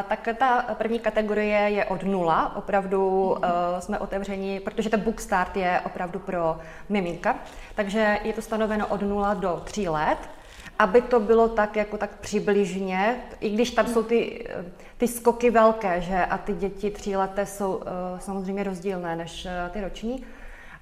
Tak 0.07 0.27
ta 0.37 0.65
první 0.73 0.99
kategorie 0.99 1.59
je 1.59 1.85
od 1.85 2.03
nula, 2.03 2.55
opravdu 2.55 3.29
uh, 3.29 3.39
jsme 3.79 3.99
otevřeni, 3.99 4.59
protože 4.59 4.89
ten 4.89 4.99
book 4.99 5.21
start 5.21 5.57
je 5.57 5.81
opravdu 5.85 6.19
pro 6.19 6.57
miminka, 6.89 7.35
takže 7.75 8.19
je 8.23 8.33
to 8.33 8.41
stanoveno 8.41 8.87
od 8.87 9.01
nula 9.01 9.33
do 9.33 9.61
tří 9.65 9.89
let, 9.89 10.17
aby 10.79 11.01
to 11.01 11.19
bylo 11.19 11.49
tak 11.49 11.75
jako 11.75 11.97
tak 11.97 12.19
přibližně, 12.19 13.15
i 13.39 13.49
když 13.49 13.71
tam 13.71 13.87
jsou 13.87 14.03
ty, 14.03 14.47
ty 14.97 15.07
skoky 15.07 15.49
velké, 15.49 16.01
že 16.01 16.25
a 16.25 16.37
ty 16.37 16.53
děti 16.53 16.91
tří 16.91 17.15
leté 17.15 17.45
jsou 17.45 17.75
uh, 17.75 17.83
samozřejmě 18.19 18.63
rozdílné 18.63 19.15
než 19.15 19.47
ty 19.71 19.81
roční, 19.81 20.25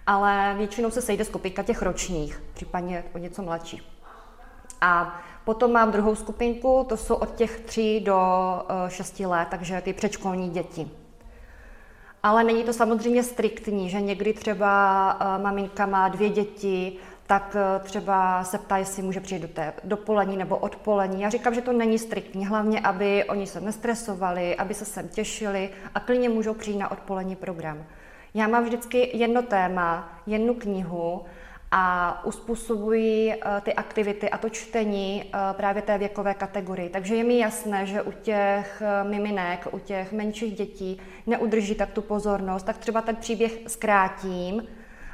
ale 0.07 0.53
většinou 0.57 0.91
se 0.91 1.01
sejde 1.01 1.25
skupinka 1.25 1.63
těch 1.63 1.81
ročních, 1.81 2.43
případně 2.53 3.03
o 3.15 3.17
něco 3.17 3.41
mladší. 3.41 3.91
A 4.81 5.19
potom 5.45 5.71
mám 5.71 5.91
druhou 5.91 6.15
skupinku, 6.15 6.85
to 6.89 6.97
jsou 6.97 7.15
od 7.15 7.35
těch 7.35 7.59
3 7.59 8.01
do 8.05 8.19
6 8.87 9.19
eh, 9.19 9.27
let, 9.27 9.47
takže 9.51 9.81
ty 9.81 9.93
předškolní 9.93 10.49
děti. 10.49 10.87
Ale 12.23 12.43
není 12.43 12.63
to 12.63 12.73
samozřejmě 12.73 13.23
striktní, 13.23 13.89
že 13.89 14.01
někdy 14.01 14.33
třeba 14.33 15.11
eh, 15.19 15.43
maminka 15.43 15.85
má 15.85 16.07
dvě 16.07 16.29
děti, 16.29 16.93
tak 17.27 17.55
eh, 17.59 17.79
třeba 17.79 18.43
se 18.43 18.57
ptá, 18.57 18.77
jestli 18.77 19.03
může 19.03 19.19
přijít 19.19 19.41
do 19.41 19.47
té 19.47 19.73
dopolední 19.83 20.37
nebo 20.37 20.57
odpolední. 20.57 21.21
Já 21.21 21.29
říkám, 21.29 21.53
že 21.53 21.61
to 21.61 21.73
není 21.73 21.99
striktní, 21.99 22.45
hlavně, 22.45 22.79
aby 22.79 23.23
oni 23.23 23.47
se 23.47 23.61
nestresovali, 23.61 24.55
aby 24.55 24.73
se 24.73 24.85
sem 24.85 25.07
těšili 25.07 25.69
a 25.95 25.99
klidně 25.99 26.29
můžou 26.29 26.53
přijít 26.53 26.77
na 26.77 26.91
odpolední 26.91 27.35
program. 27.35 27.83
Já 28.33 28.47
mám 28.47 28.63
vždycky 28.63 29.17
jedno 29.17 29.41
téma, 29.41 30.09
jednu 30.27 30.53
knihu 30.53 31.25
a 31.71 32.21
uspůsobují 32.25 33.33
eh, 33.33 33.61
ty 33.61 33.73
aktivity 33.73 34.29
a 34.29 34.37
to 34.37 34.49
čtení 34.49 35.23
eh, 35.23 35.37
právě 35.53 35.81
té 35.81 35.97
věkové 35.97 36.33
kategorii. 36.33 36.89
Takže 36.89 37.15
je 37.15 37.23
mi 37.23 37.39
jasné, 37.39 37.85
že 37.85 38.01
u 38.01 38.11
těch 38.11 38.81
eh, 38.81 39.09
miminek, 39.09 39.67
u 39.71 39.79
těch 39.79 40.11
menších 40.11 40.55
dětí 40.55 41.01
neudrží 41.27 41.75
tak 41.75 41.91
tu 41.91 42.01
pozornost, 42.01 42.63
tak 42.63 42.77
třeba 42.77 43.01
ten 43.01 43.15
příběh 43.15 43.59
zkrátím 43.67 44.63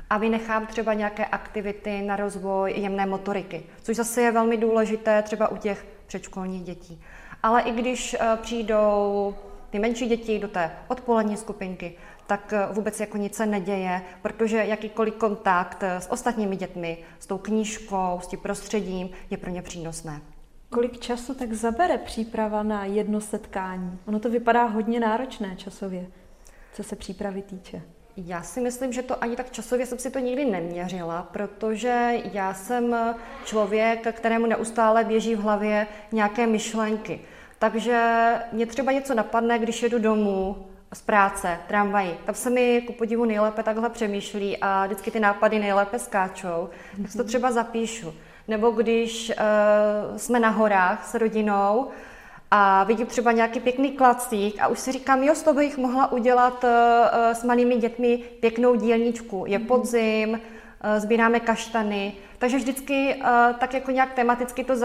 a 0.10 0.18
vynechám 0.18 0.68
třeba 0.68 0.94
nějaké 0.94 1.26
aktivity 1.26 2.02
na 2.02 2.16
rozvoj 2.16 2.74
jemné 2.76 3.06
motoriky, 3.06 3.64
což 3.82 3.96
zase 3.96 4.22
je 4.22 4.32
velmi 4.32 4.58
důležité 4.58 5.22
třeba 5.22 5.48
u 5.48 5.58
těch 5.58 5.86
předškolních 6.08 6.64
dětí. 6.64 7.02
Ale 7.44 7.62
i 7.62 7.72
když 7.72 8.16
přijdou 8.42 9.36
ty 9.70 9.80
menší 9.80 10.08
děti 10.08 10.40
do 10.40 10.48
té 10.48 10.72
odpolední 10.88 11.38
skupinky, 11.38 11.96
tak 12.32 12.54
eh, 12.54 12.68
vůbec 12.72 13.00
jako 13.00 13.18
nic 13.18 13.36
se 13.36 13.46
neděje, 13.46 14.02
protože 14.22 14.58
jakýkoliv 14.58 15.14
kontakt 15.14 15.84
eh, 15.84 16.02
s 16.02 16.12
ostatními 16.12 16.56
dětmi, 16.56 16.98
s 17.20 17.28
tou 17.28 17.38
knížkou, 17.38 18.20
s 18.24 18.28
tím 18.28 18.40
prostředím 18.40 19.10
je 19.30 19.38
pro 19.38 19.50
ně 19.50 19.62
přínosné. 19.62 20.22
Kolik 20.70 21.00
času 21.00 21.34
tak 21.34 21.54
zabere 21.54 21.98
příprava 21.98 22.64
na 22.64 22.86
jedno 22.86 23.22
setkání? 23.22 24.00
Ono 24.06 24.20
to 24.20 24.30
vypadá 24.30 24.64
hodně 24.64 25.00
náročné 25.00 25.56
časově, 25.56 26.08
co 26.74 26.84
se 26.84 26.96
přípravy 26.96 27.42
týče. 27.42 27.82
Já 28.18 28.42
si 28.44 28.62
myslím, 28.62 28.94
že 28.94 29.04
to 29.04 29.24
ani 29.24 29.36
tak 29.36 29.52
časově 29.52 29.86
jsem 29.86 30.00
si 30.00 30.12
to 30.12 30.20
nikdy 30.20 30.46
neměřila, 30.46 31.28
protože 31.32 32.14
já 32.34 32.54
jsem 32.54 32.96
člověk, 33.46 34.16
kterému 34.16 34.46
neustále 34.46 35.04
běží 35.04 35.36
v 35.36 35.42
hlavě 35.42 35.88
nějaké 36.12 36.48
myšlenky. 36.48 37.20
Takže 37.60 38.34
mě 38.52 38.66
třeba 38.66 38.92
něco 38.92 39.14
napadne, 39.14 39.60
když 39.60 39.84
jedu 39.84 40.00
domů 40.00 40.71
z 40.94 41.02
práce, 41.02 41.60
tramvají. 41.68 42.18
Tam 42.26 42.36
se 42.36 42.50
mi 42.50 42.84
ku 42.88 42.94
podivu 42.94 43.26
nejlépe 43.26 43.64
takhle 43.64 43.90
přemýšlí 43.90 44.58
a 44.62 44.86
vždycky 44.86 45.12
ty 45.12 45.20
nápady 45.20 45.60
nejlépe 45.60 46.00
skáčou, 46.00 46.48
mm-hmm. 46.48 47.02
tak 47.02 47.12
si 47.12 47.18
to 47.18 47.24
třeba 47.24 47.52
zapíšu. 47.52 48.14
Nebo 48.48 48.72
když 48.72 49.30
uh, 49.30 50.18
jsme 50.18 50.40
na 50.40 50.50
horách 50.50 51.08
s 51.08 51.16
rodinou 51.16 51.88
a 52.52 52.84
vidím 52.84 53.08
třeba 53.08 53.32
nějaký 53.32 53.60
pěkný 53.60 53.92
klacík 53.92 54.62
a 54.62 54.68
už 54.68 54.80
si 54.80 54.92
říkám, 54.92 55.24
jo, 55.24 55.36
z 55.36 55.44
toho 55.44 55.56
bych 55.56 55.78
mohla 55.78 56.12
udělat 56.12 56.64
uh, 56.64 56.70
s 57.34 57.44
malými 57.44 57.76
dětmi 57.76 58.20
pěknou 58.40 58.76
dílničku. 58.76 59.44
Je 59.48 59.60
mhm. 59.60 59.68
podzim, 59.68 60.30
uh, 60.30 60.40
sbíráme 60.98 61.40
kaštany, 61.40 62.14
takže 62.38 62.58
vždycky 62.58 63.16
uh, 63.16 63.28
tak 63.60 63.74
jako 63.74 63.92
nějak 63.92 64.14
tematicky 64.14 64.64
to 64.64 64.76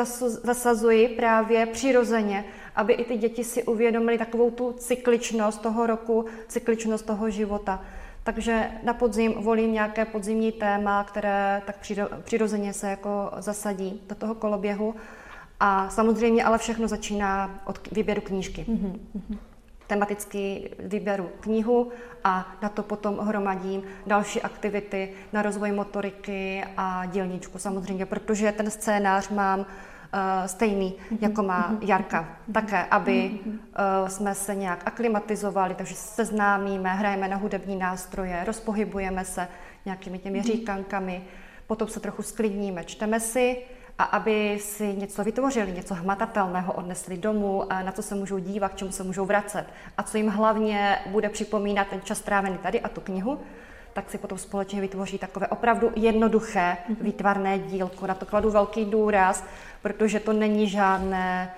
zasazuji 0.42 1.08
právě 1.08 1.66
přirozeně 1.66 2.44
aby 2.76 2.92
i 2.92 3.04
ty 3.04 3.16
děti 3.16 3.44
si 3.44 3.62
uvědomily 3.64 4.18
takovou 4.18 4.50
tu 4.50 4.72
cykličnost 4.72 5.62
toho 5.62 5.86
roku, 5.86 6.24
cykličnost 6.48 7.06
toho 7.06 7.30
života. 7.30 7.82
Takže 8.22 8.70
na 8.82 8.94
podzim 8.94 9.32
volím 9.32 9.72
nějaké 9.72 10.04
podzimní 10.04 10.52
téma, 10.52 11.04
které 11.04 11.62
tak 11.66 11.76
přirozeně 12.22 12.72
se 12.72 12.90
jako 12.90 13.30
zasadí 13.38 14.00
do 14.08 14.14
toho 14.14 14.34
koloběhu. 14.34 14.94
A 15.60 15.88
samozřejmě 15.90 16.44
ale 16.44 16.58
všechno 16.58 16.88
začíná 16.88 17.60
od 17.66 17.92
výběru 17.92 18.20
knížky. 18.20 18.66
Mm-hmm. 18.68 19.38
Tematicky 19.86 20.70
vyberu 20.78 21.30
knihu 21.40 21.90
a 22.24 22.56
na 22.62 22.68
to 22.68 22.82
potom 22.82 23.18
hromadím 23.18 23.82
další 24.06 24.42
aktivity 24.42 25.12
na 25.32 25.42
rozvoj 25.42 25.72
motoriky 25.72 26.64
a 26.76 27.06
dílničku 27.06 27.58
samozřejmě, 27.58 28.06
protože 28.06 28.52
ten 28.52 28.70
scénář 28.70 29.28
mám 29.28 29.66
stejný, 30.46 30.94
jako 31.20 31.42
má 31.42 31.76
Jarka. 31.80 32.28
Také, 32.52 32.84
aby 32.84 33.30
uh, 33.30 34.08
jsme 34.08 34.34
se 34.34 34.54
nějak 34.54 34.82
aklimatizovali, 34.86 35.74
takže 35.74 35.94
se 35.94 36.24
známíme, 36.24 36.94
hrajeme 36.94 37.28
na 37.28 37.36
hudební 37.36 37.76
nástroje, 37.76 38.44
rozpohybujeme 38.46 39.24
se 39.24 39.48
nějakými 39.84 40.18
těmi 40.18 40.42
říkankami, 40.42 41.22
potom 41.66 41.88
se 41.88 42.00
trochu 42.00 42.22
sklidníme, 42.22 42.84
čteme 42.84 43.20
si 43.20 43.62
a 43.98 44.04
aby 44.04 44.58
si 44.60 44.96
něco 44.96 45.24
vytvořili, 45.24 45.72
něco 45.72 45.94
hmatatelného 45.94 46.72
odnesli 46.72 47.16
domů, 47.16 47.64
na 47.84 47.92
co 47.92 48.02
se 48.02 48.14
můžou 48.14 48.38
dívat, 48.38 48.72
k 48.72 48.76
čemu 48.76 48.92
se 48.92 49.02
můžou 49.02 49.24
vracet. 49.24 49.66
A 49.98 50.02
co 50.02 50.16
jim 50.16 50.28
hlavně 50.28 50.98
bude 51.06 51.28
připomínat 51.28 51.88
ten 51.88 52.00
čas 52.00 52.18
strávený 52.18 52.58
tady 52.58 52.80
a 52.80 52.88
tu 52.88 53.00
knihu, 53.00 53.38
tak 53.96 54.10
si 54.10 54.18
potom 54.18 54.38
společně 54.38 54.80
vytvoří 54.80 55.18
takové 55.18 55.46
opravdu 55.46 55.92
jednoduché 55.96 56.76
mhm. 56.88 56.98
výtvarné 57.00 57.58
dílko. 57.58 58.06
Na 58.06 58.14
to 58.14 58.26
kladu 58.26 58.50
velký 58.50 58.84
důraz, 58.84 59.44
protože 59.86 60.20
to 60.20 60.32
není 60.32 60.68
žádné 60.68 61.54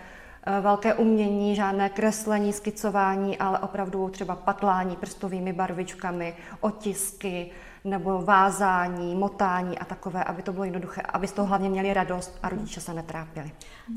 eh, 0.46 0.60
velké 0.60 0.94
umění, 0.94 1.56
žádné 1.56 1.88
kreslení, 1.88 2.52
skicování, 2.52 3.38
ale 3.38 3.58
opravdu 3.58 4.08
třeba 4.08 4.36
patlání 4.36 4.96
prstovými 4.96 5.52
barvičkami, 5.52 6.34
otisky 6.60 7.50
nebo 7.84 8.22
vázání, 8.22 9.14
motání 9.14 9.78
a 9.78 9.84
takové, 9.84 10.24
aby 10.24 10.42
to 10.42 10.52
bylo 10.52 10.64
jednoduché, 10.64 11.02
aby 11.02 11.26
z 11.26 11.32
toho 11.32 11.48
hlavně 11.48 11.68
měli 11.70 11.94
radost 11.94 12.38
a 12.42 12.48
rodiče 12.48 12.80
se 12.80 12.94
netrápili. 12.94 13.50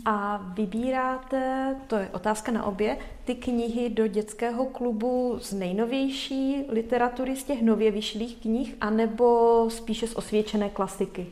A 0.06 0.40
vybíráte, 0.54 1.76
to 1.88 1.96
je 1.96 2.10
otázka 2.10 2.52
na 2.52 2.64
obě, 2.64 2.98
ty 3.26 3.36
knihy 3.36 3.90
do 3.90 4.08
dětského 4.08 4.66
klubu 4.66 5.38
z 5.42 5.54
nejnovější 5.54 6.66
literatury, 6.70 7.36
z 7.36 7.44
těch 7.44 7.62
nově 7.62 7.92
vyšlých 7.92 8.38
knih, 8.38 8.76
anebo 8.82 9.66
spíše 9.70 10.08
z 10.08 10.16
osvědčené 10.16 10.70
klasiky? 10.70 11.28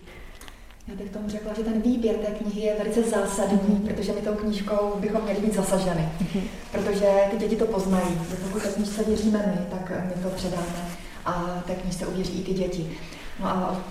Já 0.90 0.96
bych 0.96 1.10
tomu 1.10 1.30
řekla, 1.30 1.54
že 1.54 1.64
ten 1.64 1.82
výběr 1.82 2.16
té 2.16 2.32
knihy 2.32 2.62
je 2.62 2.76
velice 2.78 3.04
zásadní, 3.04 3.58
mm-hmm. 3.58 3.88
protože 3.88 4.14
my 4.14 4.22
tou 4.22 4.34
knížkou 4.34 4.94
bychom 5.00 5.22
měli 5.24 5.40
být 5.40 5.54
zasaženy. 5.54 6.10
Mm-hmm. 6.22 6.42
Protože 6.72 7.08
ty 7.32 7.38
děti 7.38 7.56
to 7.56 7.66
poznají. 7.66 8.22
Pokud 8.44 8.62
té 8.64 8.70
knížce 8.70 9.04
věříme 9.04 9.56
my, 9.56 9.78
tak 9.78 9.92
my 10.06 10.24
to 10.24 10.30
předáme 10.30 10.90
a 11.26 11.64
té 11.68 11.76
knížce 11.76 12.08
uvěří 12.08 12.42
i 12.42 12.44
ty 12.44 12.54
děti. 12.54 12.98
No 13.40 13.48
a 13.48 13.82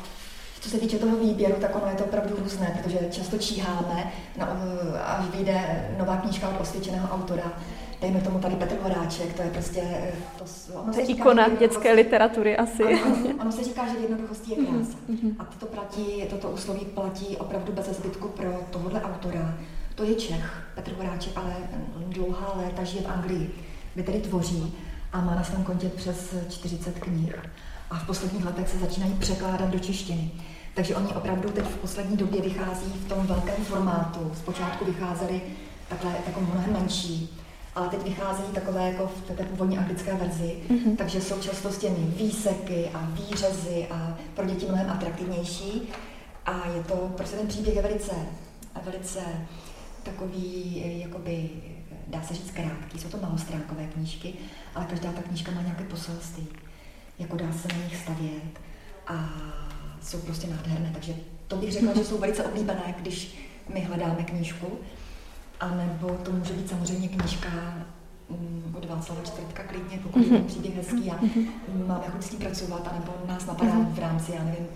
co 0.60 0.70
se 0.70 0.78
týče 0.78 0.98
toho 0.98 1.16
výběru, 1.16 1.54
tak 1.60 1.76
ono 1.76 1.90
je 1.90 1.96
to 1.96 2.04
opravdu 2.04 2.36
různé, 2.38 2.80
protože 2.82 2.98
často 3.10 3.38
číháme, 3.38 4.12
no, 4.38 4.46
až 5.04 5.24
vyjde 5.36 5.88
nová 5.98 6.16
knížka 6.16 6.48
od 6.48 6.60
osvědčeného 6.60 7.08
autora, 7.14 7.52
dejme 8.00 8.20
tomu 8.20 8.38
tady 8.38 8.56
Petr 8.56 8.76
Horáček, 8.82 9.34
to 9.36 9.42
je 9.42 9.50
prostě... 9.50 9.82
Eh, 9.84 10.12
to, 10.38 10.44
ono 10.74 10.92
to 10.92 11.00
je 11.00 11.06
ikona 11.06 11.48
dětské 11.48 11.92
literatury 11.92 12.56
asi. 12.56 12.84
Ano, 12.84 13.16
ono, 13.24 13.34
ono 13.40 13.52
se 13.52 13.64
říká, 13.64 13.86
že 13.86 13.98
v 13.98 14.02
jednoduchosti 14.02 14.50
je 14.50 14.56
krása. 14.56 14.98
Mm-hmm. 15.10 15.34
A 15.38 15.44
toto 15.44 15.66
platí, 15.66 16.22
toto 16.30 16.50
úsloví 16.50 16.84
platí 16.84 17.36
opravdu 17.36 17.72
bez 17.72 17.86
zbytku 17.86 18.28
pro 18.28 18.60
tohohle 18.70 19.02
autora. 19.02 19.54
To 19.94 20.04
je 20.04 20.14
Čech, 20.14 20.62
Petr 20.74 20.92
Horáček, 20.92 21.32
ale 21.36 21.56
dlouhá 22.06 22.52
léta 22.56 22.84
žije 22.84 23.02
v 23.02 23.10
Anglii, 23.10 23.50
kde 23.94 24.02
tedy 24.02 24.20
tvoří 24.20 24.74
a 25.12 25.20
má 25.20 25.34
na 25.34 25.44
svém 25.44 25.64
kontě 25.64 25.88
přes 25.88 26.34
40 26.48 26.98
knih. 26.98 27.34
A 27.90 27.98
v 27.98 28.06
posledních 28.06 28.44
letech 28.44 28.68
se 28.68 28.78
začínají 28.78 29.14
překládat 29.14 29.68
do 29.68 29.78
češtiny. 29.78 30.30
Takže 30.74 30.96
oni 30.96 31.08
opravdu 31.08 31.48
teď 31.48 31.64
v 31.64 31.76
poslední 31.76 32.16
době 32.16 32.42
vychází 32.42 32.90
v 32.90 33.08
tom 33.08 33.26
velkém 33.26 33.64
formátu. 33.64 34.32
Zpočátku 34.34 34.84
vycházeli 34.84 35.40
takhle 35.88 36.12
jako 36.26 36.40
mnohem 36.40 36.72
menší, 36.72 37.38
ale 37.78 37.88
teď 37.88 38.02
vycházejí 38.02 38.48
takové 38.48 38.88
jako 38.88 39.06
v 39.06 39.36
té 39.36 39.44
původní 39.44 39.78
anglické 39.78 40.14
verzi, 40.14 40.56
mm-hmm. 40.70 40.96
takže 40.96 41.20
jsou 41.20 41.40
často 41.40 41.72
s 41.72 41.78
těmi 41.78 41.96
výseky 41.96 42.90
a 42.94 43.08
výřezy 43.12 43.86
a 43.90 44.18
pro 44.34 44.46
děti 44.46 44.66
mnohem 44.66 44.90
atraktivnější. 44.90 45.88
A 46.46 46.68
je 46.76 46.82
to, 46.82 47.12
prostě 47.16 47.36
ten 47.36 47.46
příběh 47.46 47.76
je 47.76 47.82
velice, 47.82 48.12
velice 48.84 49.20
takový, 50.02 50.82
jakoby, 51.00 51.50
dá 52.06 52.22
se 52.22 52.34
říct 52.34 52.50
krátký, 52.50 52.98
jsou 52.98 53.08
to 53.08 53.18
malostránkové 53.22 53.86
knížky, 53.86 54.34
ale 54.74 54.84
každá 54.84 55.12
ta 55.12 55.22
knížka 55.22 55.52
má 55.52 55.62
nějaké 55.62 55.84
poselství, 55.84 56.46
jako 57.18 57.36
dá 57.36 57.52
se 57.52 57.68
na 57.68 57.84
nich 57.84 57.96
stavět 57.96 58.60
a 59.06 59.28
jsou 60.02 60.18
prostě 60.18 60.46
nádherné, 60.46 60.90
takže 60.92 61.14
to 61.48 61.56
bych 61.56 61.72
řekla, 61.72 61.94
že 61.94 62.04
jsou 62.04 62.18
velice 62.18 62.44
oblíbené, 62.44 62.94
když 63.00 63.38
my 63.74 63.80
hledáme 63.80 64.24
knížku. 64.24 64.78
A 65.60 65.68
nebo 65.74 66.08
to 66.08 66.32
může 66.32 66.52
být 66.52 66.68
samozřejmě 66.68 67.08
knížka 67.08 67.48
mm, 68.30 68.74
od 68.78 68.84
Václava 68.84 69.20
Čtvrtka 69.22 69.62
klidně, 69.62 70.00
pokud 70.02 70.22
je 70.22 70.28
ten 70.28 70.44
příběh 70.44 70.76
hezký 70.76 71.10
a 71.10 71.20
máme 71.86 72.04
chuť 72.08 72.22
s 72.22 72.28
tím 72.28 72.38
pracovat, 72.38 72.88
anebo 72.90 73.12
nás 73.28 73.46
napadá 73.46 73.72
v 73.72 73.98
rámci, 73.98 74.32
já 74.32 74.44
nevím, 74.44 74.66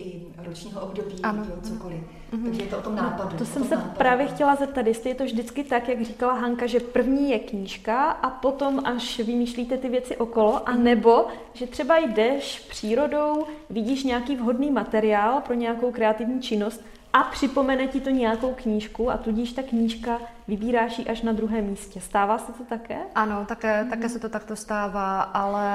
i 0.00 0.22
ročního 0.36 0.80
období, 0.80 1.14
ano. 1.22 1.44
jo, 1.48 1.56
cokoliv. 1.62 2.00
Mm-hmm. 2.00 2.44
Takže 2.44 2.62
je 2.62 2.68
to 2.68 2.78
o 2.78 2.82
tom 2.82 2.96
nápadu. 2.96 3.36
To 3.36 3.44
jsem 3.44 3.64
se 3.64 3.76
nápadu. 3.76 3.94
právě 3.98 4.26
chtěla 4.26 4.56
zeptat, 4.56 4.86
jestli 4.86 5.10
je 5.10 5.14
to 5.14 5.24
vždycky 5.24 5.64
tak, 5.64 5.88
jak 5.88 6.04
říkala 6.04 6.32
Hanka, 6.32 6.66
že 6.66 6.80
první 6.80 7.30
je 7.30 7.38
knížka 7.38 8.10
a 8.10 8.30
potom 8.30 8.80
až 8.84 9.18
vymýšlíte 9.18 9.76
ty 9.76 9.88
věci 9.88 10.16
okolo, 10.16 10.68
a 10.68 10.72
nebo 10.74 11.26
že 11.52 11.66
třeba 11.66 11.98
jdeš 11.98 12.66
přírodou, 12.70 13.46
vidíš 13.70 14.04
nějaký 14.04 14.36
vhodný 14.36 14.70
materiál 14.70 15.40
pro 15.40 15.54
nějakou 15.54 15.92
kreativní 15.92 16.42
činnost 16.42 16.84
a 17.12 17.22
připomene 17.22 17.86
ti 17.86 18.00
to 18.00 18.10
nějakou 18.10 18.54
knížku 18.54 19.10
a 19.10 19.16
tudíž 19.16 19.52
ta 19.52 19.62
knížka 19.62 20.18
vybíráš 20.48 20.98
ji 20.98 21.06
až 21.06 21.22
na 21.22 21.32
druhém 21.32 21.64
místě. 21.64 22.00
Stává 22.00 22.38
se 22.38 22.52
to 22.52 22.64
také? 22.64 22.98
Ano, 23.14 23.44
také, 23.48 23.82
mm-hmm. 23.82 23.90
také 23.90 24.08
se 24.08 24.18
to 24.18 24.28
takto 24.28 24.56
stává, 24.56 25.20
ale 25.22 25.68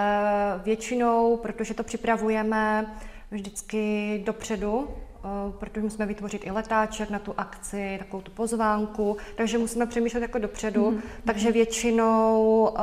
většinou, 0.64 1.38
protože 1.38 1.74
to 1.74 1.84
připravujeme 1.84 2.86
vždycky 3.32 4.22
dopředu, 4.26 4.88
eh, 4.90 5.28
protože 5.60 5.82
musíme 5.82 6.06
vytvořit 6.06 6.46
i 6.46 6.52
letáček 6.52 7.10
na 7.10 7.20
tu 7.20 7.34
akci, 7.38 7.96
takovou 8.00 8.22
tu 8.22 8.32
pozvánku, 8.32 9.18
takže 9.38 9.58
musíme 9.58 9.86
přemýšlet 9.86 10.22
jako 10.22 10.40
dopředu. 10.40 10.92
Mm-hmm. 10.92 11.02
Takže 11.26 11.52
většinou 11.52 12.70
eh, 12.78 12.82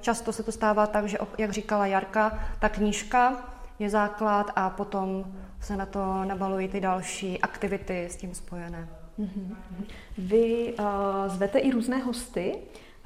často 0.00 0.32
se 0.32 0.42
to 0.42 0.52
stává 0.52 0.86
tak, 0.86 1.08
že, 1.08 1.18
jak 1.38 1.50
říkala 1.50 1.86
Jarka, 1.86 2.38
ta 2.58 2.68
knížka 2.68 3.36
je 3.78 3.90
základ 3.90 4.50
a 4.56 4.70
potom 4.70 5.24
se 5.60 5.76
na 5.76 5.86
to 5.86 6.24
nabalují 6.24 6.68
ty 6.68 6.80
další 6.80 7.40
aktivity 7.40 8.04
s 8.04 8.16
tím 8.16 8.34
spojené. 8.34 8.88
Mm-hmm. 9.18 9.56
Vy 10.18 10.74
uh, 10.78 10.84
zvete 11.26 11.58
i 11.58 11.70
různé 11.70 11.98
hosty. 11.98 12.58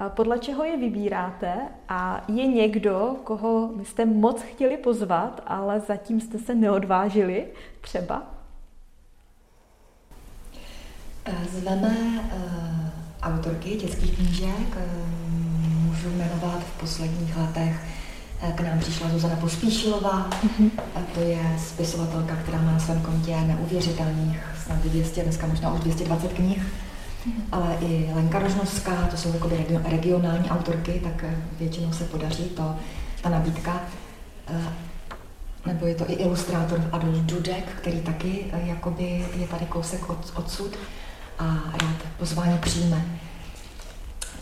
Podle 0.07 0.39
čeho 0.39 0.63
je 0.63 0.77
vybíráte 0.77 1.55
a 1.89 2.25
je 2.27 2.47
někdo, 2.47 3.15
koho 3.23 3.71
jste 3.83 4.05
moc 4.05 4.41
chtěli 4.41 4.77
pozvat, 4.77 5.43
ale 5.47 5.79
zatím 5.79 6.21
jste 6.21 6.39
se 6.39 6.55
neodvážili 6.55 7.47
třeba? 7.81 8.23
Eh, 11.25 11.45
zveme 11.49 11.89
uh, 11.89 12.89
autorky 13.21 13.75
dětských 13.75 14.15
knížek. 14.15 14.75
Uh, 14.75 15.35
můžu 15.85 16.09
jmenovat 16.09 16.63
v 16.63 16.79
posledních 16.79 17.37
letech 17.37 17.81
k 18.55 18.59
nám 18.61 18.79
přišla 18.79 19.09
Zuzana 19.09 19.35
Pospíšilová, 19.35 20.29
mm-hmm. 20.29 20.71
a 20.95 20.99
to 21.13 21.19
je 21.19 21.39
spisovatelka, 21.59 22.35
která 22.35 22.61
má 22.61 22.71
na 22.71 22.79
svém 22.79 23.01
kontě 23.01 23.37
neuvěřitelných, 23.41 24.39
snad 24.65 24.79
200, 24.79 25.23
dneska 25.23 25.47
možná 25.47 25.73
už 25.73 25.79
220 25.79 26.33
knih 26.33 26.61
ale 27.51 27.77
i 27.81 28.11
Lenka 28.15 28.39
Rožnovská, 28.39 29.07
to 29.11 29.17
jsou 29.17 29.33
jakoby 29.33 29.65
regionální 29.83 30.49
autorky, 30.49 31.01
tak 31.03 31.23
eh, 31.23 31.37
většinou 31.59 31.93
se 31.93 32.03
podaří 32.03 32.43
to, 32.43 32.75
ta 33.21 33.29
nabídka. 33.29 33.81
Eh, 34.47 34.73
nebo 35.65 35.85
je 35.85 35.95
to 35.95 36.11
i 36.11 36.13
ilustrátor 36.13 36.89
Adolf 36.91 37.15
Dudek, 37.15 37.65
který 37.77 38.01
taky 38.01 38.45
eh, 38.51 38.61
jakoby 38.65 39.25
je 39.35 39.47
tady 39.47 39.65
kousek 39.65 40.09
od, 40.09 40.33
odsud 40.35 40.77
a 41.39 41.45
rád 41.81 41.97
pozvání 42.19 42.57
přijme. 42.57 43.05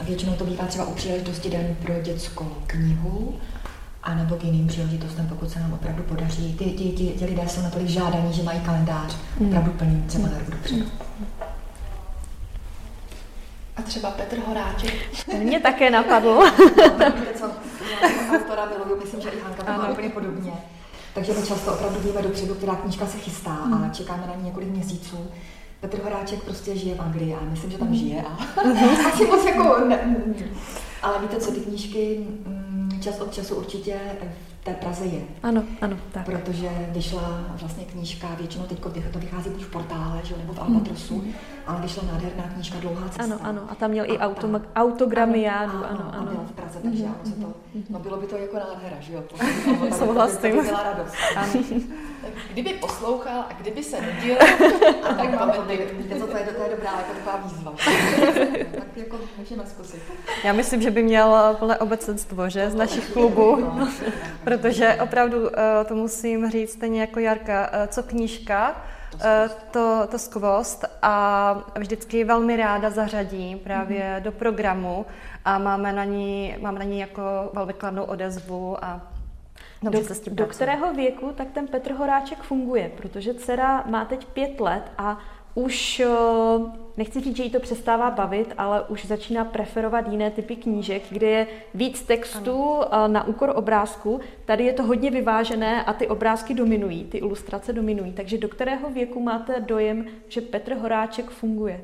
Většinou 0.01 0.33
to 0.33 0.45
bývá 0.45 0.65
třeba 0.65 0.85
u 0.85 0.93
příležitosti 0.93 1.49
Den 1.49 1.75
pro 1.81 1.93
dětskou 2.01 2.57
knihu, 2.67 3.39
a 4.03 4.13
nebo 4.13 4.35
k 4.35 4.43
jiným 4.43 4.67
příležitostem, 4.67 5.27
pokud 5.27 5.49
se 5.49 5.59
nám 5.59 5.73
opravdu 5.73 6.03
podaří. 6.03 6.53
Ty, 6.53 6.65
ty, 6.65 6.83
ty, 6.83 7.19
ty 7.19 7.25
lidé 7.25 7.49
jsou 7.49 7.61
natolik 7.61 7.87
žádaní, 7.87 8.33
že 8.33 8.43
mají 8.43 8.59
kalendář 8.59 9.17
hmm. 9.39 9.47
opravdu 9.47 9.71
plný 9.71 10.03
třeba 10.07 10.27
na 10.27 10.37
rok 10.37 10.49
dopředu. 10.49 10.85
A 13.77 13.81
třeba 13.81 14.11
Petr 14.11 14.37
Horáček. 14.47 14.93
Mě 15.39 15.59
také 15.59 15.89
napadlo. 15.89 16.43
co, 17.39 17.51
autora 18.35 18.65
miluju, 18.65 19.01
myslím, 19.01 19.21
že 19.21 19.29
i 19.29 19.39
Hanka 19.41 19.63
to 19.63 19.71
má 19.71 19.89
úplně 19.89 20.09
podobně. 20.09 20.51
Takže 21.13 21.33
my 21.33 21.47
často 21.47 21.73
opravdu 21.73 21.99
víme 21.99 22.21
dopředu, 22.21 22.55
která 22.55 22.75
knížka 22.75 23.05
se 23.05 23.17
chystá 23.17 23.51
hmm. 23.53 23.83
a 23.83 23.89
čekáme 23.89 24.27
na 24.27 24.35
ní 24.35 24.43
několik 24.43 24.69
měsíců. 24.69 25.17
Petr 25.81 26.03
Horáček 26.03 26.43
prostě 26.43 26.75
žije 26.77 26.95
v 26.95 27.01
Anglii 27.01 27.33
a 27.33 27.39
myslím, 27.43 27.71
že 27.71 27.77
tam 27.77 27.87
hmm. 27.87 27.97
žije 27.97 28.23
a 28.23 28.37
asi 29.13 29.25
moc 29.25 29.45
jako... 29.45 29.85
Ne, 29.87 30.15
ale 31.01 31.19
víte 31.21 31.37
co, 31.37 31.51
ty 31.51 31.59
knížky 31.59 32.17
mm, 32.45 32.72
čas 33.03 33.19
od 33.19 33.33
času 33.33 33.55
určitě 33.55 33.99
té 34.63 34.73
Praze 34.73 35.05
je. 35.05 35.21
Ano, 35.43 35.63
ano, 35.81 35.97
tak. 36.11 36.25
Protože 36.25 36.69
vyšla 36.89 37.45
vlastně 37.61 37.85
knížka, 37.85 38.27
většinou 38.39 38.63
teď 38.63 38.79
to 39.13 39.19
vychází 39.19 39.49
buď 39.49 39.63
v 39.63 39.71
portále, 39.71 40.21
že, 40.23 40.37
nebo 40.37 40.53
v 40.53 40.59
Albatrosu, 40.59 41.15
mm. 41.15 41.33
Ale 41.67 41.81
vyšla 41.81 42.03
nádherná 42.11 42.43
knížka 42.53 42.79
Dlouhá 42.79 43.09
cesta. 43.09 43.23
Ano, 43.23 43.39
ano, 43.41 43.61
a 43.69 43.75
tam 43.75 43.91
měl 43.91 44.05
a 44.05 44.07
i 44.07 44.17
autom, 44.17 44.61
autogramy 44.75 45.41
Jánu, 45.41 45.73
ano, 45.73 45.89
ano. 45.89 46.13
ano. 46.17 46.31
A 46.41 46.47
v 46.47 46.51
Praze, 46.51 46.79
takže 46.83 47.03
mm. 47.03 47.09
ano, 47.09 47.19
se 47.23 47.31
to, 47.31 47.53
mhm. 47.75 47.85
no 47.89 47.99
bylo 47.99 48.17
by 48.17 48.27
to 48.27 48.37
jako 48.37 48.55
nádhera, 48.55 48.95
že 48.99 49.13
jo? 49.13 49.23
Souhlasím. 49.97 50.51
To 50.51 50.61
by 50.61 50.67
byla 50.67 50.83
radost. 50.83 51.15
Ano. 51.35 51.81
kdyby 52.51 52.73
poslouchal 52.73 53.39
a 53.49 53.53
kdyby 53.59 53.83
se 53.83 54.01
nudil, 54.01 54.35
tak 55.01 55.39
máme 55.39 55.53
Víte, 55.93 56.19
co 56.19 56.27
to 56.27 56.37
je, 56.37 56.43
to 56.43 56.63
je 56.63 56.69
dobrá, 56.69 56.91
jako 56.91 57.13
taková 57.13 57.37
výzva. 57.37 57.73
tak 58.75 58.87
jako 58.95 59.17
můžeme 59.37 59.63
zkusit. 59.65 60.01
Já 60.43 60.53
myslím, 60.53 60.81
že 60.81 60.91
by 60.91 61.03
měl 61.03 61.55
plné 61.59 61.77
obecenstvo, 61.77 62.49
že, 62.49 62.69
z 62.69 62.75
našich 62.75 63.13
klubů. 63.13 63.57
No, 63.59 63.89
protože 64.43 64.97
opravdu 65.03 65.59
eh, 65.59 65.85
to 65.85 65.95
musím 65.95 66.49
říct 66.49 66.73
stejně 66.73 67.01
jako 67.01 67.19
Jarka, 67.19 67.69
eh, 67.71 67.87
co 67.87 68.03
knížka, 68.03 68.75
eh, 68.77 68.92
to, 69.71 70.07
to 70.11 70.19
skvost 70.19 70.85
a 71.01 71.55
vždycky 71.79 72.23
velmi 72.23 72.57
ráda 72.57 72.89
zařadí 72.89 73.55
právě 73.55 74.01
mm-hmm. 74.01 74.23
do 74.23 74.31
programu 74.31 75.05
a 75.45 75.57
máme 75.57 75.93
na 75.93 76.03
ní, 76.03 76.57
máme 76.61 76.79
na 76.79 76.85
ní 76.85 76.99
jako 76.99 77.21
velmi 77.53 77.73
kladnou 77.73 78.03
odezvu 78.03 78.85
a 78.85 79.01
do, 79.81 79.99
do 80.31 80.45
kterého 80.45 80.93
věku 80.93 81.31
tak 81.35 81.47
ten 81.51 81.67
Petr 81.67 81.91
Horáček 81.91 82.41
funguje? 82.41 82.91
Protože 82.97 83.33
dcera 83.33 83.83
má 83.87 84.05
teď 84.05 84.25
pět 84.25 84.59
let 84.59 84.91
a 84.97 85.17
už, 85.55 85.99
eh, 85.99 86.07
nechci 86.97 87.21
říct, 87.21 87.37
že 87.37 87.43
jí 87.43 87.49
to 87.49 87.59
přestává 87.59 88.11
bavit, 88.11 88.53
ale 88.57 88.81
už 88.81 89.05
začíná 89.05 89.45
preferovat 89.45 90.07
jiné 90.07 90.31
typy 90.31 90.55
knížek, 90.55 91.03
kde 91.09 91.27
je 91.27 91.47
víc 91.73 92.01
textu 92.01 92.63
ano. 92.63 93.05
Eh, 93.05 93.07
na 93.07 93.27
úkor 93.27 93.53
obrázku. 93.55 94.19
Tady 94.45 94.63
je 94.63 94.73
to 94.73 94.83
hodně 94.83 95.11
vyvážené 95.11 95.83
a 95.83 95.93
ty 95.93 96.07
obrázky 96.07 96.53
dominují, 96.53 97.03
ty 97.03 97.17
ilustrace 97.17 97.73
dominují. 97.73 98.13
Takže 98.13 98.37
do 98.37 98.47
kterého 98.47 98.89
věku 98.89 99.19
máte 99.19 99.59
dojem, 99.59 100.05
že 100.27 100.41
Petr 100.41 100.73
Horáček 100.73 101.29
funguje? 101.29 101.81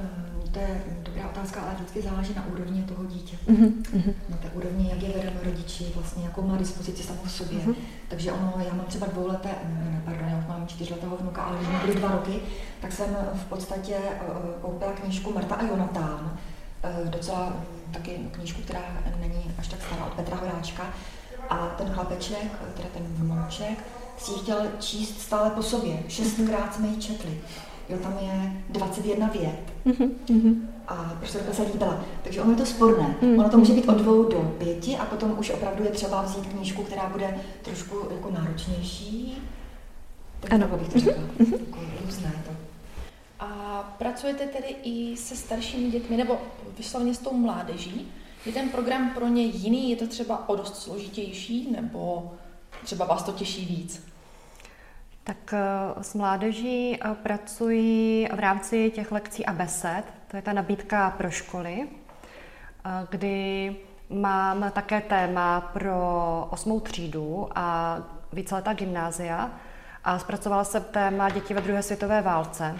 Um, 0.00 0.50
to 0.52 0.58
je 0.58 0.82
dobrá 1.02 1.28
otázka, 1.28 1.60
ale 1.60 1.74
vždycky 1.74 2.02
záleží 2.02 2.34
na 2.36 2.46
úrovni 2.46 2.82
toho 2.82 3.04
dítě. 3.04 3.36
Mm-hmm. 3.48 4.14
Na 4.28 4.36
té 4.36 4.50
úrovni, 4.54 4.90
jak 4.90 5.02
je 5.02 5.08
vedeno 5.08 5.40
rodiči, 5.44 5.92
vlastně 5.94 6.24
jakou 6.24 6.42
má 6.42 6.56
dispozici 6.56 7.02
samou 7.02 7.22
v 7.24 7.32
sobě. 7.32 7.58
Mm-hmm. 7.58 7.74
Takže 8.08 8.32
ono, 8.32 8.54
já 8.66 8.74
mám 8.74 8.86
třeba 8.86 9.06
dvouleté, 9.06 9.48
ne, 9.64 10.02
pardon, 10.04 10.28
já 10.28 10.44
mám 10.48 10.66
čtyřletého 10.66 11.16
vnuka, 11.16 11.42
ale 11.42 11.56
když 11.56 11.68
mi 11.68 11.78
byly 11.78 11.94
dva 11.94 12.08
roky, 12.08 12.40
tak 12.80 12.92
jsem 12.92 13.16
v 13.34 13.44
podstatě 13.44 13.96
uh, 13.96 14.62
koupila 14.62 14.92
knížku 14.92 15.32
Marta 15.32 15.54
a 15.54 15.62
Jonatán, 15.62 16.38
docela 17.04 17.52
taky 17.92 18.10
knížku, 18.32 18.62
která 18.62 18.80
není 19.20 19.54
až 19.58 19.68
tak 19.68 19.80
stará 19.86 20.06
od 20.06 20.12
Petra 20.12 20.36
Horáčka. 20.36 20.82
A 21.48 21.66
ten 21.66 21.90
chlapeček, 21.90 22.52
teda 22.76 22.88
ten 22.94 23.02
vnouček, 23.02 23.84
si 24.18 24.32
ji 24.32 24.38
chtěl 24.38 24.62
číst 24.78 25.20
stále 25.20 25.50
po 25.50 25.62
sobě. 25.62 25.98
Šestkrát 26.08 26.74
jsme 26.74 26.86
ji 26.86 26.96
četli 26.96 27.40
jo, 27.90 27.98
tam 27.98 28.18
je 28.20 28.52
21 28.68 29.26
vět. 29.26 29.60
Mm-hmm. 29.86 30.54
A 30.88 30.94
profesorka 31.18 31.52
se 31.52 31.62
líbila. 31.62 32.04
Takže 32.22 32.42
ono 32.42 32.50
je 32.50 32.56
to 32.56 32.66
sporné. 32.66 33.16
Mm-hmm. 33.22 33.40
Ono 33.40 33.48
to 33.48 33.58
může 33.58 33.72
být 33.72 33.88
od 33.88 33.96
dvou 33.96 34.24
do 34.24 34.54
pěti 34.58 34.96
a 34.96 35.04
potom 35.04 35.38
už 35.38 35.50
opravdu 35.50 35.84
je 35.84 35.90
třeba 35.90 36.22
vzít 36.22 36.46
knížku, 36.46 36.82
která 36.82 37.08
bude 37.08 37.38
trošku 37.62 37.96
jako 38.10 38.30
náročnější. 38.30 39.38
Tak 40.40 40.52
ano. 40.52 40.66
bych 40.66 40.88
to 40.88 41.00
řekla. 41.00 41.22
Mm-hmm. 41.40 41.60
Jako 41.66 41.78
různé 42.04 42.32
to. 42.44 42.50
A 43.40 43.82
pracujete 43.98 44.46
tedy 44.46 44.76
i 44.82 45.16
se 45.16 45.36
staršími 45.36 45.90
dětmi, 45.90 46.16
nebo 46.16 46.38
vyslovně 46.78 47.14
s 47.14 47.18
tou 47.18 47.34
mládeží? 47.34 48.08
Je 48.46 48.52
ten 48.52 48.68
program 48.68 49.10
pro 49.14 49.28
ně 49.28 49.42
jiný? 49.42 49.90
Je 49.90 49.96
to 49.96 50.06
třeba 50.06 50.48
o 50.48 50.56
dost 50.56 50.76
složitější, 50.76 51.68
nebo 51.70 52.32
třeba 52.84 53.04
vás 53.04 53.22
to 53.22 53.32
těší 53.32 53.66
víc? 53.66 54.09
Tak 55.30 55.52
eh, 55.52 56.02
s 56.02 56.14
mládeží 56.14 56.98
eh, 57.00 57.14
pracuji 57.14 58.28
v 58.34 58.38
rámci 58.38 58.90
těch 58.90 59.12
lekcí 59.12 59.46
a 59.46 59.52
besed, 59.52 60.02
to 60.28 60.36
je 60.36 60.42
ta 60.42 60.52
nabídka 60.52 61.10
pro 61.10 61.30
školy, 61.30 61.88
eh, 61.88 62.90
kdy 63.10 63.76
mám 64.08 64.70
také 64.70 65.00
téma 65.00 65.60
pro 65.60 66.48
osmou 66.50 66.80
třídu 66.80 67.48
a 67.54 67.96
víceletá 68.32 68.72
gymnázia 68.72 69.50
a 70.04 70.18
zpracovala 70.18 70.64
jsem 70.64 70.84
téma 70.84 71.30
děti 71.30 71.54
ve 71.54 71.60
druhé 71.60 71.82
světové 71.82 72.22
válce. 72.22 72.76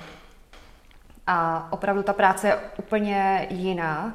A 1.26 1.68
opravdu 1.72 2.02
ta 2.02 2.12
práce 2.12 2.48
je 2.48 2.58
úplně 2.78 3.46
jiná, 3.50 4.14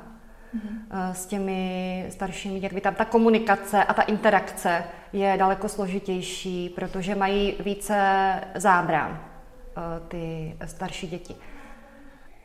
mm-hmm. 0.55 1.11
s 1.11 1.25
těmi 1.25 2.05
staršími 2.09 2.59
dětmi. 2.59 2.81
Tam 2.81 2.95
ta 2.95 3.05
komunikace 3.05 3.83
a 3.83 3.93
ta 3.93 4.01
interakce 4.01 4.83
je 5.13 5.35
daleko 5.37 5.69
složitější, 5.69 6.69
protože 6.69 7.15
mají 7.15 7.55
více 7.59 7.95
zábran. 8.55 9.19
ty 10.07 10.57
starší 10.65 11.07
děti. 11.07 11.35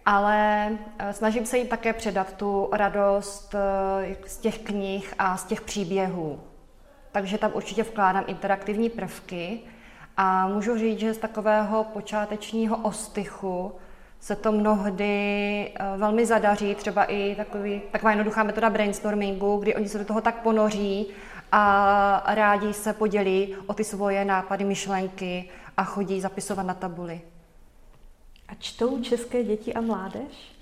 Ale 0.07 0.71
snažím 1.11 1.47
se 1.47 1.59
jim 1.59 1.67
také 1.67 1.93
předat 1.93 2.33
tu 2.33 2.69
radost 2.73 3.55
z 4.27 4.39
těch 4.39 4.59
knih 4.59 5.15
a 5.19 5.37
z 5.37 5.45
těch 5.45 5.61
příběhů. 5.61 6.41
Takže 7.13 7.39
tam 7.39 7.51
určitě 7.55 7.83
vkládám 7.83 8.25
interaktivní 8.27 8.91
prvky 8.91 9.61
a 10.17 10.49
můžu 10.49 10.79
říct, 10.79 10.99
že 10.99 11.15
z 11.15 11.19
takového 11.19 11.85
počátečního 11.85 12.77
ostychu 12.77 13.73
se 14.21 14.37
to 14.37 14.53
mnohdy 14.53 15.15
eh, 15.75 15.97
velmi 15.97 16.27
zadaří, 16.27 16.75
třeba 16.75 17.05
i 17.05 17.35
takový, 17.35 17.83
taková 17.91 18.11
jednoduchá 18.11 18.43
metoda 18.43 18.71
brainstormingu, 18.71 19.57
kdy 19.57 19.75
oni 19.75 19.89
se 19.89 19.99
do 19.99 20.05
toho 20.05 20.21
tak 20.21 20.43
ponoří 20.43 21.07
a 21.53 22.35
rádi 22.35 22.73
se 22.73 22.93
podělí 22.93 23.57
o 23.67 23.75
ty 23.75 23.85
svoje 23.85 24.25
nápady, 24.25 24.65
myšlenky 24.65 25.49
a 25.77 25.85
chodí 25.85 26.21
zapisovat 26.21 26.67
na 26.67 26.75
tabuli. 26.75 27.21
A 28.49 28.55
čtou 28.55 29.03
české 29.03 29.45
děti 29.45 29.75
a 29.75 29.81
mládež? 29.81 30.53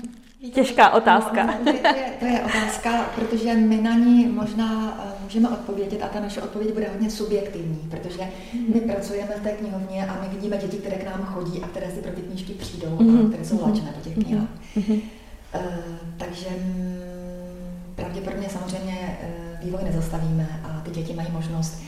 Těžká 0.48 0.90
otázka. 0.90 1.46
No, 1.46 1.72
to, 1.72 1.78
je, 1.88 2.12
to 2.18 2.24
je 2.24 2.40
otázka, 2.40 3.02
protože 3.14 3.54
my 3.54 3.76
na 3.76 3.94
ní 3.94 4.26
možná 4.26 4.98
eh, 5.04 5.22
můžeme 5.22 5.48
odpovědět 5.48 6.02
a 6.02 6.08
ta 6.08 6.20
naše 6.20 6.42
odpověď 6.42 6.72
bude 6.72 6.88
hodně 6.88 7.10
subjektivní, 7.10 7.88
protože 7.90 8.22
my 8.74 8.80
pracujeme 8.80 9.34
v 9.36 9.42
té 9.42 9.50
knihovně 9.50 10.06
a 10.06 10.20
my 10.22 10.28
vidíme 10.28 10.56
děti, 10.56 10.76
které 10.76 10.96
k 10.96 11.04
nám 11.06 11.24
chodí 11.24 11.62
a 11.62 11.68
které 11.68 11.90
si 11.90 12.00
pro 12.00 12.12
ty 12.12 12.20
knížky 12.20 12.52
přijdou 12.52 12.96
a 13.00 13.02
mhm. 13.02 13.28
které 13.28 13.44
jsou 13.44 13.62
láčené 13.62 13.92
po 13.92 14.00
těch 14.00 14.16
mhm. 14.16 14.24
knihách. 14.24 14.48
Uh, 15.54 15.62
takže 16.16 16.46
mm, 16.50 16.98
pravděpodobně 17.94 18.48
samozřejmě 18.48 19.18
uh, 19.22 19.64
vývoj 19.64 19.80
nezastavíme 19.84 20.60
a 20.64 20.80
ty 20.80 20.90
děti 20.90 21.14
mají 21.14 21.28
možnost 21.32 21.82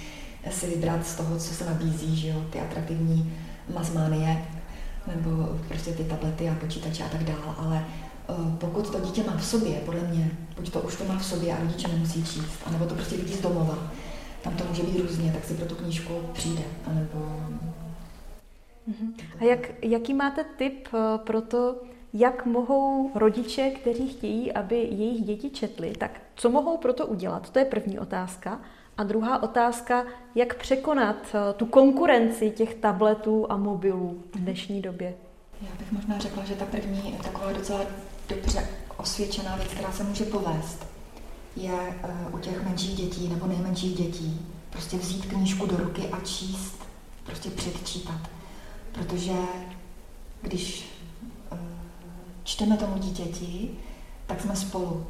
si 0.50 0.66
vybrat 0.66 1.06
z 1.06 1.14
toho, 1.14 1.36
co 1.38 1.54
se 1.54 1.64
nabízí, 1.64 2.16
že 2.16 2.28
jo, 2.28 2.44
ty 2.50 2.60
atraktivní 2.60 3.32
mazmánie, 3.74 4.44
nebo 5.06 5.30
prostě 5.68 5.90
ty 5.90 6.04
tablety 6.04 6.48
a 6.48 6.54
počítače 6.54 7.04
a 7.04 7.08
tak 7.08 7.24
dále, 7.24 7.54
ale 7.58 7.84
Eh, 7.84 8.11
pokud 8.58 8.90
to 8.90 9.00
dítě 9.00 9.24
má 9.26 9.36
v 9.36 9.44
sobě, 9.44 9.80
podle 9.84 10.00
mě, 10.00 10.30
buď 10.56 10.70
to 10.70 10.80
už 10.80 10.96
to 10.96 11.04
má 11.04 11.18
v 11.18 11.24
sobě 11.24 11.54
a 11.56 11.60
rodiče 11.60 11.88
nemusí 11.88 12.24
číst, 12.24 12.52
anebo 12.66 12.86
to 12.86 12.94
prostě 12.94 13.16
vidí 13.16 13.34
z 13.34 13.40
domova, 13.40 13.78
tam 14.42 14.56
to 14.56 14.64
může 14.64 14.82
být 14.82 15.00
různě, 15.00 15.32
tak 15.32 15.44
si 15.44 15.54
pro 15.54 15.66
tu 15.66 15.74
knížku 15.74 16.12
přijde, 16.32 16.62
anebo... 16.86 17.18
Mhm. 18.86 19.14
A 19.40 19.44
jak, 19.44 19.84
jaký 19.84 20.14
máte 20.14 20.44
tip 20.56 20.88
eh, 20.94 21.18
pro 21.18 21.40
to, 21.40 21.76
jak 22.12 22.46
mohou 22.46 23.10
rodiče, 23.14 23.70
kteří 23.70 24.08
chtějí, 24.08 24.52
aby 24.52 24.76
jejich 24.76 25.24
děti 25.24 25.50
četly, 25.50 25.92
tak 25.98 26.20
co 26.34 26.50
mohou 26.50 26.78
pro 26.78 26.92
to 26.92 27.06
udělat? 27.06 27.50
To 27.50 27.58
je 27.58 27.64
první 27.64 27.98
otázka. 27.98 28.60
A 28.96 29.02
druhá 29.02 29.42
otázka, 29.42 30.04
jak 30.34 30.54
překonat 30.54 31.16
eh, 31.34 31.52
tu 31.52 31.66
konkurenci 31.66 32.50
těch 32.50 32.74
tabletů 32.74 33.52
a 33.52 33.56
mobilů 33.56 34.22
v 34.32 34.38
dnešní 34.38 34.82
době? 34.82 35.14
Já 35.62 35.68
bych 35.78 35.92
možná 35.92 36.18
řekla, 36.18 36.44
že 36.44 36.54
ta 36.54 36.64
první 36.64 37.18
taková 37.22 37.52
docela 37.52 37.80
dobře 38.34 38.68
osvědčená 38.96 39.56
věc, 39.56 39.68
která 39.68 39.92
se 39.92 40.04
může 40.04 40.24
povést, 40.24 40.86
je 41.56 41.72
uh, 41.72 42.34
u 42.34 42.38
těch 42.38 42.64
menších 42.64 42.96
dětí 42.96 43.28
nebo 43.28 43.46
nejmenších 43.46 43.96
dětí 43.96 44.46
prostě 44.70 44.98
vzít 44.98 45.26
knížku 45.26 45.66
do 45.66 45.76
ruky 45.76 46.08
a 46.08 46.20
číst, 46.20 46.74
prostě 47.24 47.50
předčítat. 47.50 48.20
Protože 48.92 49.32
když 50.42 50.84
uh, 51.52 51.58
čteme 52.44 52.76
tomu 52.76 52.98
dítěti, 52.98 53.70
tak 54.26 54.40
jsme 54.40 54.56
spolu. 54.56 55.06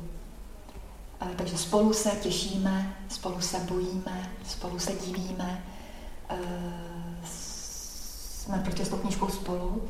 Uh, 1.23 1.29
takže 1.37 1.59
spolu 1.59 1.93
se 1.93 2.11
těšíme, 2.11 2.97
spolu 3.09 3.41
se 3.41 3.59
bojíme, 3.59 4.31
spolu 4.49 4.79
se 4.79 4.93
divíme, 5.07 5.64
jsme 8.43 8.59
prostě 8.59 8.85
s 8.85 8.89
tou 8.89 8.97
knížkou 8.97 9.29
spolu 9.29 9.89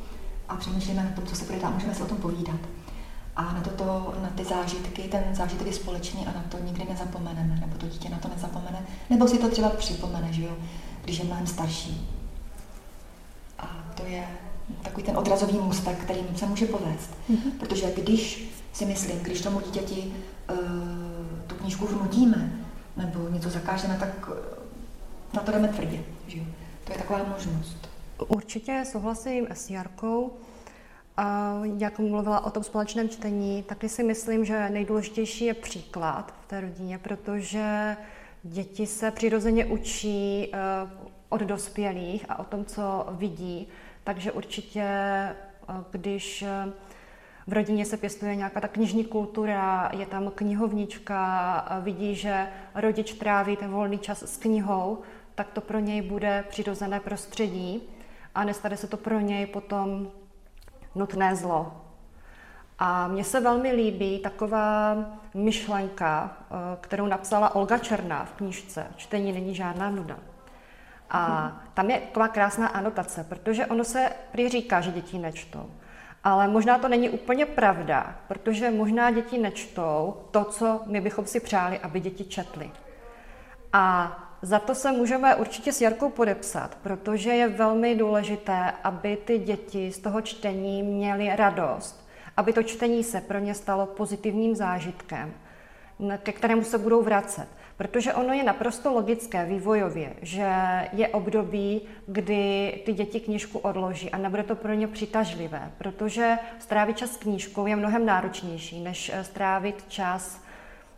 a 0.49 0.55
přemýšlíme 0.55 1.03
na 1.03 1.11
tom, 1.11 1.25
co 1.25 1.35
se 1.35 1.45
bude 1.45 1.59
dát, 1.59 1.69
můžeme 1.69 1.95
se 1.95 2.03
o 2.03 2.07
tom 2.07 2.17
povídat. 2.17 2.59
A 3.35 3.43
na, 3.53 3.61
toto, 3.61 4.13
na 4.21 4.29
ty 4.29 4.45
zážitky, 4.45 5.01
ten 5.01 5.23
zážitek 5.31 5.67
je 5.67 5.73
společný 5.73 6.25
a 6.27 6.31
na 6.31 6.43
to 6.49 6.57
nikdy 6.59 6.85
nezapomeneme, 6.89 7.55
nebo 7.59 7.77
to 7.77 7.87
dítě 7.87 8.09
na 8.09 8.17
to 8.17 8.27
nezapomene, 8.27 8.85
nebo 9.09 9.27
si 9.27 9.37
to 9.37 9.49
třeba 9.49 9.69
připomene, 9.69 10.33
že 10.33 10.43
jo, 10.43 10.57
když 11.03 11.19
je 11.19 11.25
mnohem 11.25 11.47
starší. 11.47 12.09
A 13.59 13.83
to 13.97 14.05
je 14.05 14.27
takový 14.81 15.03
ten 15.03 15.17
odrazový 15.17 15.59
můstek, 15.59 15.97
který 15.97 16.19
se 16.35 16.45
může 16.45 16.65
povést. 16.65 17.09
Mm-hmm. 17.29 17.51
Protože 17.59 17.91
když 17.91 18.49
si 18.73 18.85
myslím, 18.85 19.19
když 19.19 19.41
tomu 19.41 19.61
dítěti 19.61 20.13
uh, 20.51 20.57
tu 21.47 21.55
knížku 21.55 21.87
vnutíme, 21.87 22.51
nebo 22.97 23.29
něco 23.29 23.49
zakážeme, 23.49 23.97
tak 23.99 24.29
na 25.33 25.41
to 25.41 25.51
jdeme 25.51 25.67
tvrdě. 25.67 25.99
Že 26.27 26.37
jo? 26.37 26.43
To 26.83 26.91
je 26.91 26.97
taková 26.97 27.19
možnost. 27.23 27.89
Určitě 28.27 28.83
souhlasím 28.91 29.47
s 29.51 29.69
Jarkou. 29.69 30.31
A 31.17 31.59
jak 31.77 31.99
mluvila 31.99 32.45
o 32.45 32.49
tom 32.49 32.63
společném 32.63 33.09
čtení, 33.09 33.63
taky 33.63 33.89
si 33.89 34.03
myslím, 34.03 34.45
že 34.45 34.69
nejdůležitější 34.69 35.45
je 35.45 35.53
příklad 35.53 36.33
v 36.41 36.45
té 36.45 36.61
rodině, 36.61 36.97
protože 36.97 37.97
děti 38.43 38.85
se 38.85 39.11
přirozeně 39.11 39.65
učí 39.65 40.49
eh, 40.53 40.57
od 41.29 41.41
dospělých 41.41 42.25
a 42.29 42.39
o 42.39 42.43
tom, 42.43 42.65
co 42.65 43.07
vidí. 43.11 43.67
Takže 44.03 44.31
určitě, 44.31 44.83
eh, 44.83 45.35
když 45.91 46.41
eh, 46.41 46.71
v 47.47 47.53
rodině 47.53 47.85
se 47.85 47.97
pěstuje 47.97 48.35
nějaká 48.35 48.61
ta 48.61 48.67
knižní 48.67 49.05
kultura, 49.05 49.91
je 49.97 50.05
tam 50.05 50.31
knihovnička, 50.35 51.65
vidí, 51.81 52.15
že 52.15 52.47
rodič 52.75 53.13
tráví 53.13 53.57
ten 53.57 53.71
volný 53.71 53.99
čas 53.99 54.23
s 54.23 54.37
knihou, 54.37 54.97
tak 55.35 55.51
to 55.51 55.61
pro 55.61 55.79
něj 55.79 56.01
bude 56.01 56.43
přirozené 56.49 56.99
prostředí 56.99 57.81
a 58.35 58.43
nestane 58.43 58.77
se 58.77 58.87
to 58.87 58.97
pro 58.97 59.19
něj 59.19 59.45
potom 59.45 60.11
nutné 60.95 61.35
zlo. 61.35 61.71
A 62.79 63.07
mně 63.07 63.23
se 63.23 63.39
velmi 63.39 63.71
líbí 63.71 64.19
taková 64.19 64.95
myšlenka, 65.33 66.31
eh, 66.41 66.55
kterou 66.81 67.07
napsala 67.07 67.55
Olga 67.55 67.77
Černá 67.77 68.25
v 68.25 68.33
knížce 68.33 68.87
Čtení 68.95 69.31
není 69.31 69.55
žádná 69.55 69.89
nuda. 69.89 70.17
A 71.09 71.51
tam 71.73 71.89
je 71.89 71.99
taková 71.99 72.27
krásná 72.27 72.67
anotace, 72.67 73.23
protože 73.29 73.65
ono 73.65 73.83
se 73.83 74.09
prý 74.31 74.49
říká, 74.49 74.81
že 74.81 74.91
děti 74.91 75.19
nečtou. 75.19 75.69
Ale 76.23 76.47
možná 76.47 76.77
to 76.77 76.87
není 76.87 77.09
úplně 77.09 77.45
pravda, 77.45 78.15
protože 78.27 78.71
možná 78.71 79.11
děti 79.11 79.37
nečtou 79.37 80.23
to, 80.31 80.43
co 80.43 80.81
my 80.85 81.01
bychom 81.01 81.25
si 81.25 81.39
přáli, 81.39 81.79
aby 81.79 81.99
děti 81.99 82.25
četly. 82.25 82.71
A 83.73 84.11
za 84.43 84.59
to 84.59 84.75
se 84.75 84.91
můžeme 84.91 85.35
určitě 85.35 85.73
s 85.73 85.81
Jarkou 85.81 86.09
podepsat, 86.09 86.77
protože 86.83 87.29
je 87.29 87.49
velmi 87.49 87.95
důležité, 87.95 88.71
aby 88.83 89.17
ty 89.17 89.39
děti 89.39 89.91
z 89.91 89.99
toho 89.99 90.21
čtení 90.21 90.83
měly 90.83 91.35
radost, 91.35 92.07
aby 92.37 92.53
to 92.53 92.63
čtení 92.63 93.03
se 93.03 93.21
pro 93.21 93.39
ně 93.39 93.53
stalo 93.53 93.85
pozitivním 93.85 94.55
zážitkem, 94.55 95.33
ke 96.17 96.31
kterému 96.31 96.63
se 96.63 96.77
budou 96.77 97.01
vracet. 97.01 97.47
Protože 97.77 98.13
ono 98.13 98.33
je 98.33 98.43
naprosto 98.43 98.93
logické 98.93 99.45
vývojově, 99.45 100.13
že 100.21 100.51
je 100.93 101.07
období, 101.07 101.81
kdy 102.07 102.73
ty 102.85 102.93
děti 102.93 103.19
knížku 103.19 103.59
odloží 103.59 104.11
a 104.11 104.17
nebude 104.17 104.43
to 104.43 104.55
pro 104.55 104.73
ně 104.73 104.87
přitažlivé, 104.87 105.71
protože 105.77 106.37
strávit 106.59 106.97
čas 106.97 107.11
s 107.11 107.17
knížkou 107.17 107.67
je 107.67 107.75
mnohem 107.75 108.05
náročnější, 108.05 108.83
než 108.83 109.11
eh, 109.13 109.23
strávit 109.23 109.85
čas 109.87 110.41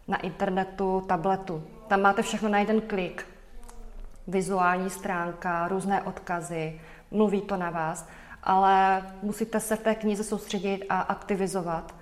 na 0.07 0.17
internetu, 0.17 1.03
tabletu. 1.07 1.63
Tam 1.87 2.01
máte 2.01 2.21
všechno 2.21 2.49
na 2.49 2.59
jeden 2.59 2.81
klik 2.81 3.34
vizuální 4.27 4.89
stránka, 4.89 5.67
různé 5.67 6.01
odkazy, 6.01 6.81
mluví 7.11 7.41
to 7.41 7.57
na 7.57 7.69
vás, 7.69 8.07
ale 8.43 9.03
musíte 9.21 9.59
se 9.59 9.75
v 9.75 9.83
té 9.83 9.95
knize 9.95 10.23
soustředit 10.23 10.85
a 10.89 11.01
aktivizovat. 11.01 11.95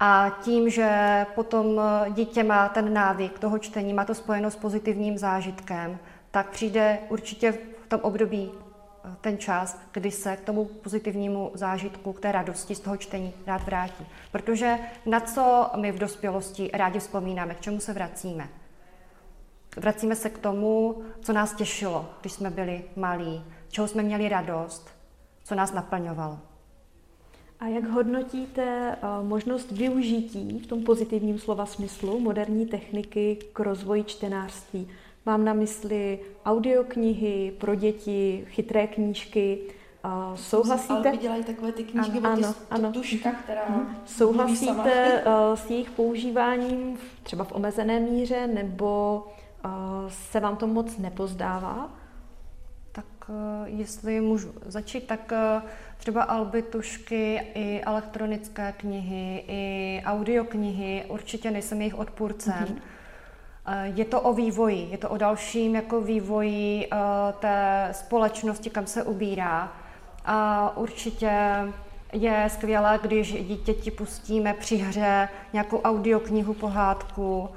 A 0.00 0.38
tím, 0.42 0.70
že 0.70 1.26
potom 1.34 1.80
dítě 2.10 2.44
má 2.44 2.68
ten 2.68 2.94
návyk 2.94 3.38
toho 3.38 3.58
čtení, 3.58 3.92
má 3.92 4.04
to 4.04 4.14
spojeno 4.14 4.50
s 4.50 4.56
pozitivním 4.56 5.18
zážitkem, 5.18 5.98
tak 6.30 6.50
přijde 6.50 6.98
určitě 7.08 7.52
v 7.52 7.86
tom 7.88 8.00
období 8.02 8.50
eh, 8.52 9.08
ten 9.20 9.38
čas, 9.38 9.80
kdy 9.92 10.10
se 10.10 10.36
k 10.36 10.40
tomu 10.40 10.64
pozitivnímu 10.64 11.50
zážitku, 11.54 12.12
k 12.12 12.20
té 12.20 12.32
radosti 12.32 12.74
z 12.74 12.80
toho 12.80 12.96
čtení 12.96 13.32
rád 13.46 13.64
vrátí. 13.64 14.06
Protože 14.32 14.78
na 15.06 15.20
co 15.20 15.70
my 15.76 15.92
v 15.92 15.98
dospělosti 15.98 16.70
rádi 16.72 16.98
vzpomínáme, 16.98 17.54
k 17.54 17.60
čemu 17.60 17.80
se 17.80 17.92
vracíme? 17.92 18.48
Vracíme 19.76 20.16
se 20.16 20.30
k 20.30 20.38
tomu, 20.38 21.02
co 21.20 21.32
nás 21.32 21.54
těšilo, 21.54 22.10
když 22.20 22.32
jsme 22.32 22.50
byli 22.50 22.84
malí, 22.96 23.44
čeho 23.68 23.88
jsme 23.88 24.02
měli 24.02 24.28
radost, 24.28 24.88
co 25.44 25.54
nás 25.54 25.72
naplňovalo. 25.72 26.38
A 27.60 27.66
jak 27.66 27.84
hodnotíte 27.84 28.62
eh, 28.62 28.96
možnost 29.22 29.72
využití 29.72 30.58
v 30.58 30.66
tom 30.66 30.82
pozitivním 30.82 31.38
slova 31.38 31.66
smyslu 31.66 32.20
moderní 32.20 32.66
techniky 32.66 33.38
k 33.52 33.60
rozvoji 33.60 34.04
čtenářství? 34.04 34.88
Mám 35.26 35.44
na 35.44 35.52
mysli 35.52 36.18
audioknihy 36.44 37.52
pro 37.58 37.74
děti, 37.74 38.46
chytré 38.48 38.86
knížky. 38.86 39.58
Eh, 40.04 40.36
souhlasíte? 40.36 41.08
Ale 41.08 41.16
dělají 41.16 41.44
takové 41.44 41.72
ty 41.72 41.84
knížky 41.84 42.18
ano, 42.18 42.28
ano, 42.30 42.54
ano. 42.70 42.92
tuška, 42.92 43.32
která 43.32 43.62
mhm. 43.68 43.96
Souhlasíte 44.06 45.22
eh, 45.26 45.56
s 45.56 45.70
jejich 45.70 45.90
používáním 45.90 46.98
třeba 47.22 47.44
v 47.44 47.52
omezené 47.52 48.00
míře 48.00 48.46
nebo 48.46 49.22
se 50.08 50.40
vám 50.40 50.56
to 50.56 50.66
moc 50.66 50.98
nepozdává? 50.98 51.90
Tak 52.92 53.04
jestli 53.64 54.20
můžu 54.20 54.52
začít, 54.66 55.06
tak 55.06 55.32
třeba 55.96 56.22
albitušky, 56.22 57.40
i 57.54 57.80
elektronické 57.80 58.72
knihy, 58.72 59.44
i 59.48 60.02
audioknihy, 60.06 61.04
určitě 61.08 61.50
nejsem 61.50 61.80
jejich 61.80 61.98
odpůrcem. 61.98 62.54
Mm-hmm. 62.54 62.80
Je 63.82 64.04
to 64.04 64.20
o 64.20 64.32
vývoji, 64.32 64.88
je 64.90 64.98
to 64.98 65.08
o 65.08 65.16
dalším 65.16 65.74
jako 65.74 66.00
vývoji 66.00 66.88
té 67.38 67.88
společnosti, 67.92 68.70
kam 68.70 68.86
se 68.86 69.02
ubírá. 69.02 69.72
A 70.24 70.76
určitě 70.76 71.32
je 72.12 72.48
skvělé, 72.48 72.98
když 73.02 73.32
dítěti 73.32 73.90
pustíme 73.90 74.54
při 74.54 74.76
hře 74.76 75.28
nějakou 75.52 75.80
audioknihu, 75.80 76.54
pohádku, 76.54 77.48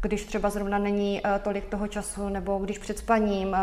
když 0.00 0.24
třeba 0.24 0.50
zrovna 0.50 0.78
není 0.78 1.20
uh, 1.24 1.30
tolik 1.42 1.64
toho 1.64 1.86
času, 1.86 2.28
nebo 2.28 2.58
když 2.58 2.78
před 2.78 2.98
spaním 2.98 3.48
uh, 3.48 3.56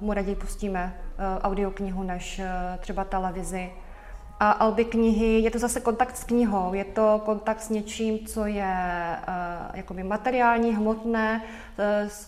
mu 0.00 0.12
raději 0.12 0.36
pustíme 0.36 0.94
uh, 1.18 1.24
audioknihu 1.42 2.02
než 2.02 2.40
třeba 2.80 3.04
televizi. 3.04 3.70
A 4.40 4.50
alby 4.50 4.84
knihy, 4.84 5.40
je 5.40 5.50
to 5.50 5.58
zase 5.58 5.80
kontakt 5.80 6.16
s 6.16 6.24
knihou, 6.24 6.74
je 6.74 6.84
to 6.84 7.22
kontakt 7.24 7.60
s 7.60 7.68
něčím, 7.68 8.26
co 8.26 8.46
je 8.46 8.76
jakoby 9.74 10.02
materiální, 10.02 10.74
hmotné, 10.74 11.42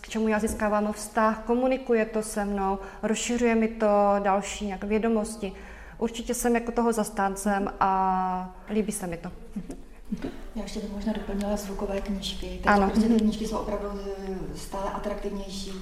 k 0.00 0.08
čemu 0.08 0.28
já 0.28 0.38
získávám 0.38 0.92
vztah, 0.92 1.42
komunikuje 1.46 2.06
to 2.06 2.22
se 2.22 2.44
mnou, 2.44 2.78
rozšiřuje 3.02 3.54
mi 3.54 3.68
to 3.68 4.14
další 4.18 4.66
nějaké 4.66 4.86
vědomosti. 4.86 5.52
Určitě 5.98 6.34
jsem 6.34 6.54
jako 6.54 6.72
toho 6.72 6.92
zastáncem 6.92 7.72
a 7.80 8.54
líbí 8.70 8.92
se 8.92 9.06
mi 9.06 9.16
to. 9.16 9.30
Já 10.57 10.62
ještě 10.62 10.80
bych 10.80 10.92
možná 10.92 11.12
doplnila 11.12 11.57
zvukové 11.57 12.00
knížky. 12.00 12.46
Teď 12.46 12.66
ano. 12.66 12.90
Prostě 12.90 13.09
ty 13.09 13.14
knížky 13.14 13.46
jsou 13.46 13.57
opravdu 13.57 13.88
eh, 13.88 14.36
stále 14.57 14.90
atraktivnější 14.90 15.72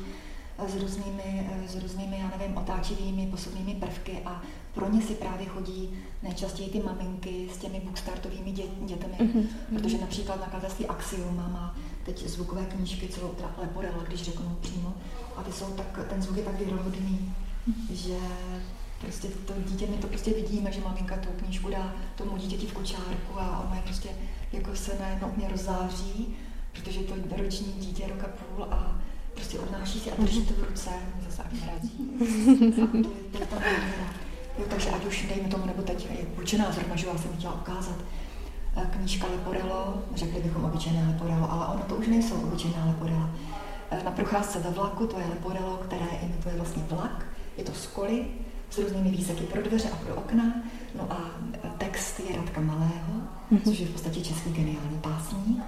eh, 0.59 0.69
s 0.69 0.77
různými, 0.77 1.51
eh, 1.53 1.69
s 1.69 1.83
různými, 1.83 2.19
já 2.21 2.39
nevím, 2.39 2.57
otáčivými, 2.57 3.27
posuvnými 3.27 3.75
prvky 3.75 4.23
a 4.25 4.43
pro 4.75 4.91
ně 4.91 5.03
si 5.03 5.15
právě 5.15 5.47
chodí 5.47 5.91
nejčastěji 6.23 6.71
ty 6.71 6.81
maminky 6.81 7.49
s 7.55 7.57
těmi 7.57 7.81
bookstartovými 7.81 8.53
dě, 8.53 8.63
dětmi, 8.81 9.15
mm-hmm. 9.19 9.47
protože 9.79 9.99
například 9.99 10.41
nakladatelství 10.41 10.87
Axioma 10.87 11.49
má 11.49 11.77
teď 12.05 12.27
zvukové 12.27 12.65
knížky, 12.65 13.09
celou 13.09 13.29
teda 13.29 13.55
leporela, 13.59 14.03
když 14.09 14.23
řeknu 14.23 14.57
přímo, 14.61 14.95
a 15.37 15.43
ty 15.43 15.53
jsou 15.53 15.67
tak, 15.67 16.07
ten 16.09 16.23
zvuk 16.23 16.37
je 16.37 16.43
tak 16.43 16.59
věrohodný, 16.59 17.35
mm-hmm. 17.69 17.95
že 17.95 18.17
prostě 19.01 19.29
to 19.29 19.53
dítě, 19.67 19.87
my 19.87 19.97
to 19.97 20.07
prostě 20.07 20.31
vidíme, 20.31 20.73
že 20.73 20.81
maminka 20.81 21.17
tu 21.17 21.29
knížku 21.29 21.71
dá 21.71 21.95
tomu 22.17 22.37
dítěti 22.37 22.67
v 22.67 22.73
kočárku 22.73 23.39
a 23.39 23.61
ono 23.61 23.75
je 23.75 23.83
prostě 23.83 24.09
jako 24.53 24.77
se 24.77 24.97
najednou 25.01 25.33
mě 25.37 25.49
rozzáří, 25.49 26.37
protože 26.73 27.01
to 27.01 27.15
roční 27.37 27.73
dítě 27.73 28.09
roka 28.09 28.27
půl 28.27 28.65
a 28.65 29.01
prostě 29.35 29.59
odnáší 29.59 30.01
si 30.01 30.11
a 30.11 30.15
drží 30.23 30.47
to 30.47 30.55
v 30.55 30.69
ruce, 30.69 30.91
zase 31.31 31.43
ani 31.43 31.61
radí. 31.67 32.11
to, 33.33 33.39
je, 33.39 33.47
to 33.47 33.55
je 33.55 33.77
Jo, 34.59 34.65
takže 34.71 34.91
ať 34.91 35.05
už 35.05 35.27
dejme 35.29 35.49
tomu, 35.49 35.67
nebo 35.67 35.83
teď 35.83 36.11
je 36.11 36.27
učená 36.43 36.73
zrovna, 36.73 36.97
že 36.97 37.07
jsem 37.07 37.37
chtěla 37.39 37.55
ukázat, 37.55 37.97
eh, 38.77 38.87
knížka 38.97 39.27
Leporello, 39.27 40.03
řekli 40.15 40.41
bychom 40.41 40.65
obyčejné 40.65 41.07
Leporello, 41.07 41.53
ale 41.53 41.67
ono 41.67 41.83
to 41.85 41.95
už 41.95 42.07
nejsou 42.07 42.35
obyčejná 42.35 42.85
Leporella. 42.87 43.31
Eh, 43.91 44.03
na 44.05 44.11
procházce 44.11 44.59
ve 44.59 44.71
vlaku, 44.71 45.07
to 45.07 45.19
je 45.19 45.27
Leporello, 45.27 45.77
které 45.77 46.07
imituje 46.23 46.55
vlastně 46.57 46.83
vlak, 46.91 47.27
je 47.57 47.65
to 47.65 47.73
z 47.73 47.87
koly, 47.87 48.25
s 48.71 48.79
různými 48.79 49.11
výseky 49.11 49.45
pro 49.45 49.63
dveře 49.63 49.91
a 49.91 49.97
pro 49.97 50.15
okna. 50.15 50.55
No 50.95 51.13
a 51.13 51.31
text 51.79 52.21
je 52.21 52.37
Radka 52.37 52.61
Malého, 52.61 53.23
mm-hmm. 53.53 53.65
což 53.65 53.79
je 53.79 53.87
v 53.87 53.91
podstatě 53.91 54.21
český 54.21 54.51
geniální 54.51 54.99
pásník. 54.99 55.63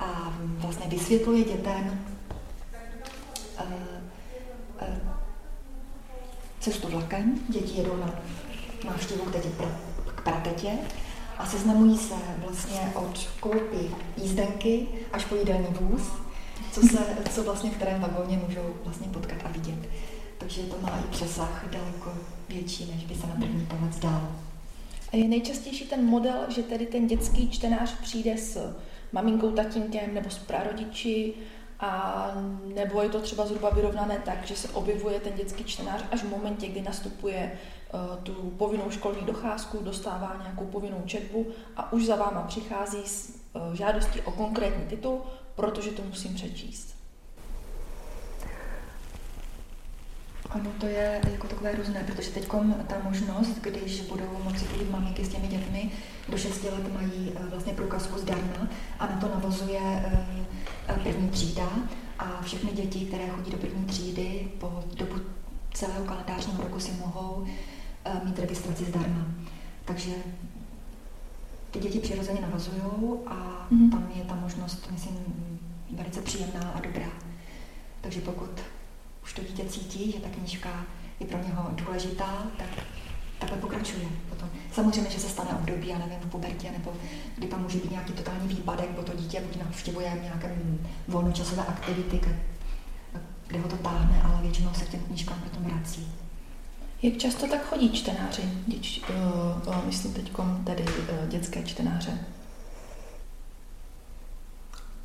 A 0.00 0.32
vlastně 0.40 0.86
vysvětluje 0.88 1.44
dětem 1.44 2.04
uh, 3.60 3.72
uh, 4.82 4.88
cestu 6.60 6.88
vlakem. 6.88 7.34
Děti 7.48 7.78
jedou 7.78 7.96
na 7.96 8.14
návštěvu 8.84 9.24
k, 9.24 9.32
tetě, 9.32 9.48
k 10.14 10.20
pratetě 10.20 10.78
a 11.38 11.46
seznamují 11.46 11.98
se 11.98 12.14
vlastně 12.38 12.92
od 12.94 13.28
koupy 13.40 13.90
jízdenky 14.16 14.86
až 15.12 15.24
po 15.24 15.34
jídelní 15.34 15.66
vůz, 15.80 16.02
co, 16.72 16.80
se, 16.80 16.98
co 17.30 17.42
vlastně 17.42 17.70
v 17.70 17.74
kterém 17.74 18.00
vagóně 18.00 18.40
můžou 18.48 18.74
vlastně 18.84 19.08
potkat 19.08 19.38
a 19.44 19.48
vidět 19.48 19.88
takže 20.40 20.62
to 20.62 20.76
má 20.82 20.98
i 20.98 21.02
přesah 21.10 21.64
daleko 21.72 22.12
větší, 22.48 22.92
než 22.94 23.04
by 23.04 23.14
se 23.14 23.26
na 23.26 23.34
první 23.34 23.66
pohled 23.66 23.94
zdálo. 23.94 24.28
Je 25.12 25.28
nejčastější 25.28 25.84
ten 25.84 26.04
model, 26.04 26.46
že 26.48 26.62
tedy 26.62 26.86
ten 26.86 27.06
dětský 27.06 27.50
čtenář 27.50 28.00
přijde 28.02 28.38
s 28.38 28.76
maminkou, 29.12 29.50
tatínkem 29.50 30.14
nebo 30.14 30.30
s 30.30 30.38
prarodiči, 30.38 31.34
a 31.80 32.32
nebo 32.74 33.02
je 33.02 33.08
to 33.08 33.20
třeba 33.20 33.46
zhruba 33.46 33.70
vyrovnané 33.70 34.22
tak, 34.24 34.46
že 34.46 34.56
se 34.56 34.68
objevuje 34.68 35.20
ten 35.20 35.32
dětský 35.32 35.64
čtenář 35.64 36.04
až 36.10 36.22
v 36.22 36.30
momentě, 36.30 36.68
kdy 36.68 36.82
nastupuje 36.82 37.58
uh, 37.94 38.22
tu 38.22 38.32
povinnou 38.32 38.90
školní 38.90 39.22
docházku, 39.26 39.78
dostává 39.82 40.36
nějakou 40.42 40.64
povinnou 40.64 41.02
četbu 41.06 41.46
a 41.76 41.92
už 41.92 42.06
za 42.06 42.16
váma 42.16 42.42
přichází 42.42 43.02
s 43.04 43.28
uh, 43.28 43.74
žádostí 43.74 44.20
o 44.20 44.32
konkrétní 44.32 44.84
titul, 44.84 45.20
protože 45.54 45.90
to 45.90 46.02
musím 46.02 46.34
přečíst. 46.34 46.89
Ano, 50.50 50.70
to 50.80 50.86
je 50.86 51.20
jako 51.32 51.48
takové 51.48 51.74
různé, 51.74 52.04
protože 52.04 52.30
teď 52.30 52.48
ta 52.86 52.94
možnost, 53.04 53.58
když 53.60 54.00
budou 54.00 54.40
moci 54.44 54.64
chodit 54.64 54.90
maminky 54.90 55.24
s 55.24 55.28
těmi 55.28 55.48
dětmi, 55.48 55.90
do 56.28 56.38
6 56.38 56.64
let 56.64 56.94
mají 56.94 57.32
eh, 57.34 57.46
vlastně 57.50 57.72
průkazku 57.72 58.18
zdarma 58.18 58.68
a 58.98 59.06
na 59.06 59.16
to 59.16 59.28
navozuje 59.28 59.80
eh, 60.88 60.94
první 61.02 61.28
třída 61.28 61.68
a 62.18 62.42
všechny 62.42 62.72
děti, 62.72 63.00
které 63.00 63.28
chodí 63.28 63.50
do 63.50 63.56
první 63.56 63.84
třídy 63.84 64.48
po 64.58 64.84
dobu 64.96 65.14
celého 65.74 66.04
kalendářního 66.04 66.62
roku 66.62 66.80
si 66.80 66.92
mohou 66.92 67.46
eh, 68.04 68.20
mít 68.24 68.38
registraci 68.38 68.84
zdarma. 68.84 69.26
Takže 69.84 70.10
ty 71.70 71.78
děti 71.78 71.98
přirozeně 71.98 72.40
navazují 72.40 72.82
a 73.26 73.68
mm-hmm. 73.72 73.90
tam 73.90 74.10
je 74.14 74.24
ta 74.24 74.34
možnost, 74.34 74.88
myslím, 74.90 75.18
velice 75.90 76.22
příjemná 76.22 76.70
a 76.74 76.80
dobrá. 76.80 77.08
Takže 78.00 78.20
pokud 78.20 78.50
už 79.30 79.34
to 79.34 79.42
dítě 79.42 79.64
cítí, 79.64 80.12
že 80.12 80.18
ta 80.18 80.28
knížka 80.28 80.86
je 81.20 81.26
pro 81.26 81.38
něho 81.38 81.70
důležitá, 81.72 82.42
tak 82.58 82.84
takhle 83.38 83.58
pokračuje 83.58 84.04
potom. 84.28 84.48
Samozřejmě, 84.72 85.10
že 85.10 85.20
se 85.20 85.28
stane 85.28 85.50
období, 85.50 85.88
já 85.88 85.98
nevím, 85.98 86.18
v 86.20 86.30
pubertě, 86.30 86.70
nebo 86.70 86.92
kdy 87.36 87.46
tam 87.46 87.62
může 87.62 87.78
být 87.78 87.90
nějaký 87.90 88.12
totální 88.12 88.48
výpadek, 88.48 88.90
bo 88.90 89.02
to 89.02 89.16
dítě 89.16 89.40
buď 89.40 89.56
navštěvuje 89.56 90.20
nějaké 90.22 90.58
volnočasové 91.08 91.62
aktivity, 91.62 92.20
kde 93.46 93.58
ho 93.58 93.68
to 93.68 93.76
táhne, 93.76 94.22
ale 94.22 94.42
většinou 94.42 94.70
se 94.74 94.84
k 94.84 94.88
těm 94.88 95.00
knížkám 95.00 95.40
potom 95.40 95.64
vrací. 95.64 96.12
Jak 97.02 97.16
často 97.16 97.46
tak 97.46 97.68
chodí 97.68 97.90
čtenáři, 97.90 98.42
děč, 98.66 99.02
uh, 99.08 99.68
uh, 99.68 99.86
myslím 99.86 100.14
teď 100.14 100.32
tedy 100.64 100.82
uh, 100.82 101.28
dětské 101.28 101.62
čtenáře? 101.62 102.18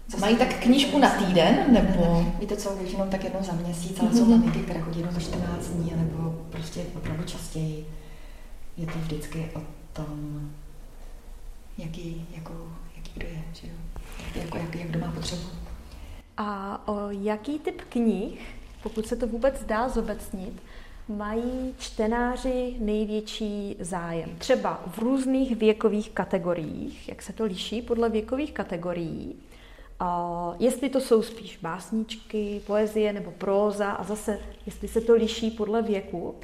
Zase 0.07 0.21
Mají 0.21 0.37
tak 0.37 0.59
knížku 0.59 0.99
na 0.99 1.09
týden, 1.09 1.73
nebo? 1.73 2.25
Víte 2.39 2.57
co, 2.57 2.75
většinou 2.75 3.07
tak 3.09 3.23
jednou 3.23 3.43
za 3.43 3.53
měsíc, 3.53 3.99
ale 3.99 4.09
mm-hmm. 4.09 4.17
jsou 4.17 4.25
maminky, 4.25 4.59
které 4.59 4.81
chodí 4.81 4.99
jenom 4.99 5.13
za 5.13 5.19
14 5.19 5.67
dní, 5.67 5.93
nebo 5.95 6.35
prostě 6.49 6.81
opravdu 6.95 7.23
častěji. 7.23 7.85
Je 8.77 8.85
to 8.85 8.99
vždycky 8.99 9.51
o 9.55 9.61
tom, 9.93 10.49
jaký, 11.77 12.27
jako, 12.35 12.53
jaký 12.97 13.11
kdo 13.15 13.27
je, 13.27 13.43
že 13.53 13.67
jo? 13.67 13.73
Jako, 14.35 14.57
jak, 14.57 14.75
jak 14.75 14.87
kdo 14.87 14.99
má 14.99 15.11
potřebu. 15.11 15.43
A 16.37 16.81
o 16.87 17.09
jaký 17.09 17.59
typ 17.59 17.81
knih, 17.89 18.39
pokud 18.83 19.07
se 19.07 19.15
to 19.15 19.27
vůbec 19.27 19.63
dá 19.63 19.89
zobecnit, 19.89 20.61
mají 21.07 21.73
čtenáři 21.77 22.75
největší 22.79 23.75
zájem? 23.79 24.29
Třeba 24.37 24.83
v 24.87 24.97
různých 24.97 25.55
věkových 25.55 26.09
kategoriích, 26.09 27.09
jak 27.09 27.21
se 27.21 27.33
to 27.33 27.43
liší 27.43 27.81
podle 27.81 28.09
věkových 28.09 28.51
kategorií, 28.51 29.35
a 29.99 30.51
jestli 30.59 30.89
to 30.89 31.01
jsou 31.01 31.21
spíš 31.21 31.57
básničky, 31.61 32.61
poezie 32.67 33.13
nebo 33.13 33.31
próza 33.31 33.91
a 33.91 34.03
zase, 34.03 34.39
jestli 34.65 34.87
se 34.87 35.01
to 35.01 35.13
liší 35.13 35.51
podle 35.51 35.81
věku. 35.81 36.35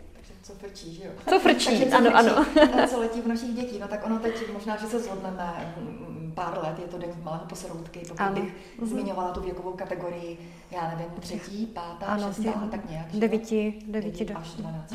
Co 0.44 0.54
frčí, 0.54 0.96
že 0.96 1.04
jo? 1.04 1.12
Co 1.30 1.40
frčí, 1.40 1.90
co 1.90 1.98
ano, 1.98 2.12
frčí, 2.12 2.60
ano. 2.74 2.88
co 2.88 3.00
letí 3.00 3.22
v 3.22 3.28
našich 3.28 3.54
dětí, 3.54 3.80
no 3.80 3.88
tak 3.88 4.06
ono 4.06 4.20
teď 4.20 4.54
možná, 4.54 4.78
že 4.78 4.88
se 4.88 5.00
zhodneme 5.00 5.74
mm, 5.78 6.32
pár 6.36 6.60
let, 6.64 6.80
je 6.80 6.88
to 6.88 6.98
den 6.98 7.10
malého 7.24 7.46
posroutky, 7.46 8.00
pokud 8.00 8.22
ano. 8.22 8.36
bych 8.36 8.44
mm-hmm. 8.44 8.86
zmiňovala 8.86 9.32
tu 9.32 9.42
věkovou 9.42 9.72
kategorii, 9.72 10.38
já 10.72 10.90
nevím, 10.90 11.14
třetí, 11.20 11.66
pátá, 11.66 12.06
ano, 12.06 12.34
šestá, 12.34 12.68
tak 12.72 12.90
nějak. 12.90 13.12
Devíti, 13.12 13.80
devíti, 13.88 14.34
až 14.34 14.54
dvanáct. 14.54 14.94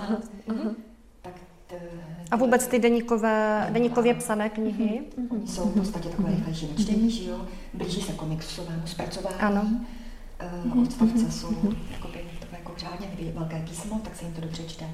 Uh-huh. 1.70 2.16
A 2.30 2.36
vůbec 2.36 2.66
ty 2.66 2.78
deníkové, 2.78 3.68
deníkově 3.72 4.14
psané 4.14 4.50
knihy? 4.50 5.02
Mm-hmm. 5.18 5.26
Oni 5.30 5.48
jsou 5.48 5.64
v 5.64 5.74
podstatě 5.74 6.08
takové 6.08 6.30
rychlejší 6.30 6.66
na 6.66 6.82
čtení, 6.84 7.10
že 7.10 7.30
jo? 7.30 7.46
Blíží 7.74 8.02
se 8.02 8.12
komiksovému 8.12 8.86
zpracování. 8.86 9.36
Ano. 9.36 9.80
Uh, 10.66 10.82
odstavce 10.82 11.32
jsou 11.32 11.54
jakoby, 11.90 12.24
takové 12.40 12.58
jako 12.58 12.72
řádně 12.76 13.32
velké 13.34 13.60
písmo, 13.68 14.00
tak 14.04 14.16
se 14.16 14.24
jim 14.24 14.34
to 14.34 14.40
dobře 14.40 14.62
čte. 14.62 14.90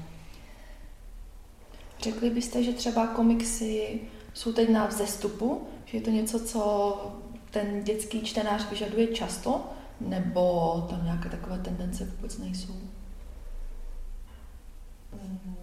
Řekli 2.01 2.29
byste, 2.29 2.63
že 2.63 2.73
třeba 2.73 3.07
komiksy 3.07 3.99
jsou 4.33 4.53
teď 4.53 4.69
na 4.69 4.87
vzestupu, 4.87 5.67
že 5.85 5.97
je 5.97 6.01
to 6.01 6.09
něco, 6.09 6.39
co 6.39 6.97
ten 7.51 7.83
dětský 7.83 8.21
čtenář 8.21 8.69
vyžaduje 8.69 9.07
často, 9.07 9.61
nebo 10.01 10.87
tam 10.89 11.03
nějaké 11.03 11.29
takové 11.29 11.57
tendence 11.57 12.05
vůbec 12.05 12.37
nejsou? 12.37 12.73
Mm 15.13 15.62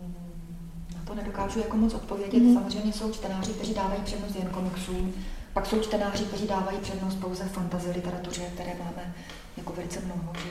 to 1.11 1.17
nedokážu 1.17 1.59
jako 1.59 1.77
moc 1.77 1.95
odpovědět. 1.95 2.39
Mm. 2.39 2.55
Samozřejmě 2.55 2.93
jsou 2.93 3.13
čtenáři, 3.13 3.53
kteří 3.53 3.75
dávají 3.75 4.03
přednost 4.03 4.37
jen 4.37 4.49
komiksům, 4.49 5.15
pak 5.53 5.67
jsou 5.67 5.81
čtenáři, 5.81 6.25
kteří 6.25 6.47
dávají 6.47 6.79
přednost 6.79 7.15
pouze 7.15 7.45
fantasy 7.45 7.91
literatuře, 7.91 8.43
které 8.55 8.73
máme 8.79 9.15
jako 9.57 9.73
velice 9.73 10.01
mnoho. 10.01 10.33
Že? 10.35 10.51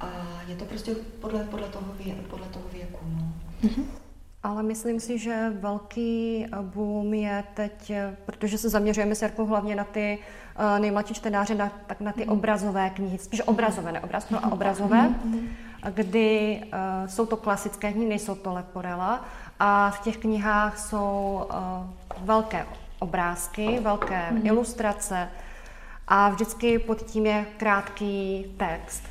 A 0.00 0.08
je 0.48 0.56
to 0.56 0.64
prostě 0.64 0.94
podle, 1.20 1.44
podle, 1.44 1.68
toho, 1.68 1.86
věku, 1.98 2.22
podle 2.30 2.46
toho 2.46 2.64
věku. 2.72 2.98
No. 3.16 3.32
Mm-hmm. 3.62 3.84
Ale 4.42 4.62
myslím 4.62 5.00
si, 5.00 5.18
že 5.18 5.52
velký 5.60 6.46
boom 6.62 7.14
je 7.14 7.44
teď, 7.54 7.92
protože 8.26 8.58
se 8.58 8.68
zaměřujeme 8.68 9.14
s 9.14 9.22
Jarkou 9.22 9.46
hlavně 9.46 9.76
na 9.76 9.84
ty 9.84 10.18
uh, 10.58 10.78
nejmladší 10.78 11.14
čtenáře, 11.14 11.54
na, 11.54 11.72
tak 11.86 12.00
na 12.00 12.12
ty 12.12 12.24
mm. 12.24 12.32
obrazové 12.32 12.90
knihy, 12.90 13.18
spíš 13.18 13.42
obrazové, 13.46 13.92
ne 13.92 14.00
obrazové, 14.00 14.40
a 14.40 14.52
obrazové, 14.52 15.08
mm. 15.08 15.48
kdy 15.90 16.60
uh, 16.64 17.08
jsou 17.08 17.26
to 17.26 17.36
klasické 17.36 17.92
knihy, 17.92 18.08
nejsou 18.08 18.34
to 18.34 18.52
leporela 18.52 19.24
a 19.58 19.90
v 19.90 20.00
těch 20.00 20.16
knihách 20.16 20.78
jsou 20.78 21.46
uh, 21.50 22.24
velké 22.26 22.66
obrázky, 22.98 23.80
velké 23.80 24.30
mm. 24.30 24.46
ilustrace 24.46 25.28
a 26.08 26.28
vždycky 26.28 26.78
pod 26.78 27.02
tím 27.02 27.26
je 27.26 27.46
krátký 27.56 28.46
text. 28.56 29.02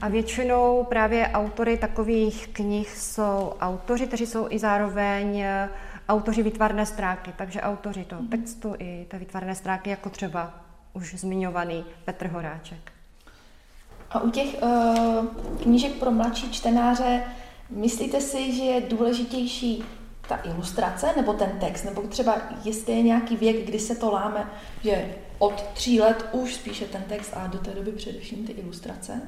A 0.00 0.08
většinou 0.08 0.84
právě 0.84 1.28
autory 1.28 1.76
takových 1.76 2.48
knih 2.48 2.96
jsou 2.98 3.54
autoři, 3.60 4.06
kteří 4.06 4.26
jsou 4.26 4.46
i 4.50 4.58
zároveň 4.58 5.40
eh, 5.40 5.68
autoři 6.08 6.42
výtvarné 6.42 6.86
stránky, 6.86 7.32
takže 7.36 7.60
autoři 7.60 8.04
toho 8.04 8.22
mhm. 8.22 8.30
textu 8.30 8.74
i 8.78 9.06
té 9.08 9.18
výtvarné 9.18 9.54
stránky, 9.54 9.90
jako 9.90 10.10
třeba 10.10 10.54
už 10.92 11.14
zmiňovaný 11.14 11.84
Petr 12.04 12.26
Horáček. 12.26 12.92
A 14.10 14.20
u 14.20 14.30
těch 14.30 14.62
uh, 14.62 15.26
knížek 15.62 15.92
pro 15.92 16.10
mladší 16.10 16.52
čtenáře, 16.52 17.22
myslíte 17.70 18.20
si, 18.20 18.52
že 18.52 18.62
je 18.62 18.80
důležitější 18.80 19.84
ta 20.28 20.40
ilustrace 20.44 21.06
nebo 21.16 21.32
ten 21.32 21.50
text, 21.60 21.84
nebo 21.84 22.02
třeba 22.02 22.36
jestli 22.64 22.92
je 22.92 23.02
nějaký 23.02 23.36
věk, 23.36 23.66
kdy 23.66 23.78
se 23.78 23.94
to 23.94 24.10
láme, 24.10 24.50
že 24.84 25.14
od 25.38 25.62
tří 25.74 26.00
let 26.00 26.28
už 26.32 26.54
spíše 26.54 26.84
ten 26.84 27.02
text 27.02 27.32
a 27.36 27.46
do 27.46 27.58
té 27.58 27.70
doby 27.70 27.92
především 27.92 28.46
ty 28.46 28.52
ilustrace? 28.52 29.20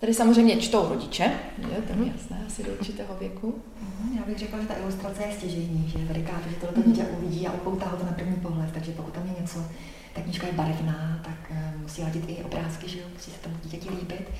Tady 0.00 0.14
samozřejmě 0.14 0.56
čtou 0.56 0.88
rodiče, 0.88 1.32
je 1.58 1.82
to 1.82 2.02
je 2.02 2.12
jasné, 2.12 2.44
asi 2.46 2.62
do 2.62 2.72
určitého 2.72 3.14
věku. 3.14 3.54
Mhm, 3.82 4.18
já 4.18 4.24
bych 4.24 4.38
řekla, 4.38 4.60
že 4.60 4.68
ta 4.68 4.74
ilustrace 4.74 5.22
je 5.22 5.32
stěžejní, 5.32 5.88
že 5.88 5.98
velikáte, 5.98 6.50
že 6.50 6.56
tohle 6.56 6.84
dítě 6.86 7.04
uvidí 7.04 7.46
a 7.46 7.52
upoutá 7.52 7.86
ho 7.86 7.96
to 7.96 8.04
na 8.04 8.12
první 8.12 8.36
pohled, 8.36 8.72
takže 8.72 8.92
pokud 8.92 9.14
tam 9.14 9.26
je 9.26 9.40
něco, 9.40 9.58
ta 10.14 10.20
knížka 10.20 10.46
je 10.46 10.52
barevná, 10.52 11.20
tak 11.24 11.50
eh, 11.50 11.74
musí 11.76 12.02
ladit 12.02 12.24
i 12.28 12.44
obrázky, 12.44 12.88
že 12.88 12.98
jo, 12.98 13.04
musí 13.14 13.30
se 13.30 13.38
tomu 13.38 13.56
dítěti 13.64 13.90
líbit. 13.90 14.30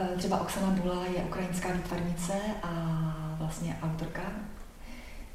Eh, 0.00 0.16
třeba 0.16 0.40
Oksana 0.40 0.70
Bula 0.70 1.04
je 1.04 1.24
ukrajinská 1.24 1.72
výtvarnice 1.72 2.32
a 2.62 2.72
vlastně 3.38 3.78
autorka 3.82 4.22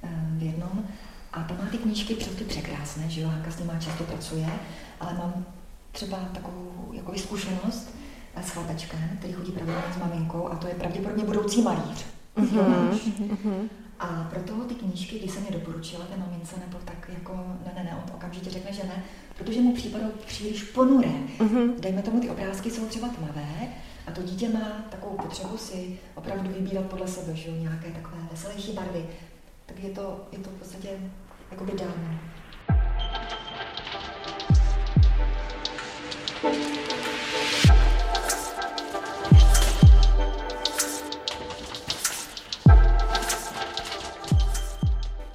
eh, 0.04 0.10
v 0.38 0.44
jednom. 0.44 0.86
A 1.34 1.44
tam 1.44 1.58
má 1.58 1.66
ty 1.72 1.78
knížky 1.78 2.14
prostě 2.14 2.44
překrásné, 2.44 3.10
že 3.10 3.22
jo, 3.22 3.28
Hanka 3.28 3.52
s 3.52 3.60
nimi 3.60 3.72
často 3.80 4.04
pracuje, 4.04 4.50
ale 5.00 5.14
mám 5.14 5.46
třeba 5.92 6.18
takovou 6.18 6.92
jako 6.94 7.14
zkušenost, 7.18 7.96
s 8.42 8.50
chlapečkem, 8.50 9.00
který 9.20 9.34
chodí 9.34 9.52
pravidelně 9.52 9.94
s 9.94 9.98
maminkou 9.98 10.48
a 10.48 10.56
to 10.56 10.68
je 10.68 10.74
pravděpodobně 10.74 11.24
budoucí 11.24 11.62
malíř. 11.62 12.06
Mm-hmm. 12.38 13.70
A 14.00 14.28
pro 14.30 14.42
toho 14.42 14.64
ty 14.64 14.76
knížky, 14.76 15.20
když 15.20 15.32
jsem 15.32 15.46
je 15.46 15.52
doporučila 15.52 16.06
té 16.06 16.18
mamince, 16.18 16.56
nebo 16.66 16.78
tak 16.86 17.10
jako 17.14 17.34
ne, 17.66 17.72
ne, 17.76 17.84
ne, 17.84 17.98
on 18.04 18.16
okamžitě 18.16 18.50
řekne, 18.50 18.74
že 18.74 18.84
ne, 18.84 19.04
protože 19.38 19.62
mu 19.62 19.74
připadou 19.74 20.08
příliš 20.26 20.64
ponuré. 20.64 21.14
Mm-hmm. 21.40 21.80
Dejme 21.80 22.02
tomu, 22.02 22.20
ty 22.20 22.30
obrázky 22.30 22.72
jsou 22.72 22.86
třeba 22.86 23.08
tmavé 23.08 23.68
a 24.08 24.12
to 24.12 24.22
dítě 24.22 24.50
má 24.50 24.86
takovou 24.92 25.18
potřebu 25.18 25.58
si 25.58 26.00
opravdu 26.16 26.50
vybírat 26.50 26.86
podle 26.86 27.08
sebe, 27.08 27.36
že 27.36 27.50
jo, 27.50 27.56
nějaké 27.56 27.92
takové 27.92 28.18
veselější 28.32 28.72
barvy. 28.72 29.06
Tak 29.66 29.80
je 29.80 29.90
to, 29.90 30.28
je 30.32 30.38
to 30.40 30.50
v 30.50 30.60
podstatě 30.60 30.90
jakoby 31.52 31.72
dáno. 31.72 32.20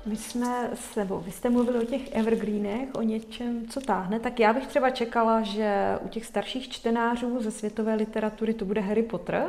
My 0.06 0.16
jsme 0.16 0.70
s 0.74 0.92
sebou, 0.92 1.18
vy 1.20 1.30
jste 1.30 1.50
mluvili 1.50 1.78
o 1.78 1.86
těch 1.86 2.14
evergreenech, 2.14 2.88
o 2.94 3.02
něčem, 3.02 3.66
co 3.68 3.80
táhne, 3.80 4.20
tak 4.20 4.40
já 4.40 4.52
bych 4.52 4.66
třeba 4.66 4.90
čekala, 4.90 5.42
že 5.42 5.98
u 6.00 6.08
těch 6.08 6.26
starších 6.26 6.68
čtenářů 6.68 7.42
ze 7.42 7.50
světové 7.50 7.94
literatury 7.94 8.54
to 8.54 8.64
bude 8.64 8.80
Harry 8.80 9.02
Potter. 9.02 9.46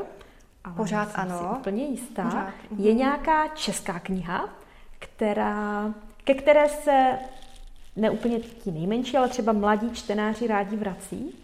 Ale 0.64 0.76
Pořád 0.76 1.12
ano. 1.16 1.38
Si 1.38 1.60
úplně 1.60 1.86
jistá. 1.86 2.24
Pořád. 2.24 2.54
Mhm. 2.72 2.86
Je 2.86 2.94
nějaká 2.94 3.48
česká 3.48 4.00
kniha, 4.00 4.50
která, 5.00 5.94
ke 6.24 6.34
které 6.34 6.70
se 6.70 7.20
neúplně 7.96 8.40
ti 8.40 8.72
nejmenší, 8.72 9.18
ale 9.18 9.30
třeba 9.30 9.54
mladí 9.54 9.92
čtenáři 9.92 10.48
rádi 10.48 10.76
vrací? 10.76 11.36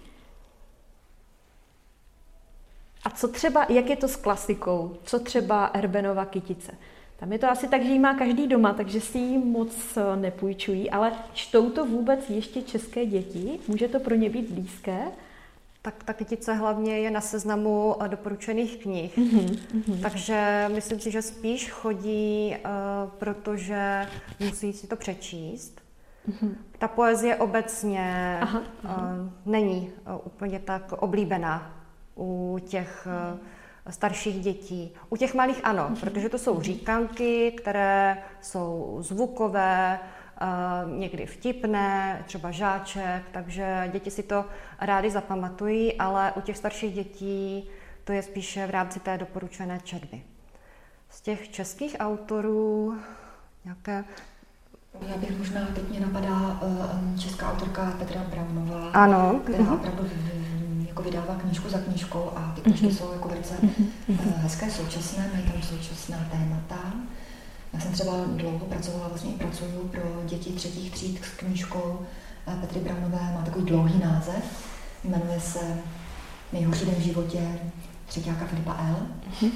A 3.03 3.09
co 3.09 3.27
třeba, 3.27 3.65
jak 3.69 3.89
je 3.89 3.95
to 3.95 4.07
s 4.07 4.15
klasikou? 4.15 4.97
Co 5.03 5.19
třeba 5.19 5.65
Erbenova 5.65 6.25
kytice? 6.25 6.71
Tam 7.19 7.31
je 7.33 7.39
to 7.39 7.49
asi 7.51 7.67
tak, 7.67 7.83
že 7.83 7.89
ji 7.89 7.99
má 7.99 8.13
každý 8.13 8.47
doma, 8.47 8.73
takže 8.73 9.01
si 9.01 9.17
ji 9.17 9.37
moc 9.37 9.97
eh, 9.97 10.15
nepůjčují, 10.15 10.89
ale 10.89 11.11
čtou 11.33 11.69
to 11.69 11.85
vůbec 11.85 12.29
ještě 12.29 12.61
české 12.61 13.05
děti? 13.05 13.59
Může 13.67 13.87
to 13.87 13.99
pro 13.99 14.15
ně 14.15 14.29
být 14.29 14.51
blízké? 14.51 14.97
Tak 15.81 16.03
ta 16.03 16.13
kytice 16.13 16.53
hlavně 16.53 16.99
je 16.99 17.11
na 17.11 17.21
seznamu 17.21 17.95
eh, 17.99 18.09
doporučených 18.09 18.77
knih. 18.77 19.17
Mm-hmm. 19.17 20.01
Takže 20.01 20.69
myslím 20.73 20.99
si, 20.99 21.11
že 21.11 21.21
spíš 21.21 21.71
chodí, 21.71 22.55
uh, 22.55 23.09
protože 23.17 24.07
musí 24.39 24.73
si 24.73 24.87
to 24.87 24.95
přečíst. 24.95 25.81
Mm-hmm. 26.29 26.55
Ta 26.77 26.87
poezie 26.87 27.35
obecně 27.35 28.37
aha, 28.41 28.61
aha. 28.83 29.13
Uh, 29.13 29.51
není 29.51 29.91
uh, 30.07 30.21
úplně 30.25 30.59
tak 30.59 30.91
oblíbená 30.91 31.73
u 32.17 32.59
těch 32.67 33.07
uh, 33.33 33.39
starších 33.89 34.39
dětí. 34.39 34.91
U 35.09 35.17
těch 35.17 35.33
malých 35.33 35.59
ano, 35.63 35.91
protože 35.99 36.29
to 36.29 36.37
jsou 36.37 36.61
říkanky, 36.61 37.51
které 37.51 38.23
jsou 38.41 38.97
zvukové, 38.99 39.99
eh, 39.99 40.45
někdy 40.97 41.25
vtipné, 41.25 42.23
třeba 42.25 42.51
žáček, 42.51 43.23
takže 43.31 43.89
děti 43.91 44.11
si 44.11 44.23
to 44.23 44.45
rádi 44.81 45.09
zapamatují, 45.09 45.93
ale 45.93 46.33
u 46.35 46.41
těch 46.41 46.57
starších 46.57 46.93
dětí 46.93 47.69
to 48.03 48.11
je 48.11 48.21
spíše 48.21 48.67
v 48.67 48.69
rámci 48.69 48.99
té 48.99 49.17
doporučené 49.17 49.79
četby. 49.83 50.21
Z 51.09 51.21
těch 51.21 51.49
českých 51.49 51.95
autorů 51.99 52.97
nějaké 53.65 54.03
já 55.01 55.17
bych 55.17 55.37
možná, 55.37 55.61
teď 55.75 55.89
mě 55.89 55.99
napadá 55.99 56.59
uh, 56.61 57.19
česká 57.19 57.51
autorka 57.51 57.93
Petra 57.99 58.21
Braunová, 58.21 58.89
ano. 58.89 59.39
která 59.43 59.63
mhm. 59.63 59.73
opravdu 59.73 60.09
jako 60.97 61.09
vydává 61.09 61.35
knížku 61.35 61.69
za 61.69 61.77
knížkou 61.77 62.31
a 62.35 62.51
ty 62.55 62.61
knížky 62.61 62.87
mm-hmm. 62.87 62.97
jsou 62.97 63.11
jako 63.13 63.29
velice 63.29 63.53
mm-hmm. 63.53 64.33
hezké, 64.35 64.71
současné, 64.71 65.29
mají 65.33 65.45
tam 65.45 65.61
současná 65.61 66.17
témata. 66.31 66.93
Já 67.73 67.79
jsem 67.79 67.91
třeba 67.91 68.13
dlouho 68.27 68.65
pracovala, 68.65 69.07
vlastně 69.07 69.31
i 69.31 69.37
pracuju 69.37 69.87
pro 69.91 70.01
děti 70.25 70.51
třetích 70.51 70.91
tříd 70.91 71.25
s 71.25 71.29
knížkou 71.29 71.99
eh, 72.47 72.57
Petry 72.61 72.79
Braunové, 72.79 73.33
má 73.33 73.41
takový 73.45 73.65
dlouhý 73.65 73.99
název, 73.99 74.69
jmenuje 75.03 75.39
se 75.39 75.77
Nejhorší 76.53 76.85
den 76.85 76.95
v 76.95 77.03
životě 77.03 77.59
třetíáka 78.05 78.45
Filipa 78.45 78.77
L. 78.89 79.07
Mm-hmm. 79.31 79.51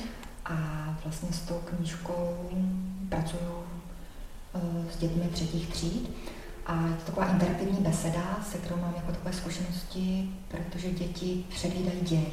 A 0.46 0.56
vlastně 1.04 1.30
s 1.34 1.40
tou 1.40 1.62
knížkou 1.66 2.50
pracuju 3.10 3.52
uh, 4.54 4.62
s 4.94 4.98
dětmi 4.98 5.30
třetích 5.34 5.68
tříd. 5.68 6.10
A 6.66 6.88
je 6.88 6.94
to 6.94 7.06
taková 7.06 7.32
interaktivní 7.32 7.78
beseda, 7.78 8.40
se 8.52 8.58
kterou 8.58 8.82
mám 8.82 8.94
jako 8.96 9.12
takové 9.12 9.34
zkušenosti, 9.34 10.30
protože 10.48 10.92
děti 10.92 11.44
předvídají 11.50 12.02
děj. 12.02 12.32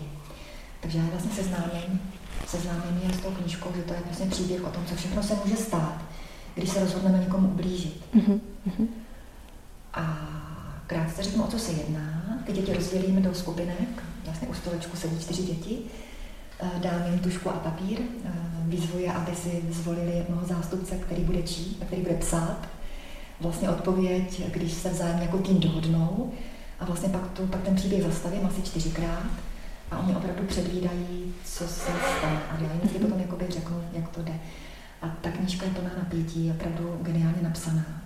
Takže 0.80 0.98
já 0.98 1.04
vlastně 1.04 1.30
seznámím, 1.30 2.00
seznámím 2.46 3.00
je 3.02 3.14
s 3.14 3.20
tou 3.20 3.30
knížkou, 3.30 3.72
že 3.76 3.82
to 3.82 3.94
je 3.94 4.00
vlastně 4.04 4.26
příběh 4.26 4.64
o 4.64 4.70
tom, 4.70 4.86
co 4.86 4.94
všechno 4.94 5.22
se 5.22 5.34
může 5.44 5.56
stát, 5.56 6.02
když 6.54 6.70
se 6.70 6.80
rozhodneme 6.80 7.18
někomu 7.18 7.48
ublížit. 7.48 8.04
Mm-hmm. 8.14 8.40
A 9.94 10.18
krátce 10.86 11.22
řeknu, 11.22 11.44
o 11.44 11.48
co 11.48 11.58
se 11.58 11.72
jedná. 11.72 12.22
Ty 12.46 12.52
děti 12.52 12.74
rozdělíme 12.74 13.20
do 13.20 13.34
skupinek, 13.34 14.02
vlastně 14.24 14.48
u 14.48 14.54
stolečku 14.54 14.96
sedí 14.96 15.20
čtyři 15.20 15.42
děti, 15.42 15.78
eh, 16.60 16.70
dám 16.78 17.02
jim 17.10 17.18
tušku 17.18 17.50
a 17.50 17.52
papír, 17.52 17.98
eh, 18.24 18.30
vyzvu 18.62 18.98
aby 19.14 19.36
si 19.36 19.62
zvolili 19.70 20.16
jednoho 20.16 20.46
zástupce, 20.46 20.96
který 20.96 21.24
bude 21.24 21.42
čít, 21.42 21.84
který 21.86 22.02
bude 22.02 22.14
psát 22.14 22.68
vlastně 23.40 23.70
odpověď, 23.70 24.42
když 24.52 24.72
se 24.72 24.90
vzájemně 24.90 25.22
jako 25.22 25.38
tým 25.38 25.60
dohodnou 25.60 26.32
a 26.80 26.84
vlastně 26.84 27.08
pak, 27.08 27.30
tu, 27.30 27.46
pak 27.46 27.62
ten 27.62 27.74
příběh 27.74 28.02
zastavím 28.02 28.46
asi 28.46 28.62
čtyřikrát 28.62 29.26
a 29.90 29.98
oni 29.98 30.16
opravdu 30.16 30.42
předvídají, 30.42 31.34
co 31.44 31.64
se 31.68 31.92
stane. 32.18 32.40
A 32.50 32.62
já 32.62 32.68
vždycky 32.74 32.98
potom 32.98 33.20
jakoby 33.20 33.46
řeknu, 33.48 33.82
jak 33.92 34.08
to 34.08 34.22
jde. 34.22 34.34
A 35.02 35.08
ta 35.20 35.30
knížka 35.30 35.64
je 35.64 35.72
plná 35.72 35.90
napětí, 35.98 36.46
je 36.46 36.52
opravdu 36.52 36.98
geniálně 37.02 37.42
napsaná. 37.42 38.02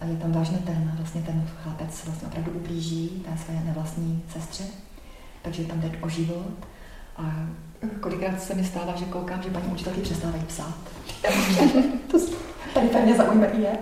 A 0.00 0.04
je 0.04 0.16
tam 0.16 0.32
vážné 0.32 0.58
téma, 0.58 0.92
vlastně 0.96 1.22
ten 1.22 1.48
chlapec 1.62 2.04
vlastně 2.04 2.28
opravdu 2.28 2.50
ublíží 2.50 3.08
té 3.08 3.38
své 3.44 3.54
nevlastní 3.54 4.22
sestře, 4.32 4.64
takže 5.42 5.64
tam 5.64 5.80
jde 5.80 5.90
o 6.00 6.08
život. 6.08 6.54
A 7.16 7.48
Kolikrát 8.00 8.42
se 8.42 8.54
mi 8.54 8.64
stává, 8.64 8.96
že 8.96 9.04
koukám, 9.04 9.42
že 9.42 9.50
paní 9.50 9.66
učitelky 9.66 10.00
přestávají 10.00 10.44
psát. 10.44 10.74
to 12.10 12.18
tady 12.74 12.88
pevně 12.88 13.16
zaujme 13.16 13.50
je. 13.58 13.78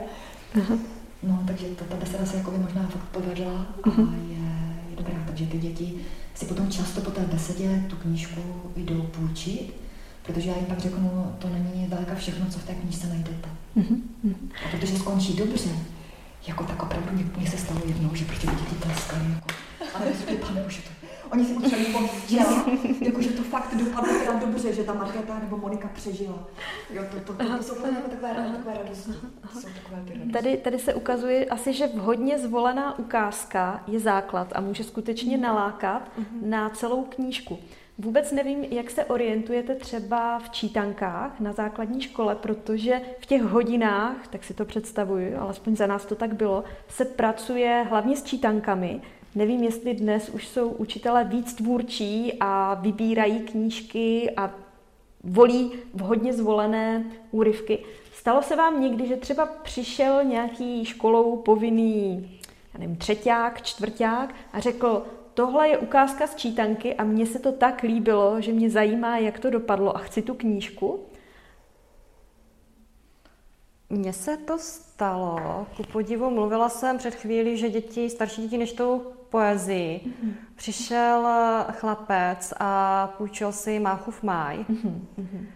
No, 1.22 1.44
takže 1.46 1.66
ta, 1.66 1.84
ta 1.84 1.96
beseda 1.96 2.26
se 2.26 2.36
jako 2.36 2.50
možná 2.50 2.82
fakt 2.82 3.08
povedla 3.12 3.66
a 3.82 3.88
mhm. 3.88 4.30
je, 4.30 4.90
je 4.90 4.96
dobrá. 4.96 5.22
Takže 5.26 5.46
ty 5.46 5.58
děti 5.58 5.94
si 6.34 6.46
potom 6.46 6.70
často 6.70 7.00
po 7.00 7.10
té 7.10 7.20
besedě 7.20 7.84
tu 7.88 7.96
knížku 7.96 8.40
jdou 8.76 9.02
půjčit, 9.02 9.74
protože 10.22 10.48
já 10.48 10.56
jim 10.56 10.66
pak 10.66 10.78
řeknu, 10.78 11.34
to 11.38 11.48
není 11.48 11.86
daleka 11.88 12.14
všechno, 12.14 12.46
co 12.50 12.58
v 12.58 12.64
té 12.64 12.74
knížce 12.74 13.06
najdete. 13.06 13.48
Mm-hmm. 13.76 14.00
A 14.66 14.76
protože 14.76 14.98
skončí 14.98 15.36
dobře, 15.36 15.70
jako 16.46 16.64
tak 16.64 16.82
opravdu 16.82 17.10
mě, 17.36 17.50
se 17.50 17.58
stalo 17.58 17.80
jednou, 17.86 18.14
že 18.14 18.24
prostě 18.24 18.46
děti 18.46 18.74
tleskali, 18.74 19.24
jako, 19.34 19.46
ale 19.94 20.06
řekli, 20.18 20.36
pane 20.36 20.62
bože, 20.62 20.80
to, 20.82 21.05
oni 21.32 21.44
si 21.44 21.54
potřebovali 21.54 21.92
pomoct, 21.92 22.32
jako, 23.00 23.22
že 23.22 23.30
to 23.30 23.42
fakt 23.42 23.74
dopadlo 23.74 24.18
teda 24.18 24.32
dobře, 24.34 24.72
že 24.72 24.84
ta 24.84 24.94
Markéta 24.94 25.38
nebo 25.38 25.56
Monika 25.56 25.88
přežila. 25.94 26.48
Jo, 26.90 27.02
to, 27.10 27.20
to, 27.20 27.44
to, 27.44 27.56
to, 27.56 27.62
jsou 27.62 27.74
takové, 27.74 28.50
takové 28.56 28.74
radostní. 28.74 29.14
Tady, 30.32 30.56
tady 30.56 30.78
se 30.78 30.94
ukazuje 30.94 31.44
asi, 31.44 31.72
že 31.72 31.86
vhodně 31.86 32.38
zvolená 32.38 32.98
ukázka 32.98 33.84
je 33.86 34.00
základ 34.00 34.48
a 34.54 34.60
může 34.60 34.84
skutečně 34.84 35.38
nalákat 35.38 36.10
mhm. 36.18 36.50
na 36.50 36.70
celou 36.70 37.04
knížku. 37.04 37.58
Vůbec 37.98 38.32
nevím, 38.32 38.64
jak 38.64 38.90
se 38.90 39.04
orientujete 39.04 39.74
třeba 39.74 40.38
v 40.38 40.50
čítankách 40.50 41.40
na 41.40 41.52
základní 41.52 42.00
škole, 42.00 42.34
protože 42.34 43.00
v 43.20 43.26
těch 43.26 43.42
hodinách, 43.42 44.28
tak 44.28 44.44
si 44.44 44.54
to 44.54 44.64
představuju, 44.64 45.38
alespoň 45.38 45.76
za 45.76 45.86
nás 45.86 46.06
to 46.06 46.14
tak 46.14 46.34
bylo, 46.34 46.64
se 46.88 47.04
pracuje 47.04 47.86
hlavně 47.90 48.16
s 48.16 48.22
čítankami. 48.24 49.00
Nevím, 49.36 49.62
jestli 49.62 49.94
dnes 49.94 50.28
už 50.28 50.48
jsou 50.48 50.68
učitelé 50.68 51.24
víc 51.24 51.54
tvůrčí 51.54 52.32
a 52.40 52.74
vybírají 52.74 53.40
knížky 53.40 54.30
a 54.36 54.54
volí 55.24 55.72
vhodně 55.94 56.32
zvolené 56.32 57.04
úryvky. 57.30 57.84
Stalo 58.12 58.42
se 58.42 58.56
vám 58.56 58.80
někdy, 58.80 59.08
že 59.08 59.16
třeba 59.16 59.46
přišel 59.46 60.24
nějaký 60.24 60.84
školou 60.84 61.36
povinný 61.36 62.30
já 62.74 62.80
nevím, 62.80 62.96
třeťák, 62.96 63.62
čtvrták 63.62 64.34
a 64.52 64.60
řekl, 64.60 65.06
tohle 65.34 65.68
je 65.68 65.78
ukázka 65.78 66.26
z 66.26 66.36
čítanky 66.36 66.94
a 66.94 67.04
mně 67.04 67.26
se 67.26 67.38
to 67.38 67.52
tak 67.52 67.82
líbilo, 67.82 68.40
že 68.40 68.52
mě 68.52 68.70
zajímá, 68.70 69.18
jak 69.18 69.38
to 69.38 69.50
dopadlo 69.50 69.96
a 69.96 69.98
chci 69.98 70.22
tu 70.22 70.34
knížku. 70.34 71.00
Mně 73.90 74.12
se 74.12 74.36
to 74.36 74.58
stalo. 74.58 75.66
Ku 75.76 75.82
podivu 75.82 76.30
mluvila 76.30 76.68
jsem 76.68 76.98
před 76.98 77.14
chvíli, 77.14 77.56
že 77.56 77.70
děti, 77.70 78.10
starší 78.10 78.42
děti 78.42 78.58
nečtou 78.58 79.15
poezii. 79.30 80.00
Mm-hmm. 80.06 80.32
Přišel 80.54 81.28
chlapec 81.72 82.54
a 82.60 83.06
půjčil 83.18 83.52
si 83.52 83.78
Máchu 83.78 84.10
v 84.10 84.22
máj. 84.22 84.58
Mm-hmm. 84.58 85.46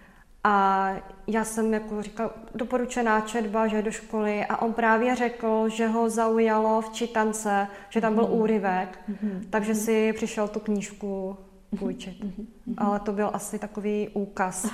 A 0.44 0.90
já 1.26 1.44
jsem 1.44 1.74
jako 1.74 2.02
říkal, 2.02 2.30
doporučená 2.54 3.20
četba, 3.20 3.66
že 3.66 3.82
do 3.82 3.90
školy 3.90 4.44
a 4.44 4.62
on 4.62 4.72
právě 4.72 5.16
řekl, 5.16 5.68
že 5.68 5.86
ho 5.86 6.10
zaujalo 6.10 6.80
v 6.80 6.90
čitance, 6.90 7.68
že 7.88 8.00
tam 8.00 8.14
byl 8.14 8.24
mm-hmm. 8.24 8.40
úryvek, 8.40 8.98
mm-hmm. 9.10 9.46
takže 9.50 9.74
si 9.74 10.12
přišel 10.12 10.48
tu 10.48 10.60
knížku 10.60 11.36
půjčit. 11.78 12.24
Mm-hmm. 12.24 12.46
Ale 12.78 13.00
to 13.00 13.12
byl 13.12 13.30
asi 13.32 13.58
takový 13.58 14.08
úkaz 14.12 14.66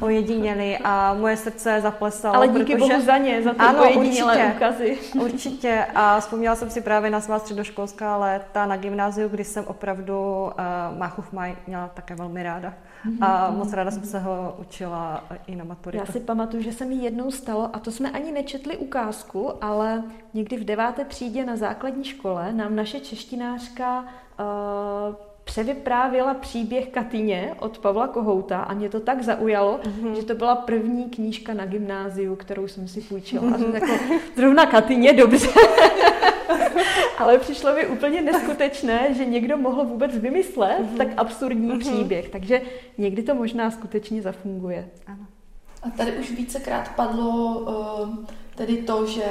ojedinělý 0.00 0.76
a 0.84 1.14
moje 1.14 1.36
srdce 1.36 1.80
zaplesalo. 1.80 2.36
Ale 2.36 2.48
díky 2.48 2.72
protože... 2.72 2.78
bohu 2.78 3.00
za 3.00 3.18
ně, 3.18 3.42
za 3.42 3.52
ty 3.52 3.58
ano, 3.58 3.82
ojedinělé 3.82 4.36
určitě, 4.36 4.54
úkazy. 4.56 4.98
určitě 5.20 5.86
a 5.94 6.20
vzpomněla 6.20 6.54
jsem 6.54 6.70
si 6.70 6.80
právě 6.80 7.10
na 7.10 7.20
svá 7.20 7.38
středoškolská 7.38 8.16
léta 8.16 8.66
na 8.66 8.76
gymnáziu, 8.76 9.28
kdy 9.28 9.44
jsem 9.44 9.64
opravdu 9.64 10.14
uh, 10.14 10.98
Máchův 10.98 11.32
maj 11.32 11.56
měla 11.66 11.88
také 11.88 12.14
velmi 12.14 12.42
ráda. 12.42 12.74
A 13.20 13.50
moc 13.50 13.72
ráda 13.72 13.90
jsem 13.90 14.02
se 14.02 14.18
ho 14.18 14.56
učila 14.58 15.24
i 15.46 15.56
na 15.56 15.64
maturitu. 15.64 16.04
Já 16.06 16.12
si 16.12 16.20
pamatuju, 16.20 16.62
že 16.62 16.72
se 16.72 16.84
mi 16.84 16.94
jednou 16.94 17.30
stalo, 17.30 17.76
a 17.76 17.78
to 17.78 17.90
jsme 17.90 18.10
ani 18.10 18.32
nečetli 18.32 18.76
ukázku, 18.76 19.64
ale 19.64 20.02
někdy 20.34 20.56
v 20.56 20.64
deváté 20.64 21.04
třídě 21.04 21.44
na 21.44 21.56
základní 21.56 22.04
škole 22.04 22.52
nám 22.52 22.76
naše 22.76 23.00
češtinářka 23.00 24.00
uh, 24.00 25.14
převyprávěla 25.44 26.34
příběh 26.34 26.88
Katyně 26.88 27.54
od 27.58 27.78
Pavla 27.78 28.08
Kohouta 28.08 28.60
a 28.60 28.74
mě 28.74 28.88
to 28.88 29.00
tak 29.00 29.22
zaujalo, 29.22 29.80
mm-hmm. 29.82 30.12
že 30.12 30.22
to 30.22 30.34
byla 30.34 30.56
první 30.56 31.04
knížka 31.04 31.54
na 31.54 31.66
gymnáziu, 31.66 32.36
kterou 32.36 32.68
jsem 32.68 32.88
si 32.88 33.00
půjčila. 33.00 33.42
Mm-hmm. 33.42 33.74
jako, 33.74 33.92
zrovna 34.36 34.66
Katyně, 34.66 35.12
dobře. 35.12 35.48
Ale 37.18 37.38
přišlo 37.38 37.74
mi 37.74 37.86
úplně 37.86 38.22
neskutečné, 38.22 39.14
že 39.14 39.24
někdo 39.24 39.56
mohl 39.56 39.84
vůbec 39.84 40.18
vymyslet 40.18 40.78
mm-hmm. 40.80 40.96
tak 40.96 41.08
absurdní 41.16 41.70
mm-hmm. 41.70 41.78
příběh. 41.78 42.28
Takže 42.28 42.62
někdy 42.98 43.22
to 43.22 43.34
možná 43.34 43.70
skutečně 43.70 44.22
zafunguje. 44.22 44.88
Ano. 45.06 45.26
A 45.82 45.90
tady 45.90 46.12
už 46.12 46.30
vícekrát 46.30 46.88
padlo 46.96 47.58
uh, 47.58 48.24
tedy 48.54 48.76
to, 48.76 49.06
že 49.06 49.24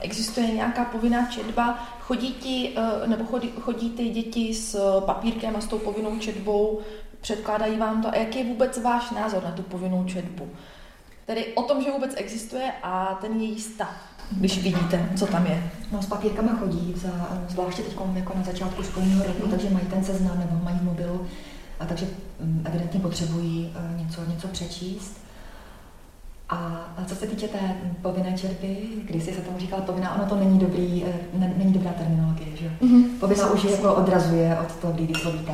existuje 0.00 0.46
nějaká 0.46 0.84
povinná 0.84 1.26
četba. 1.26 1.88
Chodí 2.00 2.32
ti, 2.32 2.76
uh, 2.76 3.08
nebo 3.08 3.24
chodí, 3.24 3.52
chodí 3.60 3.90
ty 3.90 4.08
děti 4.08 4.54
s 4.54 5.00
papírkem 5.00 5.56
a 5.56 5.60
s 5.60 5.66
tou 5.66 5.78
povinnou 5.78 6.18
četbou, 6.18 6.80
předkládají 7.20 7.78
vám 7.78 8.02
to. 8.02 8.08
A 8.08 8.16
jaký 8.16 8.38
je 8.38 8.44
vůbec 8.44 8.82
váš 8.82 9.10
názor 9.10 9.44
na 9.44 9.50
tu 9.50 9.62
povinnou 9.62 10.04
četbu? 10.04 10.48
Tedy 11.26 11.54
o 11.54 11.62
tom, 11.62 11.82
že 11.82 11.90
vůbec 11.90 12.14
existuje 12.16 12.72
a 12.82 13.18
ten 13.20 13.40
její 13.40 13.60
stav 13.60 14.10
když 14.30 14.62
vidíte, 14.62 15.10
co 15.16 15.26
tam 15.26 15.46
je? 15.46 15.70
No 15.92 16.02
s 16.02 16.06
papírkama 16.06 16.54
chodí, 16.54 16.94
za, 16.96 17.38
zvláště 17.48 17.82
teď 17.82 17.96
jako 18.14 18.32
na 18.38 18.42
začátku 18.42 18.82
školního 18.82 19.24
roku, 19.26 19.48
takže 19.48 19.70
mají 19.70 19.86
ten 19.86 20.04
seznam 20.04 20.38
nebo 20.38 20.64
mají 20.64 20.78
v 20.78 20.82
mobilu, 20.82 21.26
a 21.80 21.86
takže 21.86 22.06
mm, 22.40 22.62
evidentně 22.66 23.00
potřebují 23.00 23.72
uh, 23.76 24.00
něco, 24.00 24.20
něco 24.24 24.48
přečíst. 24.48 25.29
A, 26.50 26.86
co 27.06 27.14
se 27.14 27.26
týče 27.26 27.48
té 27.48 27.58
povinné 28.02 28.32
čerpy, 28.32 28.76
když 29.04 29.24
se 29.24 29.30
tomu 29.30 29.58
říkala 29.58 29.82
povinná, 29.82 30.14
ono 30.14 30.26
to 30.26 30.36
není, 30.36 30.58
dobrý, 30.58 31.04
eh, 31.04 31.38
ne, 31.38 31.54
není 31.56 31.72
dobrá 31.72 31.92
terminologie, 31.92 32.56
že? 32.56 32.70
Mm-hmm. 32.82 33.04
Povinná 33.20 33.50
už 33.50 33.64
jako 33.64 33.94
odrazuje 33.94 34.58
od 34.60 34.76
toho, 34.76 34.92
kdy 34.92 35.06
vyslovíte. 35.06 35.52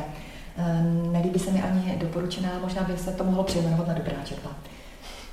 Uh, 0.57 1.11
nelíbí 1.11 1.39
se 1.39 1.51
mi 1.51 1.63
ani 1.63 1.97
doporučená, 1.99 2.49
možná 2.61 2.83
by 2.83 2.97
se 2.97 3.11
to 3.11 3.23
mohlo 3.23 3.43
přejmenovat 3.43 3.87
na 3.87 3.93
dobrá 3.93 4.13
čerpa. 4.23 4.49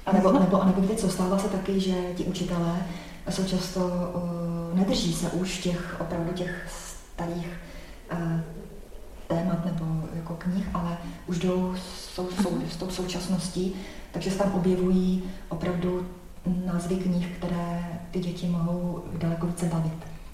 A 0.06 0.12
nebo, 0.12 0.32
nebo, 0.32 0.62
a 0.62 0.66
nebo 0.66 0.80
víte 0.80 0.94
co, 0.94 1.08
stává 1.08 1.38
se 1.38 1.48
taky, 1.48 1.80
že 1.80 1.94
ti 2.16 2.24
učitelé 2.24 2.76
jsou 3.30 3.44
často, 3.44 3.80
uh, 3.80 4.78
nedrží 4.78 5.12
se 5.12 5.30
už 5.30 5.58
těch 5.58 5.96
opravdu 6.00 6.32
těch 6.32 6.66
starých 7.14 7.48
uh, 8.12 8.40
témat 9.26 9.64
nebo 9.64 9.84
jako 10.14 10.34
knih, 10.34 10.68
ale 10.74 10.98
už 11.26 11.38
jdou 11.38 11.74
sou, 12.14 12.28
sou, 12.42 12.60
s 12.70 12.76
tou 12.76 12.90
současností, 12.90 13.74
takže 14.14 14.30
se 14.30 14.38
tam 14.38 14.52
objevují 14.52 15.22
opravdu 15.48 16.06
názvy 16.66 16.96
knih, 16.96 17.28
které 17.38 18.00
ty 18.10 18.18
děti 18.18 18.46
mohou 18.46 19.04
daleko 19.18 19.46
více 19.46 19.66
bavit. 19.66 19.92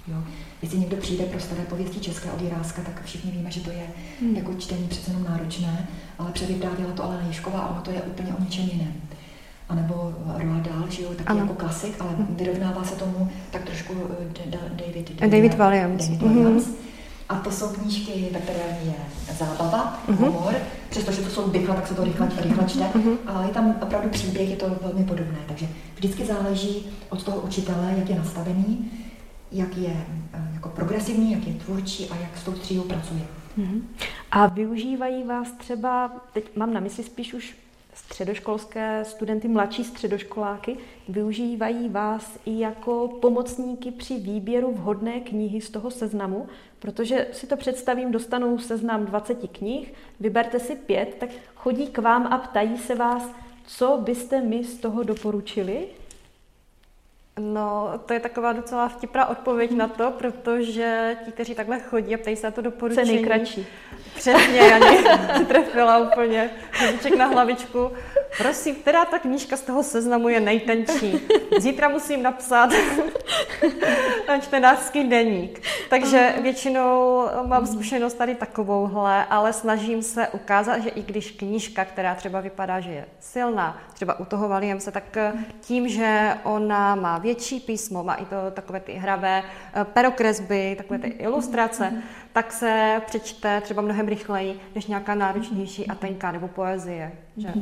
Jo. 0.08 0.16
Jestli 0.62 0.78
někdo 0.78 0.96
přijde 0.96 1.24
pro 1.24 1.40
staré 1.40 1.62
pověsti 1.62 2.00
české 2.00 2.30
od 2.30 2.40
Jiráska, 2.40 2.82
tak 2.82 3.04
všichni 3.04 3.30
víme, 3.30 3.50
že 3.50 3.60
to 3.60 3.70
je 3.70 3.86
hmm. 4.20 4.36
jako 4.36 4.54
čtení 4.54 4.88
přece 4.88 5.10
jenom 5.10 5.24
náročné, 5.24 5.88
ale 6.18 6.32
převyprávěla 6.32 6.92
to 6.92 7.04
Alena 7.04 7.26
Ježková 7.26 7.60
a 7.60 7.70
ono 7.70 7.80
to 7.80 7.90
je 7.90 8.02
úplně 8.02 8.34
o 8.34 8.40
něčem 8.40 8.64
jiném 8.64 8.92
anebo 9.70 10.14
Roald 10.26 10.62
Dahl, 10.62 10.90
že 10.90 11.02
jo, 11.02 11.08
taky 11.08 11.28
ano. 11.28 11.40
jako 11.40 11.54
klasik, 11.54 11.94
ale 12.00 12.10
mm. 12.16 12.36
vyrovnává 12.36 12.84
se 12.84 12.94
tomu 12.94 13.30
tak 13.50 13.62
trošku 13.62 13.94
eh, 13.94 14.50
David, 14.50 15.10
David, 15.20 15.30
David 15.30 15.54
Williams. 15.54 16.08
David 16.08 16.22
Williams. 16.22 16.66
Mm-hmm. 16.66 16.89
A 17.30 17.34
to 17.36 17.50
jsou 17.50 17.68
knížky, 17.68 18.28
ve 18.32 18.40
které 18.40 18.78
je 18.84 18.94
zábava, 19.34 20.02
mm-hmm. 20.08 20.16
humor, 20.16 20.54
přestože 20.88 21.22
to 21.22 21.30
jsou 21.30 21.48
bykla, 21.48 21.74
tak 21.74 21.86
se 21.86 21.94
to 21.94 22.04
rychle, 22.04 22.28
rychle 22.42 22.64
čte, 22.68 22.84
mm-hmm. 22.84 23.16
ale 23.26 23.46
je 23.46 23.52
tam 23.52 23.74
opravdu 23.82 24.08
příběh, 24.08 24.50
je 24.50 24.56
to 24.56 24.66
velmi 24.82 25.04
podobné. 25.04 25.38
Takže 25.48 25.68
vždycky 25.94 26.24
záleží 26.26 26.86
od 27.08 27.22
toho 27.22 27.40
učitele, 27.40 27.94
jak 27.98 28.10
je 28.10 28.16
nastavený, 28.16 28.90
jak 29.52 29.76
je 29.76 30.06
eh, 30.32 30.50
jako 30.54 30.68
progresivní, 30.68 31.32
jak 31.32 31.46
je 31.46 31.54
tvůrčí 31.54 32.08
a 32.08 32.16
jak 32.16 32.38
s 32.38 32.44
tou 32.44 32.52
třídou 32.52 32.82
pracuje. 32.82 33.20
Mm-hmm. 33.58 33.80
A 34.30 34.46
využívají 34.46 35.24
vás 35.24 35.52
třeba, 35.52 36.12
teď 36.32 36.56
mám 36.56 36.72
na 36.72 36.80
mysli 36.80 37.04
spíš 37.04 37.34
už 37.34 37.56
středoškolské 38.06 39.04
studenty, 39.04 39.48
mladší 39.48 39.84
středoškoláky, 39.84 40.76
využívají 41.08 41.88
vás 41.88 42.38
i 42.44 42.58
jako 42.58 43.08
pomocníky 43.08 43.90
při 43.90 44.14
výběru 44.18 44.72
vhodné 44.72 45.20
knihy 45.20 45.60
z 45.60 45.70
toho 45.70 45.90
seznamu, 45.90 46.48
protože 46.78 47.26
si 47.32 47.46
to 47.46 47.56
představím, 47.56 48.12
dostanou 48.12 48.58
seznam 48.58 49.06
20 49.06 49.38
knih, 49.52 49.94
vyberte 50.20 50.58
si 50.58 50.76
pět, 50.76 51.16
tak 51.20 51.30
chodí 51.54 51.86
k 51.86 51.98
vám 51.98 52.26
a 52.26 52.38
ptají 52.38 52.78
se 52.78 52.94
vás, 52.94 53.30
co 53.66 54.00
byste 54.04 54.40
mi 54.40 54.64
z 54.64 54.78
toho 54.78 55.02
doporučili? 55.02 55.88
No, 57.40 57.92
to 58.06 58.12
je 58.12 58.20
taková 58.20 58.52
docela 58.52 58.88
vtipná 58.88 59.26
odpověď 59.26 59.70
na 59.70 59.88
to, 59.88 60.10
protože 60.10 61.16
ti, 61.24 61.32
kteří 61.32 61.54
takhle 61.54 61.80
chodí 61.80 62.14
a 62.14 62.18
ptají 62.18 62.36
se 62.36 62.46
na 62.46 62.50
to 62.50 62.62
doporučení. 62.62 63.06
Co 63.06 63.12
nejkratší. 63.14 63.66
Přesně, 64.14 64.58
Jani, 64.58 64.98
si 65.36 65.44
trefila 65.44 65.98
úplně 65.98 66.50
hřiček 66.70 67.16
na 67.16 67.26
hlavičku. 67.26 67.90
Prosím, 68.38 68.74
která 68.74 69.04
ta 69.04 69.18
knížka 69.18 69.56
z 69.56 69.60
toho 69.60 69.82
seznamu 69.82 70.28
je 70.28 70.40
nejtenčí? 70.40 71.20
Zítra 71.58 71.88
musím 71.88 72.22
napsat 72.22 72.70
čtenářský 74.40 75.08
deník. 75.08 75.62
Takže 75.90 76.34
většinou 76.42 77.22
mám 77.46 77.66
zkušenost 77.66 78.14
tady 78.14 78.34
takovouhle, 78.34 79.24
ale 79.24 79.52
snažím 79.52 80.02
se 80.02 80.28
ukázat, 80.28 80.78
že 80.78 80.88
i 80.88 81.02
když 81.02 81.30
knížka, 81.30 81.84
která 81.84 82.14
třeba 82.14 82.40
vypadá, 82.40 82.80
že 82.80 82.90
je 82.90 83.04
silná, 83.20 83.78
třeba 83.94 84.20
u 84.20 84.24
toho 84.24 84.48
Valiemse, 84.48 84.90
tak 84.90 85.16
tím, 85.60 85.88
že 85.88 86.34
ona 86.42 86.94
má 86.94 87.18
větší 87.18 87.60
písmo, 87.60 88.04
má 88.04 88.14
i 88.14 88.24
to 88.24 88.36
takové 88.50 88.80
ty 88.80 88.92
hravé 88.92 89.42
eh, 89.42 89.84
perokresby, 89.84 90.74
takové 90.76 90.98
ty 90.98 91.08
ilustrace, 91.08 91.92
tak 92.32 92.52
se 92.52 93.02
přečte 93.06 93.60
třeba 93.60 93.82
mnohem 93.82 94.08
rychleji, 94.08 94.60
než 94.74 94.86
nějaká 94.86 95.14
náročnější 95.14 95.86
a 95.86 95.94
tenká 95.94 96.32
nebo 96.32 96.48
poezie. 96.48 97.12
Že? 97.36 97.52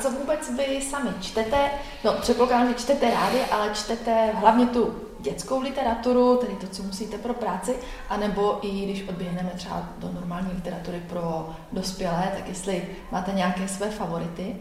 Co 0.00 0.10
vůbec 0.10 0.50
vy 0.56 0.80
sami 0.82 1.10
čtete? 1.20 1.70
No, 2.04 2.12
předpokládám, 2.12 2.68
že 2.68 2.74
čtete 2.74 3.10
rádi, 3.10 3.40
ale 3.50 3.70
čtete 3.74 4.30
hlavně 4.32 4.66
tu 4.66 4.94
dětskou 5.20 5.60
literaturu, 5.60 6.36
tedy 6.36 6.54
to, 6.54 6.66
co 6.66 6.82
musíte 6.82 7.18
pro 7.18 7.34
práci, 7.34 7.76
anebo 8.08 8.58
i 8.62 8.84
když 8.84 9.08
odběhneme 9.08 9.50
třeba 9.56 9.88
do 9.98 10.12
normální 10.12 10.52
literatury 10.54 11.02
pro 11.08 11.50
dospělé, 11.72 12.32
tak 12.36 12.48
jestli 12.48 12.82
máte 13.12 13.32
nějaké 13.32 13.68
své 13.68 13.90
favority? 13.90 14.56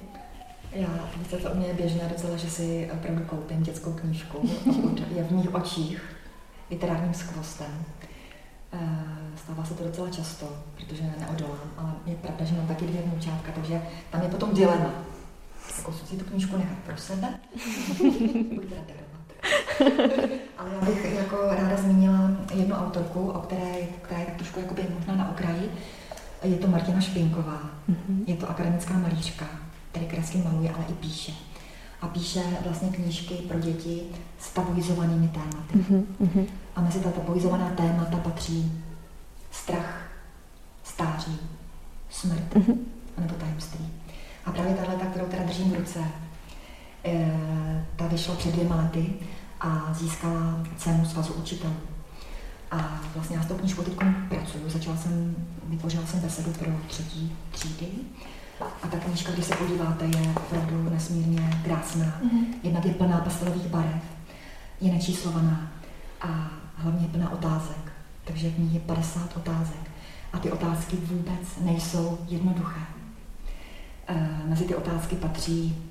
Já, 0.72 0.88
víte, 1.18 1.38
to 1.38 1.52
u 1.52 1.56
mě 1.56 1.68
je 1.68 1.74
běžné 1.74 2.10
docela, 2.10 2.38
že 2.38 2.50
si 2.50 2.90
opravdu 2.94 3.26
koupím 3.26 3.64
dětskou 3.64 3.94
knížku, 3.94 4.50
pokud 4.66 5.02
je 5.16 5.24
v 5.24 5.32
mých 5.32 5.56
očích 5.56 6.16
literárním 6.72 7.14
skvostem. 7.14 7.86
Eh, 8.74 8.80
stává 9.36 9.66
se 9.66 9.74
to 9.74 9.84
docela 9.84 10.10
často, 10.10 10.48
protože 10.76 11.04
neodolám, 11.20 11.72
ale 11.78 11.92
je 12.06 12.16
pravda, 12.16 12.46
že 12.46 12.56
mám 12.56 12.68
taky 12.68 12.86
dvě 12.86 13.02
vnoučátka, 13.02 13.52
takže 13.56 13.82
tam 14.12 14.22
je 14.22 14.30
potom 14.30 14.54
dilema. 14.54 14.92
Jako 15.78 15.92
si 15.92 16.16
tu 16.16 16.26
knížku 16.26 16.58
nechat 16.58 16.78
pro 16.78 16.98
sebe, 16.98 17.28
Ale 20.58 20.70
já 20.74 20.86
bych 20.86 21.14
jako 21.14 21.38
ráda 21.50 21.78
zmínila 21.78 22.32
jednu 22.54 22.76
autorku, 22.76 23.30
o 23.30 23.40
které, 23.40 23.74
která 24.02 24.20
je 24.20 24.26
tak 24.26 24.36
trošku 24.36 24.60
jakoby 24.60 24.86
možná 24.98 25.16
na 25.16 25.32
okraji. 25.32 25.72
Je 26.44 26.56
to 26.56 26.68
Martina 26.68 27.02
Špinková. 27.02 27.62
Mm-hmm. 27.90 28.24
Je 28.28 28.36
to 28.36 28.50
akademická 28.50 28.94
malířka, 28.94 29.46
který 29.92 30.06
kreslí 30.06 30.42
maluje, 30.42 30.72
ale 30.72 30.86
i 30.90 30.94
píše. 30.94 31.32
A 32.02 32.08
píše 32.08 32.44
vlastně 32.64 32.90
knížky 32.90 33.34
pro 33.34 33.60
děti 33.60 34.02
s 34.40 34.52
tabuizovanými 34.54 35.28
tématy. 35.28 35.76
Mm-hmm. 35.76 36.46
A 36.76 36.82
mezi 36.82 37.00
ta 37.00 37.12
tabuizovaná 37.12 37.70
témata 37.70 38.18
patří 38.18 38.84
strach, 39.52 40.02
stáří, 40.84 41.40
smrt, 42.10 42.56
mm-hmm. 42.56 42.78
nebo 43.18 43.34
tajemství. 43.34 43.90
A 44.48 44.52
právě 44.52 44.74
tahle, 44.74 44.96
kterou 44.96 45.26
teda 45.26 45.44
držím 45.44 45.72
v 45.72 45.76
ruce, 45.76 46.00
eh, 47.06 47.86
ta 47.96 48.08
vyšla 48.08 48.36
před 48.36 48.52
dvěma 48.52 48.76
lety 48.76 49.06
a 49.62 49.94
získala 49.94 50.64
cenu 50.78 51.06
Svazu 51.06 51.34
učitelů. 51.34 51.76
A 52.72 53.00
vlastně 53.16 53.38
já 53.38 53.44
s 53.44 53.46
tou 53.46 53.56
knížkou 53.56 53.82
teď 53.82 53.94
pracuju. 54.30 54.70
Začala 54.70 54.98
jsem, 54.98 55.36
vytvořila 55.64 56.06
jsem 56.06 56.20
besedu 56.20 56.52
pro 56.52 56.72
třetí 56.88 57.36
třídy. 57.52 57.88
A 58.84 58.88
ta 58.88 58.98
knížka, 58.98 59.32
když 59.32 59.46
se 59.46 59.56
podíváte, 59.56 60.06
je 60.06 60.34
opravdu 60.36 60.90
nesmírně 60.90 61.62
krásná. 61.66 62.06
Mm-hmm. 62.06 62.46
Jednak 62.64 62.86
je 62.86 62.94
plná 62.94 63.18
pastelových 63.18 63.68
barev, 63.68 64.04
je 64.82 64.92
nečíslovaná 64.92 65.72
a 66.22 66.52
hlavně 66.76 67.06
je 67.06 67.12
plná 67.12 67.32
otázek. 67.32 67.92
Takže 68.24 68.50
v 68.50 68.60
ní 68.60 68.74
je 68.74 68.80
50 68.80 69.38
otázek. 69.38 69.92
A 70.34 70.40
ty 70.40 70.52
otázky 70.52 70.96
vůbec 70.96 71.58
nejsou 71.62 72.18
jednoduché. 72.28 72.97
E, 74.08 74.44
mezi 74.46 74.64
ty 74.66 74.76
otázky 74.76 75.16
patří 75.16 75.88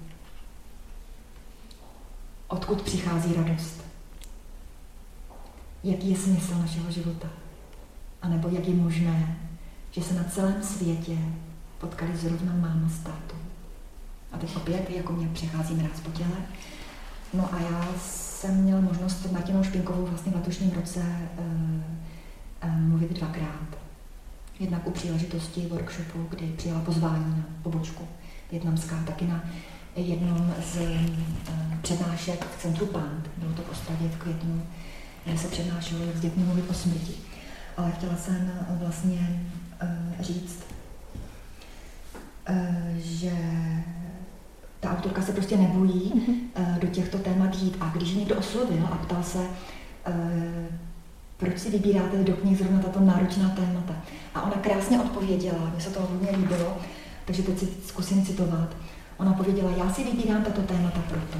Odkud 2.48 2.82
přichází 2.82 3.34
radost? 3.34 3.84
Jaký 5.84 6.10
je 6.10 6.16
smysl 6.16 6.54
našeho 6.54 6.90
života? 6.90 7.28
A 8.22 8.28
nebo 8.28 8.48
jak 8.48 8.68
je 8.68 8.74
možné, 8.74 9.36
že 9.90 10.02
se 10.02 10.14
na 10.14 10.24
celém 10.24 10.62
světě 10.62 11.18
potkali 11.78 12.16
zrovna 12.16 12.52
máma 12.52 12.88
s 12.88 12.98
tátou? 12.98 13.36
A 14.32 14.38
teď 14.38 14.56
opět, 14.56 14.90
jako 14.90 15.12
mě 15.12 15.28
přechází 15.28 15.74
mráz 15.74 16.00
po 16.00 16.10
těle. 16.10 16.36
No 17.34 17.54
a 17.54 17.60
já 17.60 17.86
jsem 17.98 18.62
měla 18.62 18.80
možnost 18.80 19.22
s 19.22 19.30
Martinou 19.30 19.64
Špinkovou 19.64 20.06
vlastně 20.06 20.32
v 20.32 20.34
letošním 20.34 20.70
roce 20.70 21.00
uh, 21.38 22.70
uh, 22.70 22.80
mluvit 22.80 23.12
dvakrát. 23.12 23.85
Jednak 24.60 24.86
u 24.86 24.90
příležitosti 24.90 25.66
workshopu, 25.66 26.26
kdy 26.30 26.46
přijala 26.56 26.80
pozvání 26.80 27.36
na 27.36 27.44
pobočku 27.62 28.08
větnamská, 28.50 29.02
taky 29.06 29.24
na 29.24 29.44
jednom 29.96 30.54
z 30.72 30.78
přednášek 31.82 32.46
v 32.56 32.62
centru 32.62 32.86
PANT, 32.86 33.30
bylo 33.36 33.52
to 33.52 33.62
v 33.62 33.70
Ostravě 33.70 34.08
v 34.08 34.16
květnu, 34.16 34.62
kde 35.24 35.38
se 35.38 35.48
přednášelo, 35.48 36.04
jak 36.04 36.16
s 36.16 36.20
dětmi 36.20 36.44
mluvit 36.44 36.70
o 36.70 36.74
smrti. 36.74 37.14
Ale 37.76 37.90
chtěla 37.90 38.16
jsem 38.16 38.52
vlastně 38.70 39.40
uh, 39.82 40.24
říct, 40.24 40.64
uh, 42.50 42.56
že 42.96 43.32
ta 44.80 44.96
autorka 44.96 45.22
se 45.22 45.32
prostě 45.32 45.56
nebojí 45.56 46.12
uh, 46.12 46.78
do 46.78 46.86
těchto 46.86 47.18
témat 47.18 47.54
jít. 47.54 47.76
A 47.80 47.88
když 47.88 48.14
někdo 48.14 48.36
oslovil 48.36 48.86
a 48.86 48.96
ptal 48.96 49.22
se, 49.22 49.38
proč 51.36 51.58
si 51.58 51.70
vybíráte 51.70 52.16
do 52.16 52.32
knih 52.32 52.58
zrovna 52.58 52.78
tato 52.82 53.00
náročná 53.00 53.48
témata. 53.48 53.94
A 54.34 54.42
ona 54.42 54.54
krásně 54.62 55.00
odpověděla, 55.00 55.70
mně 55.72 55.80
se 55.80 55.90
to 55.90 56.00
hodně 56.00 56.30
líbilo, 56.30 56.76
takže 57.24 57.42
teď 57.42 57.58
si 57.58 57.68
zkusím 57.86 58.26
citovat. 58.26 58.76
Ona 59.16 59.32
pověděla, 59.32 59.70
já 59.76 59.92
si 59.92 60.04
vybírám 60.04 60.44
tato 60.44 60.62
témata 60.62 61.00
proto, 61.08 61.38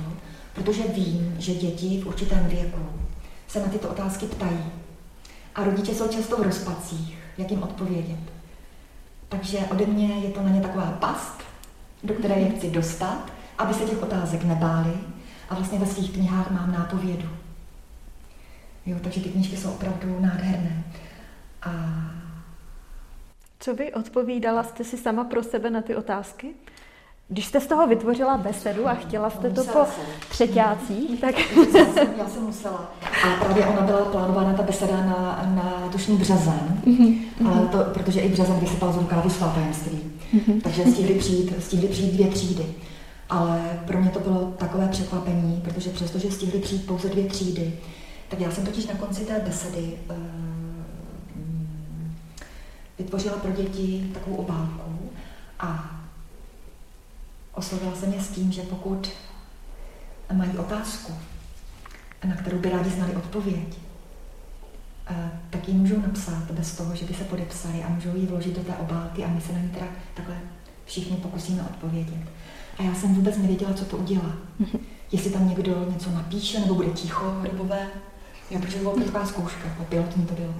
protože 0.55 0.83
vím, 0.83 1.35
že 1.39 1.55
děti 1.55 2.01
v 2.01 2.07
určitém 2.07 2.47
věku 2.47 2.81
se 3.49 3.61
na 3.61 3.67
tyto 3.67 3.89
otázky 3.89 4.27
ptají. 4.27 4.65
A 5.55 5.65
rodiče 5.65 5.95
jsou 5.95 6.09
často 6.09 6.37
v 6.37 6.43
rozpacích, 6.43 7.19
jak 7.39 7.51
jim 7.51 7.63
odpovědět. 7.63 8.19
Takže 9.29 9.59
ode 9.59 9.87
mě 9.87 10.07
je 10.07 10.31
to 10.31 10.43
na 10.43 10.49
ně 10.49 10.61
taková 10.61 10.87
past, 10.87 11.43
do 12.05 12.15
které 12.15 12.35
je 12.35 12.51
chci 12.51 12.71
dostat, 12.71 13.33
aby 13.59 13.75
se 13.75 13.85
těch 13.85 14.03
otázek 14.03 14.45
nebáli. 14.45 14.93
A 15.49 15.55
vlastně 15.55 15.79
ve 15.79 15.87
svých 15.87 16.11
knihách 16.11 16.51
mám 16.51 16.73
nápovědu. 16.73 17.29
Jo, 18.87 18.97
takže 19.03 19.21
ty 19.21 19.29
knížky 19.29 19.57
jsou 19.57 19.71
opravdu 19.71 20.21
nádherné. 20.21 20.85
A... 21.63 21.71
Co 23.59 23.75
vy 23.75 23.93
odpovídala 23.93 24.63
jste 24.63 24.85
si 24.85 24.99
sama 24.99 25.25
pro 25.25 25.43
sebe 25.43 25.71
na 25.71 25.83
ty 25.83 25.97
otázky? 25.97 26.55
Když 27.29 27.47
jste 27.47 27.61
z 27.61 27.67
toho 27.67 27.87
vytvořila 27.87 28.37
besedu 28.37 28.89
a 28.89 28.95
chtěla 28.95 29.31
jste 29.31 29.51
to 29.51 29.65
po 29.65 29.79
třetících, 30.31 31.21
tak... 31.21 31.35
Já 32.19 32.29
jsem 32.29 32.43
musela. 32.43 32.95
A 33.25 33.45
právě 33.45 33.67
ona 33.67 33.81
byla 33.81 34.05
plánována, 34.05 34.53
ta 34.53 34.63
beseda, 34.63 34.97
na, 34.97 35.43
na 35.55 35.89
tušní 35.93 36.17
březen, 36.17 36.81
mm-hmm. 36.87 37.19
ale 37.49 37.69
to, 37.69 37.79
protože 37.79 38.21
i 38.21 38.29
březen 38.29 38.61
vysypal 38.61 38.93
z 38.93 38.97
rukávu 38.97 39.31
svá 39.31 39.49
tajemství. 39.49 40.01
Mm-hmm. 40.35 40.61
Takže 40.63 40.85
stihli 40.85 41.15
přijít, 41.15 41.55
stihli 41.63 41.89
přijít 41.89 42.13
dvě 42.13 42.27
třídy. 42.27 42.67
Ale 43.29 43.81
pro 43.87 44.01
mě 44.01 44.11
to 44.11 44.21
bylo 44.21 44.55
takové 44.59 44.89
překvapení, 44.89 45.61
protože 45.65 45.91
přestože 45.91 46.31
stihli 46.31 46.61
přijít 46.61 46.87
pouze 46.87 47.09
dvě 47.09 47.25
třídy, 47.25 47.73
tak 48.29 48.41
já 48.41 48.51
jsem 48.51 48.67
totiž 48.67 48.87
na 48.87 48.95
konci 48.95 49.25
té 49.25 49.41
besedy 49.41 49.99
uh, 50.11 50.17
vytvořila 52.99 53.37
pro 53.37 53.53
děti 53.53 54.11
takovou 54.15 54.37
obálku 54.37 55.11
a 55.61 56.01
oslovila 57.53 57.97
jsem 57.97 58.13
je 58.13 58.21
s 58.21 58.29
tím, 58.29 58.53
že 58.53 58.63
pokud 58.63 59.11
mají 60.33 60.59
otázku, 60.59 61.13
na 62.25 62.35
kterou 62.35 62.59
by 62.59 62.71
rádi 62.71 62.91
znali 62.91 63.17
odpověď, 63.17 63.79
eh, 65.07 65.31
tak 65.51 65.69
ji 65.69 65.75
můžou 65.75 66.01
napsat 66.01 66.51
bez 66.51 66.77
toho, 66.77 66.97
že 66.97 67.05
by 67.05 67.15
se 67.15 67.25
podepsali 67.25 67.83
a 67.83 67.89
můžou 67.89 68.17
ji 68.17 68.27
vložit 68.27 68.57
do 68.57 68.65
té 68.65 68.77
obálky 68.77 69.25
a 69.25 69.29
my 69.29 69.41
se 69.41 69.53
na 69.53 69.59
ní 69.59 69.69
teda 69.69 69.87
takhle 70.15 70.37
všichni 70.85 71.17
pokusíme 71.17 71.63
odpovědět. 71.63 72.29
A 72.79 72.83
já 72.83 72.95
jsem 72.95 73.15
vůbec 73.15 73.37
nevěděla, 73.37 73.75
co 73.75 73.85
to 73.85 73.97
udělá. 73.97 74.33
Jestli 75.13 75.31
tam 75.31 75.49
někdo 75.49 75.91
něco 75.93 76.11
napíše, 76.11 76.61
nebo 76.61 76.75
bude 76.75 76.89
ticho, 76.89 77.41
rybové. 77.43 77.89
Jo, 78.51 78.61
protože 78.61 78.79
byla 78.79 78.95
taková 78.95 79.27
zkouška, 79.27 79.69
a 79.81 79.85
pilotní 79.85 80.27
to 80.27 80.35
bylo. 80.35 80.55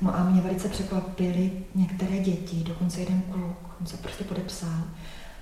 No 0.00 0.16
a 0.16 0.24
mě 0.24 0.40
velice 0.40 0.68
překvapily 0.68 1.52
některé 1.74 2.18
děti, 2.18 2.64
dokonce 2.64 3.00
jeden 3.00 3.22
kluk, 3.22 3.56
on 3.80 3.86
se 3.86 3.96
prostě 3.96 4.24
podepsal 4.24 4.82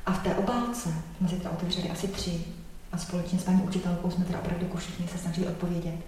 a 0.06 0.12
v 0.12 0.22
té 0.22 0.34
obálce 0.34 0.94
jsme 1.18 1.28
si 1.28 1.36
teda 1.36 1.50
otevřeli 1.50 1.90
asi 1.90 2.08
tři 2.08 2.44
a 2.92 2.98
společně 2.98 3.38
s 3.38 3.42
paní 3.42 3.62
učitelkou 3.62 4.10
jsme 4.10 4.24
teda 4.24 4.38
opravdu 4.38 4.64
jako 4.64 4.76
všichni 4.76 5.08
se 5.08 5.18
snažili 5.18 5.46
odpovědět. 5.46 5.98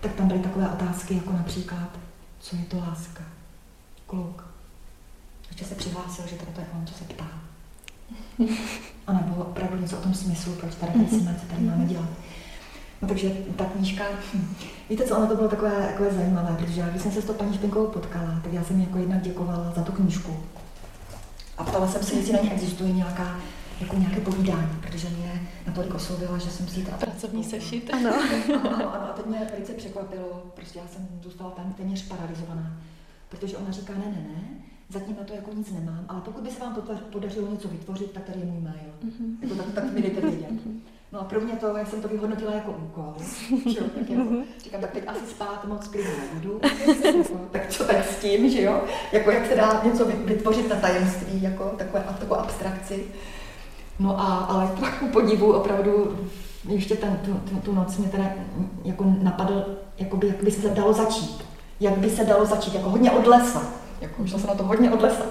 Tak 0.00 0.12
tam 0.12 0.28
byly 0.28 0.40
takové 0.40 0.68
otázky 0.68 1.14
jako 1.14 1.32
například, 1.32 1.88
co 2.40 2.56
je 2.56 2.62
to 2.62 2.78
láska? 2.78 3.22
Kluk. 4.06 4.44
Ještě 5.48 5.64
se 5.64 5.74
přihlásil, 5.74 6.26
že 6.26 6.36
to 6.36 6.60
je 6.60 6.66
on, 6.78 6.86
co 6.86 6.94
se 6.94 7.04
ptá. 7.04 7.28
A 9.06 9.12
nebo 9.12 9.34
opravdu 9.44 9.80
něco 9.80 9.98
o 9.98 10.02
tom 10.02 10.14
smyslu, 10.14 10.52
proč 10.52 10.74
tady 10.74 10.92
jsme, 11.08 11.36
co 11.40 11.46
tady 11.46 11.62
máme 11.62 11.84
dělat. 11.84 12.08
No 13.02 13.08
takže 13.08 13.30
ta 13.56 13.64
knížka, 13.64 14.04
hm, 14.34 14.54
víte 14.90 15.04
co, 15.04 15.16
ono 15.16 15.26
to 15.26 15.36
bylo 15.36 15.48
takové, 15.48 15.86
takové 15.86 16.10
zajímavé, 16.10 16.56
protože 16.58 16.88
když 16.90 17.02
jsem 17.02 17.12
se 17.12 17.22
s 17.22 17.24
tou 17.24 17.32
paní 17.32 17.54
Špinkovou 17.54 17.86
potkala, 17.86 18.40
tak 18.42 18.52
já 18.52 18.64
jsem 18.64 18.80
jí 18.80 18.86
jako 18.86 18.98
jednak 18.98 19.22
děkovala 19.22 19.72
za 19.76 19.82
tu 19.82 19.92
knížku, 19.92 20.36
A 21.58 21.64
ptala 21.64 21.88
jsem 21.88 22.02
se, 22.02 22.14
jestli 22.14 22.32
na 22.32 22.40
ně 22.40 22.50
existuje 22.52 22.92
nějaká 22.92 23.36
jako 23.80 23.96
nějaké 23.96 24.20
povídání, 24.20 24.78
protože 24.80 25.08
mě 25.08 25.48
natolik 25.66 25.94
oslovila, 25.94 26.38
že 26.38 26.50
jsem 26.50 26.68
si 26.68 26.82
to 26.82 26.90
Pracovní 26.90 27.44
sešit. 27.44 27.90
Ano. 27.94 28.10
ano, 28.64 28.94
ano, 28.94 29.10
a 29.10 29.12
teď 29.16 29.26
mě 29.26 29.46
velice 29.50 29.72
překvapilo, 29.72 30.42
prostě 30.54 30.78
já 30.78 30.88
jsem 30.88 31.08
zůstala 31.22 31.50
tam 31.50 31.72
téměř 31.72 32.08
paralizovaná, 32.08 32.76
protože 33.28 33.56
ona 33.56 33.70
říká, 33.70 33.92
ne, 33.92 34.04
ne, 34.06 34.22
ne, 34.28 34.42
zatím 34.88 35.16
na 35.18 35.24
to 35.24 35.34
jako 35.34 35.50
nic 35.54 35.72
nemám, 35.72 36.04
ale 36.08 36.20
pokud 36.20 36.44
by 36.44 36.50
se 36.50 36.60
vám 36.60 36.76
podařilo 37.12 37.50
něco 37.50 37.68
vytvořit, 37.68 38.10
tak 38.12 38.24
tady 38.24 38.40
je 38.40 38.46
můj 38.46 38.60
mail. 38.60 38.92
Mm-hmm. 39.04 39.36
Jako, 39.42 39.54
tak, 39.54 39.66
tak 39.74 39.92
mi 39.92 40.02
dejte 40.02 40.20
vědět. 40.20 40.50
Mm-hmm. 40.50 40.80
No 41.12 41.20
a 41.20 41.24
pro 41.24 41.40
mě 41.40 41.52
to, 41.52 41.76
jak 41.76 41.88
jsem 41.88 42.02
to 42.02 42.08
vyhodnotila 42.08 42.52
jako 42.52 42.70
úkol, 42.70 43.14
že 43.72 43.78
jo, 43.78 43.84
tak 43.94 44.10
jako, 44.10 44.22
říkám, 44.62 44.80
tak 44.80 44.90
teď 44.90 45.04
asi 45.06 45.26
spát 45.30 45.64
moc 45.64 45.88
klidně 45.88 46.10
nebudu, 46.34 46.60
tak 47.50 47.68
co 47.68 47.84
tak 47.84 48.04
s 48.04 48.16
tím, 48.16 48.50
že 48.50 48.62
jo, 48.62 48.84
jako 49.12 49.30
jak 49.30 49.46
se 49.46 49.56
dá 49.56 49.80
něco 49.84 50.04
vytvořit 50.04 50.68
na 50.68 50.76
tajemství, 50.76 51.42
jako 51.42 51.64
takové, 51.64 52.04
takovou 52.18 52.40
abstrakci. 52.40 53.04
No 53.98 54.20
a, 54.20 54.36
ale 54.36 54.68
trochu 54.76 55.08
podivu 55.08 55.52
opravdu 55.52 56.18
ještě 56.68 56.96
ten, 56.96 57.20
tu, 57.24 57.34
tu, 57.34 57.60
tu 57.60 57.74
noc 57.74 57.96
mě 57.96 58.08
teda 58.08 58.24
jako 58.84 59.04
napadl, 59.22 59.64
jakoby, 59.98 60.26
jak 60.26 60.42
by 60.42 60.50
se 60.50 60.68
dalo 60.68 60.92
začít. 60.92 61.44
Jak 61.80 61.98
by 61.98 62.10
se 62.10 62.24
dalo 62.24 62.46
začít, 62.46 62.74
jako 62.74 62.90
hodně 62.90 63.10
od 63.10 63.26
lesa. 63.26 63.62
Jako, 64.00 64.26
šla 64.26 64.38
se 64.38 64.46
na 64.46 64.54
to 64.54 64.64
hodně 64.64 64.90
od 64.90 65.02
lesa. 65.02 65.24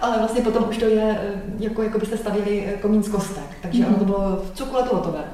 Ale 0.00 0.18
vlastně 0.18 0.42
potom 0.42 0.68
už 0.68 0.78
to 0.78 0.84
je, 0.84 1.18
eh, 1.22 1.42
jako, 1.58 1.82
jako 1.82 1.98
byste 1.98 2.16
stavili 2.16 2.66
eh, 2.66 2.76
komín 2.76 3.02
z 3.02 3.08
kostek. 3.08 3.58
Takže 3.62 3.82
mm-hmm. 3.82 3.88
ono 3.88 3.98
to 3.98 4.04
bylo 4.04 4.36
v 4.36 4.56
cukletu 4.56 4.96
hotové. 4.96 5.24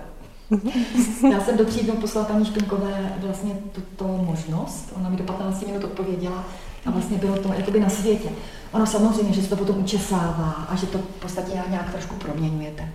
Já 1.32 1.40
jsem 1.40 1.56
do 1.56 1.64
tří 1.64 1.80
dnů 1.80 1.94
poslala 1.94 2.26
paní 2.26 2.44
Špinkové 2.44 3.12
vlastně 3.18 3.54
tuto 3.72 4.06
možnost. 4.06 4.92
Ona 4.96 5.08
mi 5.08 5.16
do 5.16 5.24
15 5.24 5.66
minut 5.66 5.84
odpověděla 5.84 6.44
a 6.86 6.90
vlastně 6.90 7.18
bylo 7.18 7.36
to 7.36 7.52
jakoby 7.52 7.80
na 7.80 7.88
světě. 7.88 8.28
Ono 8.72 8.86
samozřejmě, 8.86 9.32
že 9.32 9.42
se 9.42 9.48
to 9.48 9.56
potom 9.56 9.78
učesává 9.78 10.66
a 10.68 10.76
že 10.76 10.86
to 10.86 10.98
v 10.98 11.20
podstatě 11.20 11.52
nějak 11.70 11.90
trošku 11.90 12.14
proměňujete. 12.14 12.88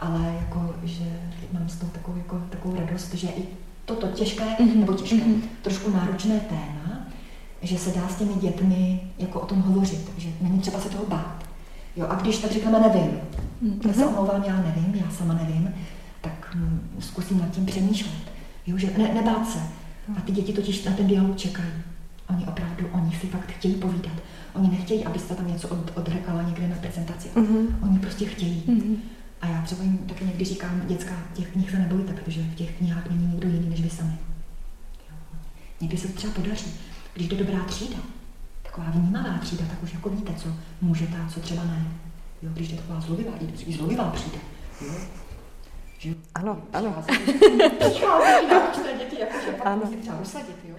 Ale 0.00 0.34
jako, 0.40 0.74
že 0.84 1.04
mám 1.52 1.68
z 1.68 1.76
toho 1.76 1.92
takovou, 1.92 2.16
jako, 2.18 2.42
takovou 2.50 2.76
radost, 2.76 3.14
že 3.14 3.28
i 3.28 3.42
toto 3.84 4.06
těžké, 4.06 4.44
mm-hmm. 4.44 4.76
nebo 4.76 4.92
těžké, 4.92 5.16
mm-hmm. 5.16 5.42
trošku 5.62 5.90
náročné 5.90 6.40
téma, 6.40 6.97
že 7.62 7.78
se 7.78 7.90
dá 7.90 8.08
s 8.08 8.14
těmi 8.14 8.34
dětmi 8.34 9.00
jako 9.18 9.40
o 9.40 9.46
tom 9.46 9.60
hovořit, 9.60 10.10
že 10.16 10.28
není 10.40 10.58
třeba 10.60 10.80
se 10.80 10.88
toho 10.88 11.06
bát. 11.06 11.44
Jo, 11.96 12.06
a 12.08 12.14
když 12.14 12.38
tak 12.38 12.52
řekneme 12.52 12.80
nevím, 12.80 13.10
mm-hmm. 13.62 13.88
já 13.88 13.94
se 13.94 14.06
omlouvám, 14.06 14.44
já 14.44 14.56
nevím, 14.56 14.94
já 14.94 15.10
sama 15.10 15.34
nevím, 15.34 15.74
tak 16.20 16.50
hm, 16.54 16.90
zkusím 16.98 17.38
nad 17.38 17.50
tím 17.50 17.66
přemýšlet. 17.66 18.32
Jo, 18.66 18.78
že 18.78 18.90
ne, 18.98 19.14
nebát 19.14 19.50
se. 19.50 19.58
A 20.16 20.20
ty 20.20 20.32
děti 20.32 20.52
totiž 20.52 20.84
na 20.84 20.92
ten 20.92 21.06
dialog 21.06 21.36
čekají. 21.36 21.68
Oni 22.30 22.46
opravdu, 22.46 22.86
oni 22.92 23.16
si 23.20 23.26
fakt 23.26 23.50
chtějí 23.50 23.74
povídat. 23.74 24.12
Oni 24.54 24.70
nechtějí, 24.70 25.04
abyste 25.04 25.34
tam 25.34 25.48
něco 25.48 25.68
od, 25.68 25.92
odrekala 25.94 26.42
někde 26.42 26.68
na 26.68 26.76
prezentaci. 26.76 27.28
Mm-hmm. 27.34 27.66
Oni 27.82 27.98
prostě 27.98 28.24
chtějí. 28.24 28.62
Mm-hmm. 28.68 28.96
A 29.40 29.48
já 29.48 29.62
třeba 29.62 29.82
jim 29.82 29.98
taky 29.98 30.24
někdy 30.24 30.44
říkám, 30.44 30.82
děcka, 30.86 31.14
těch 31.34 31.48
knih 31.48 31.70
se 31.70 31.78
nebojte, 31.78 32.12
protože 32.12 32.42
v 32.42 32.54
těch 32.54 32.76
knihách 32.78 33.10
není 33.10 33.26
nikdo 33.26 33.48
jiný 33.48 33.70
než 33.70 33.80
vy 33.80 33.90
sami. 33.90 34.18
Jo. 35.10 35.16
Někdy 35.80 35.96
se 35.96 36.08
to 36.08 36.14
třeba 36.14 36.32
podaří. 36.32 36.70
Když 37.18 37.28
jde 37.28 37.36
dobrá 37.36 37.64
třída, 37.64 37.96
taková 38.62 38.86
vnímavá 38.90 39.38
třída, 39.38 39.64
tak 39.70 39.82
už 39.82 39.94
jako 39.94 40.08
víte, 40.08 40.34
co 40.34 40.48
můžete 40.80 41.16
a 41.16 41.28
co 41.30 41.40
třeba 41.40 41.64
ne. 41.64 41.86
Jo, 42.42 42.50
když 42.52 42.68
jde 42.68 42.76
taková 42.76 43.00
zlobivá, 43.00 43.32
i 43.66 43.72
zlobivá 43.72 44.10
třída. 44.10 44.38
Jo. 44.80 44.92
Že, 45.98 46.14
ano, 46.34 46.62
ano. 46.72 47.04
Děti, 48.98 49.20
jakože 49.20 49.52
pak 49.58 49.66
ano. 49.66 49.82
třeba 50.00 50.20
usadit, 50.20 50.56
jo. 50.68 50.74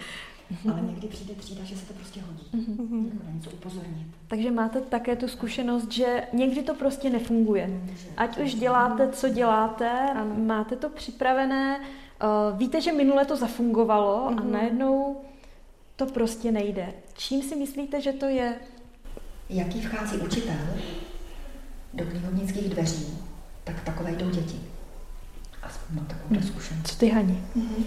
Ale 0.72 0.82
někdy 0.82 1.08
přijde 1.08 1.34
třída, 1.34 1.64
že 1.64 1.78
se 1.78 1.86
to 1.86 1.94
prostě 1.94 2.22
hodí. 2.22 2.46
Mm-hmm. 2.54 3.26
Na 3.26 3.32
něco 3.32 3.50
upozornit. 3.50 4.08
Takže 4.28 4.52
máte 4.52 4.82
také 4.82 5.16
tu 5.16 5.28
zkušenost, 5.28 5.92
že 5.92 6.28
někdy 6.34 6.64
to 6.64 6.74
prostě 6.74 7.10
nefunguje. 7.10 7.82
Ať 8.18 8.38
už 8.38 8.56
děláte, 8.56 9.10
co 9.10 9.30
děláte, 9.30 9.90
ano. 10.16 10.36
máte 10.38 10.76
to 10.76 10.90
připravené, 10.90 11.80
uh, 11.80 12.58
víte, 12.58 12.82
že 12.82 12.94
minule 12.94 13.26
to 13.26 13.36
zafungovalo 13.36 14.18
mm-hmm. 14.18 14.40
a 14.40 14.42
mhm. 14.42 14.52
najednou 14.52 15.22
to 16.00 16.06
prostě 16.06 16.52
nejde. 16.52 16.94
Čím 17.14 17.44
si 17.44 17.56
myslíte, 17.56 18.02
že 18.02 18.14
to 18.14 18.26
je? 18.26 18.56
Jaký 19.50 19.82
vchází 19.82 20.18
učitel 20.18 20.56
do 21.94 22.06
knihovnických 22.06 22.70
dveří, 22.70 23.18
tak 23.64 23.84
takové 23.84 24.12
jdou 24.12 24.30
děti. 24.30 24.62
Aspoň 25.64 25.96
mám 25.96 26.06
takovou 26.06 26.36
hmm. 26.36 26.44
zkušenost. 26.44 26.88
Co 26.88 26.96
ty, 26.96 27.10
Hani? 27.10 27.44
Mm-hmm. 27.58 27.84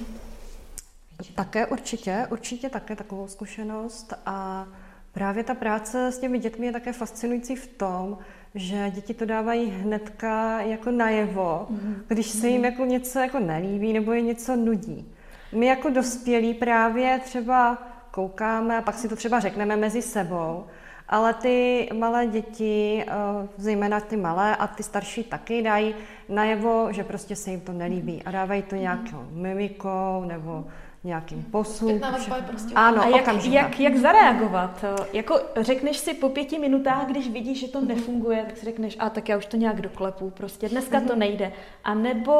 Také 1.34 1.66
určitě, 1.66 2.26
určitě 2.30 2.68
také 2.68 2.96
takovou 2.96 3.28
zkušenost 3.28 4.14
a 4.26 4.66
právě 5.12 5.44
ta 5.44 5.54
práce 5.54 6.12
s 6.12 6.18
těmi 6.18 6.38
dětmi 6.38 6.66
je 6.66 6.72
také 6.72 6.92
fascinující 6.92 7.56
v 7.56 7.66
tom, 7.66 8.18
že 8.54 8.90
děti 8.90 9.14
to 9.14 9.26
dávají 9.26 9.70
hnedka 9.70 10.60
jako 10.60 10.90
najevo, 10.90 11.66
mm-hmm. 11.70 11.94
když 12.08 12.26
se 12.26 12.48
jim 12.48 12.64
jako 12.64 12.84
něco 12.84 13.18
jako 13.18 13.40
nelíbí 13.40 13.92
nebo 13.92 14.12
je 14.12 14.22
něco 14.22 14.56
nudí. 14.56 15.14
My 15.52 15.66
jako 15.66 15.90
dospělí 15.90 16.54
právě 16.54 17.20
třeba 17.24 17.91
koukáme 18.12 18.78
a 18.78 18.82
pak 18.82 18.94
si 18.94 19.08
to 19.08 19.16
třeba 19.16 19.40
řekneme 19.40 19.76
mezi 19.76 20.02
sebou, 20.02 20.66
ale 21.08 21.34
ty 21.34 21.88
malé 21.98 22.26
děti, 22.26 23.04
eh, 23.08 23.12
zejména 23.56 24.00
ty 24.00 24.16
malé 24.16 24.56
a 24.56 24.66
ty 24.66 24.82
starší 24.82 25.24
taky 25.24 25.62
dají 25.62 25.94
najevo, 26.28 26.88
že 26.90 27.04
prostě 27.04 27.36
se 27.36 27.50
jim 27.50 27.60
to 27.60 27.72
nelíbí 27.72 28.22
a 28.22 28.30
dávají 28.30 28.62
to 28.62 28.76
nějakou 28.76 29.26
mimikou 29.30 30.24
nebo 30.26 30.64
nějakým 31.04 31.42
posluchem. 31.42 32.00
Prostě. 32.46 32.74
Ano, 32.74 33.02
a 33.02 33.08
jak, 33.08 33.44
jak, 33.44 33.80
jak 33.80 33.96
zareagovat? 33.96 34.84
Jako 35.12 35.40
řekneš 35.60 35.98
si 35.98 36.14
po 36.14 36.28
pěti 36.28 36.58
minutách, 36.58 37.06
když 37.06 37.30
vidíš, 37.30 37.60
že 37.60 37.68
to 37.68 37.80
nefunguje, 37.80 38.44
tak 38.46 38.56
si 38.56 38.64
řekneš, 38.64 38.96
a 38.98 39.10
tak 39.10 39.28
já 39.28 39.36
už 39.36 39.46
to 39.46 39.56
nějak 39.56 39.80
doklepu, 39.80 40.30
prostě 40.30 40.68
dneska 40.68 41.00
to 41.00 41.16
nejde. 41.16 41.52
A 41.84 41.94
nebo 41.94 42.32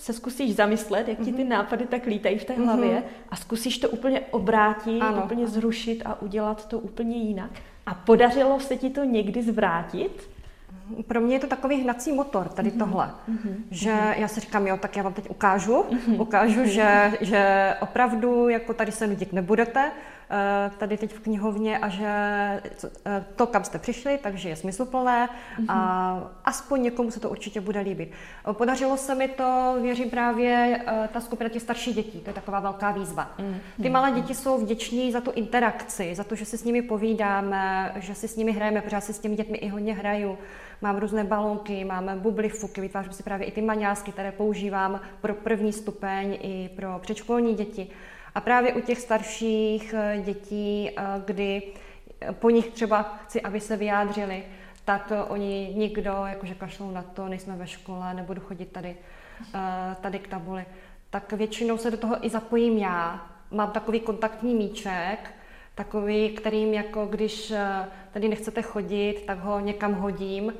se 0.00 0.12
zkusíš 0.12 0.54
zamyslet, 0.54 1.08
jak 1.08 1.18
ti 1.18 1.32
ty 1.32 1.44
nápady 1.44 1.86
tak 1.86 2.06
lítají 2.06 2.38
v 2.38 2.44
té 2.44 2.54
hlavě 2.54 3.02
a 3.30 3.36
zkusíš 3.36 3.78
to 3.78 3.88
úplně 3.88 4.20
obrátit, 4.20 5.00
ano. 5.00 5.22
úplně 5.24 5.46
zrušit 5.46 6.02
a 6.04 6.22
udělat 6.22 6.68
to 6.68 6.78
úplně 6.78 7.16
jinak. 7.16 7.50
A 7.86 7.94
podařilo 7.94 8.60
se 8.60 8.76
ti 8.76 8.90
to 8.90 9.04
někdy 9.04 9.42
zvrátit? 9.42 10.30
pro 11.06 11.20
mě 11.20 11.34
je 11.36 11.40
to 11.40 11.46
takový 11.46 11.76
hnací 11.82 12.12
motor, 12.12 12.48
tady 12.48 12.70
mm-hmm. 12.70 12.78
tohle. 12.78 13.10
Mm-hmm. 13.30 13.54
Že 13.70 14.14
já 14.16 14.28
si 14.28 14.40
říkám, 14.40 14.66
jo, 14.66 14.76
tak 14.76 14.96
já 14.96 15.02
vám 15.02 15.12
teď 15.12 15.30
ukážu, 15.30 15.82
mm-hmm. 15.82 16.20
ukážu, 16.20 16.64
že, 16.64 17.12
že 17.20 17.74
opravdu 17.80 18.48
jako 18.48 18.74
tady 18.74 18.92
se 18.92 19.06
nudit 19.06 19.32
nebudete, 19.32 19.90
tady 20.78 20.96
teď 20.96 21.14
v 21.14 21.20
knihovně 21.20 21.78
a 21.78 21.88
že 21.88 22.06
eh, 22.06 23.24
to, 23.36 23.46
kam 23.46 23.64
jste 23.64 23.78
přišli, 23.78 24.18
takže 24.22 24.48
je 24.48 24.56
smysluplné 24.56 25.28
a 25.68 26.14
mm-hmm. 26.14 26.28
aspoň 26.44 26.82
někomu 26.82 27.10
se 27.10 27.20
to 27.20 27.30
určitě 27.30 27.60
bude 27.60 27.80
líbit. 27.80 28.12
Podařilo 28.52 28.96
se 28.96 29.14
mi 29.14 29.28
to, 29.28 29.76
věřím 29.82 30.10
právě, 30.10 30.82
eh, 30.86 31.08
ta 31.12 31.20
skupina 31.20 31.50
těch 31.50 31.62
starších 31.62 31.94
dětí, 31.94 32.20
to 32.20 32.30
je 32.30 32.34
taková 32.34 32.60
velká 32.60 32.90
výzva. 32.90 33.30
Mm-hmm. 33.38 33.82
Ty 33.82 33.90
malé 33.90 34.10
děti 34.10 34.34
jsou 34.34 34.58
vděční 34.58 35.12
za 35.12 35.20
tu 35.20 35.30
interakci, 35.30 36.14
za 36.14 36.24
to, 36.24 36.34
že 36.34 36.44
si 36.44 36.58
s 36.58 36.64
nimi 36.64 36.82
povídáme, 36.82 37.92
že 37.96 38.14
si 38.14 38.28
s 38.28 38.36
nimi 38.36 38.52
hrajeme, 38.52 38.80
protože 38.80 38.96
já 38.96 39.00
si 39.00 39.12
s 39.12 39.18
těmi 39.18 39.36
dětmi 39.36 39.58
i 39.58 39.68
hodně 39.68 39.94
hraju. 39.94 40.38
Mám 40.82 40.96
různé 40.96 41.24
balonky, 41.24 41.84
máme 41.84 42.16
bublifuky, 42.16 42.80
vytvářím 42.80 43.12
si 43.12 43.22
právě 43.22 43.46
i 43.46 43.52
ty 43.52 43.62
maňásky, 43.62 44.12
které 44.12 44.32
používám 44.32 45.00
pro 45.20 45.34
první 45.34 45.72
stupeň 45.72 46.38
i 46.42 46.70
pro 46.76 46.98
předškolní 47.02 47.54
děti. 47.54 47.90
A 48.34 48.40
právě 48.40 48.72
u 48.72 48.80
těch 48.80 48.98
starších 48.98 49.94
eh, 49.94 50.22
dětí, 50.24 50.90
eh, 50.90 51.02
kdy 51.24 51.62
po 52.32 52.50
nich 52.50 52.70
třeba 52.70 53.02
chci, 53.02 53.42
aby 53.42 53.60
se 53.60 53.76
vyjádřili, 53.76 54.44
tak 54.84 55.12
oni 55.28 55.74
nikdo 55.76 56.22
jakože 56.26 56.54
kašlou 56.54 56.90
na 56.90 57.02
to, 57.02 57.28
nejsme 57.28 57.56
ve 57.56 57.66
škole, 57.66 58.14
nebudu 58.14 58.40
chodit 58.40 58.72
tady, 58.72 58.96
eh, 59.54 59.96
tady 60.00 60.18
k 60.18 60.28
tabuli. 60.28 60.64
Tak 61.10 61.32
většinou 61.32 61.78
se 61.78 61.90
do 61.90 61.96
toho 61.96 62.26
i 62.26 62.30
zapojím 62.30 62.78
já. 62.78 63.26
Mám 63.50 63.70
takový 63.70 64.00
kontaktní 64.00 64.54
míček, 64.54 65.30
takový, 65.74 66.28
kterým 66.28 66.74
jako 66.74 67.06
když 67.06 67.52
tady 68.12 68.28
nechcete 68.28 68.62
chodit, 68.62 69.22
tak 69.26 69.38
ho 69.38 69.60
někam 69.60 69.94
hodím 69.94 70.52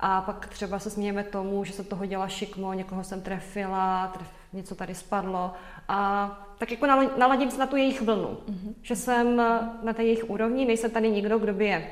a 0.00 0.20
pak 0.20 0.46
třeba 0.46 0.78
se 0.78 0.90
smějeme 0.90 1.24
tomu, 1.24 1.64
že 1.64 1.72
se 1.72 1.84
toho 1.84 2.06
dělá 2.06 2.28
šikmo, 2.28 2.72
někoho 2.72 3.04
jsem 3.04 3.20
trefila, 3.20 4.06
tref, 4.06 4.28
něco 4.52 4.74
tady 4.74 4.94
spadlo. 4.94 5.52
A 5.88 6.30
tak 6.58 6.70
jako 6.70 6.86
naladím 7.18 7.50
se 7.50 7.58
na 7.58 7.66
tu 7.66 7.76
jejich 7.76 8.02
vlnu. 8.02 8.28
Mm-hmm. 8.28 8.74
Že 8.82 8.96
jsem 8.96 9.36
na 9.82 9.92
té 9.94 10.04
jejich 10.04 10.30
úrovni, 10.30 10.64
nejsem 10.64 10.90
tady 10.90 11.10
nikdo, 11.10 11.38
kdo 11.38 11.52
by 11.54 11.66
je 11.66 11.90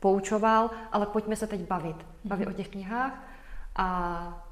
poučoval, 0.00 0.70
ale 0.92 1.06
pojďme 1.06 1.36
se 1.36 1.46
teď 1.46 1.60
bavit. 1.60 1.96
Bavit 2.24 2.48
mm-hmm. 2.48 2.50
o 2.50 2.56
těch 2.56 2.68
knihách 2.68 3.24
a 3.76 4.44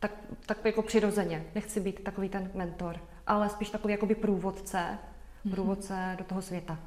tak, 0.00 0.10
tak 0.46 0.64
jako 0.64 0.82
přirozeně. 0.82 1.44
Nechci 1.54 1.80
být 1.80 2.04
takový 2.04 2.28
ten 2.28 2.50
mentor, 2.54 2.96
ale 3.26 3.48
spíš 3.48 3.70
takový 3.70 3.92
jakoby 3.92 4.14
průvodce, 4.14 4.78
mm-hmm. 4.78 5.50
průvodce 5.50 6.14
do 6.18 6.24
toho 6.24 6.42
světa. 6.42 6.78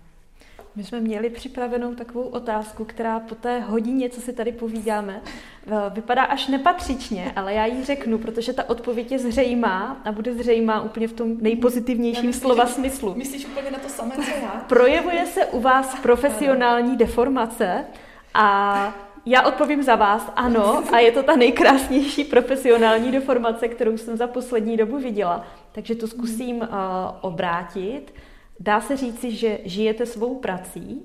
My 0.75 0.83
jsme 0.83 0.99
měli 0.99 1.29
připravenou 1.29 1.95
takovou 1.95 2.23
otázku, 2.23 2.85
která 2.85 3.19
po 3.19 3.35
té 3.35 3.59
hodině, 3.59 4.09
co 4.09 4.21
si 4.21 4.33
tady 4.33 4.51
povídáme, 4.51 5.21
eh, 5.67 5.71
vypadá 5.89 6.23
až 6.23 6.47
nepatřičně, 6.47 7.33
ale 7.35 7.53
já 7.53 7.65
ji 7.65 7.83
řeknu, 7.83 8.17
protože 8.17 8.53
ta 8.53 8.69
odpověď 8.69 9.11
je 9.11 9.19
zřejmá 9.19 10.01
a 10.05 10.11
bude 10.11 10.33
zřejmá 10.33 10.81
úplně 10.81 11.07
v 11.07 11.13
tom 11.13 11.37
nejpozitivnějším 11.41 12.25
myslím, 12.25 12.41
slova 12.41 12.65
smyslu. 12.65 13.13
Myslíš 13.17 13.45
úplně 13.45 13.71
na 13.71 13.79
to 13.79 13.89
samé, 13.89 14.15
co 14.15 14.31
já? 14.41 14.65
Projevuje 14.67 15.25
se 15.25 15.45
u 15.45 15.59
vás 15.59 15.99
profesionální 15.99 16.97
deformace 16.97 17.85
A 18.33 18.93
já 19.25 19.41
odpovím 19.41 19.83
za 19.83 19.95
vás, 19.95 20.31
ano, 20.35 20.83
a 20.91 20.99
je 20.99 21.11
to 21.11 21.23
ta 21.23 21.35
nejkrásnější 21.35 22.23
profesionální 22.23 23.11
deformace, 23.11 23.67
kterou 23.67 23.97
jsem 23.97 24.17
za 24.17 24.27
poslední 24.27 24.77
dobu 24.77 24.99
viděla. 24.99 25.45
Takže 25.71 25.95
to 25.95 26.07
zkusím 26.07 26.57
uh, 26.57 26.67
obrátit. 27.21 28.13
Dá 28.59 28.81
se 28.81 28.97
říci, 28.97 29.35
že 29.35 29.59
žijete 29.63 30.05
svou 30.05 30.39
prací? 30.39 31.01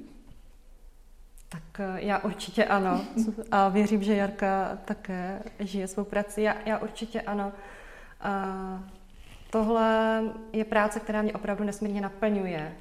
Tak 1.48 1.62
uh, 1.78 1.97
já 1.97 2.18
určitě 2.18 2.64
ano. 2.64 3.05
A 3.51 3.68
věřím, 3.68 4.02
že 4.02 4.16
Jarka 4.16 4.78
také 4.85 5.43
žije 5.59 5.89
svou 5.89 6.05
prací. 6.05 6.43
Já, 6.43 6.56
já 6.66 6.78
určitě 6.78 7.20
ano. 7.20 7.52
Uh, 8.24 8.81
tohle 9.51 10.22
je 10.52 10.64
práce, 10.64 11.01
která 11.01 11.22
mě 11.22 11.32
opravdu 11.32 11.64
nesmírně 11.64 12.01
naplňuje. 12.01 12.77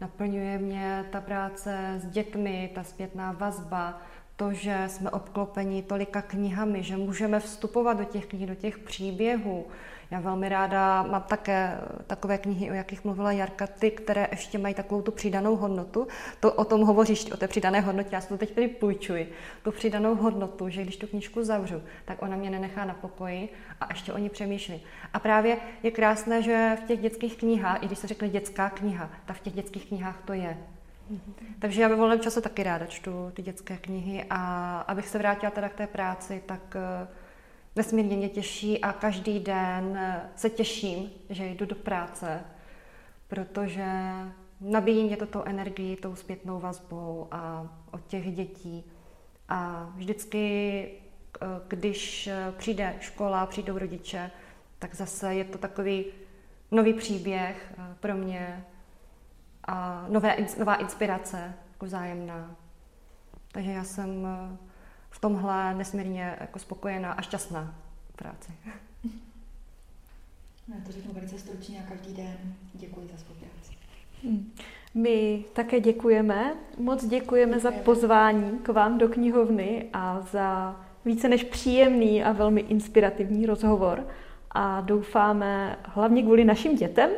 Naplňuje 0.00 0.58
mě 0.58 1.04
ta 1.10 1.20
práce 1.20 1.94
s 1.98 2.06
dětmi, 2.06 2.70
ta 2.74 2.84
zpětná 2.84 3.32
vazba, 3.32 4.00
to, 4.36 4.52
že 4.52 4.84
jsme 4.86 5.10
obklopeni 5.10 5.82
tolika 5.82 6.22
knihami, 6.22 6.82
že 6.82 6.96
můžeme 6.96 7.40
vstupovat 7.40 7.98
do 7.98 8.04
těch 8.04 8.26
knih, 8.26 8.46
do 8.46 8.54
těch 8.54 8.78
příběhů. 8.78 9.66
Já 10.10 10.20
velmi 10.20 10.48
ráda 10.48 11.02
mám 11.02 11.22
také 11.22 11.78
takové 12.06 12.38
knihy, 12.38 12.70
o 12.70 12.74
jakých 12.74 13.04
mluvila 13.04 13.32
Jarka, 13.32 13.66
ty, 13.66 13.90
které 13.90 14.28
ještě 14.30 14.58
mají 14.58 14.74
takovou 14.74 15.02
tu 15.02 15.12
přidanou 15.12 15.56
hodnotu. 15.56 16.08
To 16.40 16.52
o 16.52 16.64
tom 16.64 16.80
hovoříš, 16.80 17.30
o 17.30 17.36
té 17.36 17.48
přidané 17.48 17.80
hodnotě, 17.80 18.08
já 18.12 18.20
si 18.20 18.28
to 18.28 18.38
teď 18.38 18.54
tady 18.54 18.68
půjčuji. 18.68 19.32
Tu 19.62 19.72
přidanou 19.72 20.14
hodnotu, 20.14 20.68
že 20.68 20.82
když 20.82 20.96
tu 20.96 21.06
knižku 21.06 21.44
zavřu, 21.44 21.82
tak 22.04 22.22
ona 22.22 22.36
mě 22.36 22.50
nenechá 22.50 22.84
na 22.84 22.94
pokoji 22.94 23.48
a 23.80 23.86
ještě 23.92 24.12
o 24.12 24.18
ní 24.18 24.30
přemýšlím. 24.30 24.80
A 25.12 25.18
právě 25.18 25.56
je 25.82 25.90
krásné, 25.90 26.42
že 26.42 26.76
v 26.84 26.86
těch 26.86 27.00
dětských 27.00 27.36
knihách, 27.36 27.82
i 27.82 27.86
když 27.86 27.98
se 27.98 28.06
řekne 28.06 28.28
dětská 28.28 28.70
kniha, 28.70 29.10
tak 29.26 29.36
v 29.36 29.40
těch 29.40 29.52
dětských 29.52 29.86
knihách 29.86 30.22
to 30.24 30.32
je. 30.32 30.58
Takže 31.58 31.82
já 31.82 31.88
ve 31.88 31.94
volném 31.94 32.20
čase 32.20 32.40
taky 32.40 32.62
ráda 32.62 32.86
čtu 32.86 33.30
ty 33.34 33.42
dětské 33.42 33.76
knihy 33.76 34.24
a 34.30 34.78
abych 34.80 35.08
se 35.08 35.18
vrátila 35.18 35.50
teda 35.50 35.68
k 35.68 35.74
té 35.74 35.86
práci, 35.86 36.42
tak 36.46 36.76
eh, 37.76 37.76
nesmírně 37.76 38.16
mě 38.16 38.28
těší 38.28 38.80
a 38.80 38.92
každý 38.92 39.40
den 39.40 39.96
eh, 39.96 40.30
se 40.36 40.50
těším, 40.50 41.10
že 41.30 41.46
jdu 41.46 41.66
do 41.66 41.74
práce, 41.74 42.44
protože 43.28 43.86
nabíjí 44.60 45.04
mě 45.04 45.16
toto 45.16 45.44
energii 45.44 45.96
tou 45.96 46.14
zpětnou 46.14 46.60
vazbou 46.60 47.28
a 47.30 47.66
od 47.90 48.06
těch 48.06 48.34
dětí. 48.34 48.84
A 49.48 49.90
vždycky, 49.94 50.84
eh, 51.42 51.46
když 51.68 52.30
přijde 52.56 52.96
škola, 53.00 53.46
přijdou 53.46 53.78
rodiče, 53.78 54.30
tak 54.78 54.94
zase 54.94 55.34
je 55.34 55.44
to 55.44 55.58
takový 55.58 56.04
nový 56.70 56.94
příběh 56.94 57.74
pro 58.00 58.14
mě, 58.14 58.64
a 59.64 60.06
nové, 60.08 60.36
nová 60.58 60.74
inspirace 60.74 61.54
jako 61.72 61.86
vzájemná. 61.86 62.56
Takže 63.52 63.70
já 63.70 63.84
jsem 63.84 64.26
eh, 64.26 64.56
v 65.20 65.28
tomhle 65.28 65.74
nesmírně 65.74 66.36
jako 66.40 66.58
spokojená 66.58 67.12
a 67.12 67.22
šťastná 67.22 67.74
v 68.12 68.16
práci. 68.16 68.52
No, 70.68 70.74
to 70.86 70.92
řeknu 70.92 71.12
velice 71.12 71.38
stručně 71.38 71.84
a 71.86 71.90
každý 71.90 72.14
den 72.14 72.36
děkuji 72.74 73.08
za 73.12 73.18
spolupráci. 73.18 73.72
Hmm. 74.24 74.52
My 74.94 75.44
také 75.52 75.80
děkujeme. 75.80 76.54
Moc 76.78 77.04
děkujeme, 77.04 77.20
děkujeme 77.20 77.60
za 77.60 77.70
pozvání 77.70 78.58
k 78.62 78.68
vám 78.68 78.98
do 78.98 79.08
knihovny 79.08 79.86
a 79.92 80.20
za 80.20 80.80
více 81.04 81.28
než 81.28 81.44
příjemný 81.44 82.24
a 82.24 82.32
velmi 82.32 82.60
inspirativní 82.60 83.46
rozhovor. 83.46 84.06
A 84.50 84.80
doufáme 84.80 85.78
hlavně 85.84 86.22
kvůli 86.22 86.44
našim 86.44 86.76
dětem, 86.76 87.10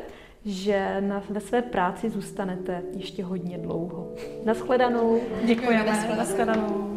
že 0.45 0.97
na, 1.01 1.23
ve 1.31 1.41
své 1.41 1.63
práci 1.63 2.11
zůstanete 2.11 2.83
ještě 2.97 3.25
hodně 3.25 3.59
dlouho. 3.59 4.13
Naschledanou. 4.45 5.21
Děkujeme. 5.45 6.07
Naschledanou. 6.17 6.93